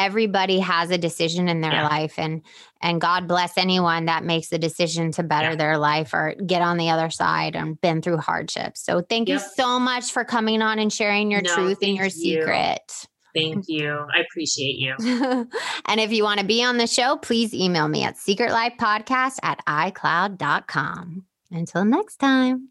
everybody 0.04 0.58
has 0.60 0.90
a 0.90 0.98
decision 0.98 1.48
in 1.48 1.60
their 1.60 1.72
yeah. 1.72 1.88
life, 1.88 2.18
and 2.18 2.42
and 2.80 3.00
God 3.00 3.28
bless 3.28 3.56
anyone 3.58 4.06
that 4.06 4.24
makes 4.24 4.48
the 4.48 4.58
decision 4.58 5.12
to 5.12 5.22
better 5.22 5.50
yeah. 5.50 5.56
their 5.56 5.78
life 5.78 6.14
or 6.14 6.34
get 6.46 6.62
on 6.62 6.76
the 6.76 6.90
other 6.90 7.10
side 7.10 7.54
and 7.56 7.80
been 7.80 8.02
through 8.02 8.18
hardships. 8.18 8.82
So 8.82 9.02
thank 9.02 9.28
yep. 9.28 9.40
you 9.40 9.46
so 9.54 9.78
much 9.78 10.12
for 10.12 10.24
coming 10.24 10.62
on 10.62 10.78
and 10.78 10.92
sharing 10.92 11.30
your 11.30 11.42
no, 11.42 11.54
truth 11.54 11.78
and 11.82 11.94
your 11.94 12.06
you. 12.06 12.10
secret. 12.10 13.06
Thank 13.34 13.66
you. 13.68 13.90
I 13.92 14.20
appreciate 14.20 14.76
you. 14.76 14.94
and 15.86 16.00
if 16.00 16.12
you 16.12 16.24
want 16.24 16.40
to 16.40 16.46
be 16.46 16.64
on 16.64 16.78
the 16.78 16.86
show, 16.86 17.16
please 17.16 17.54
email 17.54 17.86
me 17.86 18.02
at 18.02 18.16
secretlifepodcast 18.16 19.36
at 19.42 19.64
icloud.com. 19.66 21.24
Until 21.52 21.84
next 21.84 22.16
time. 22.16 22.70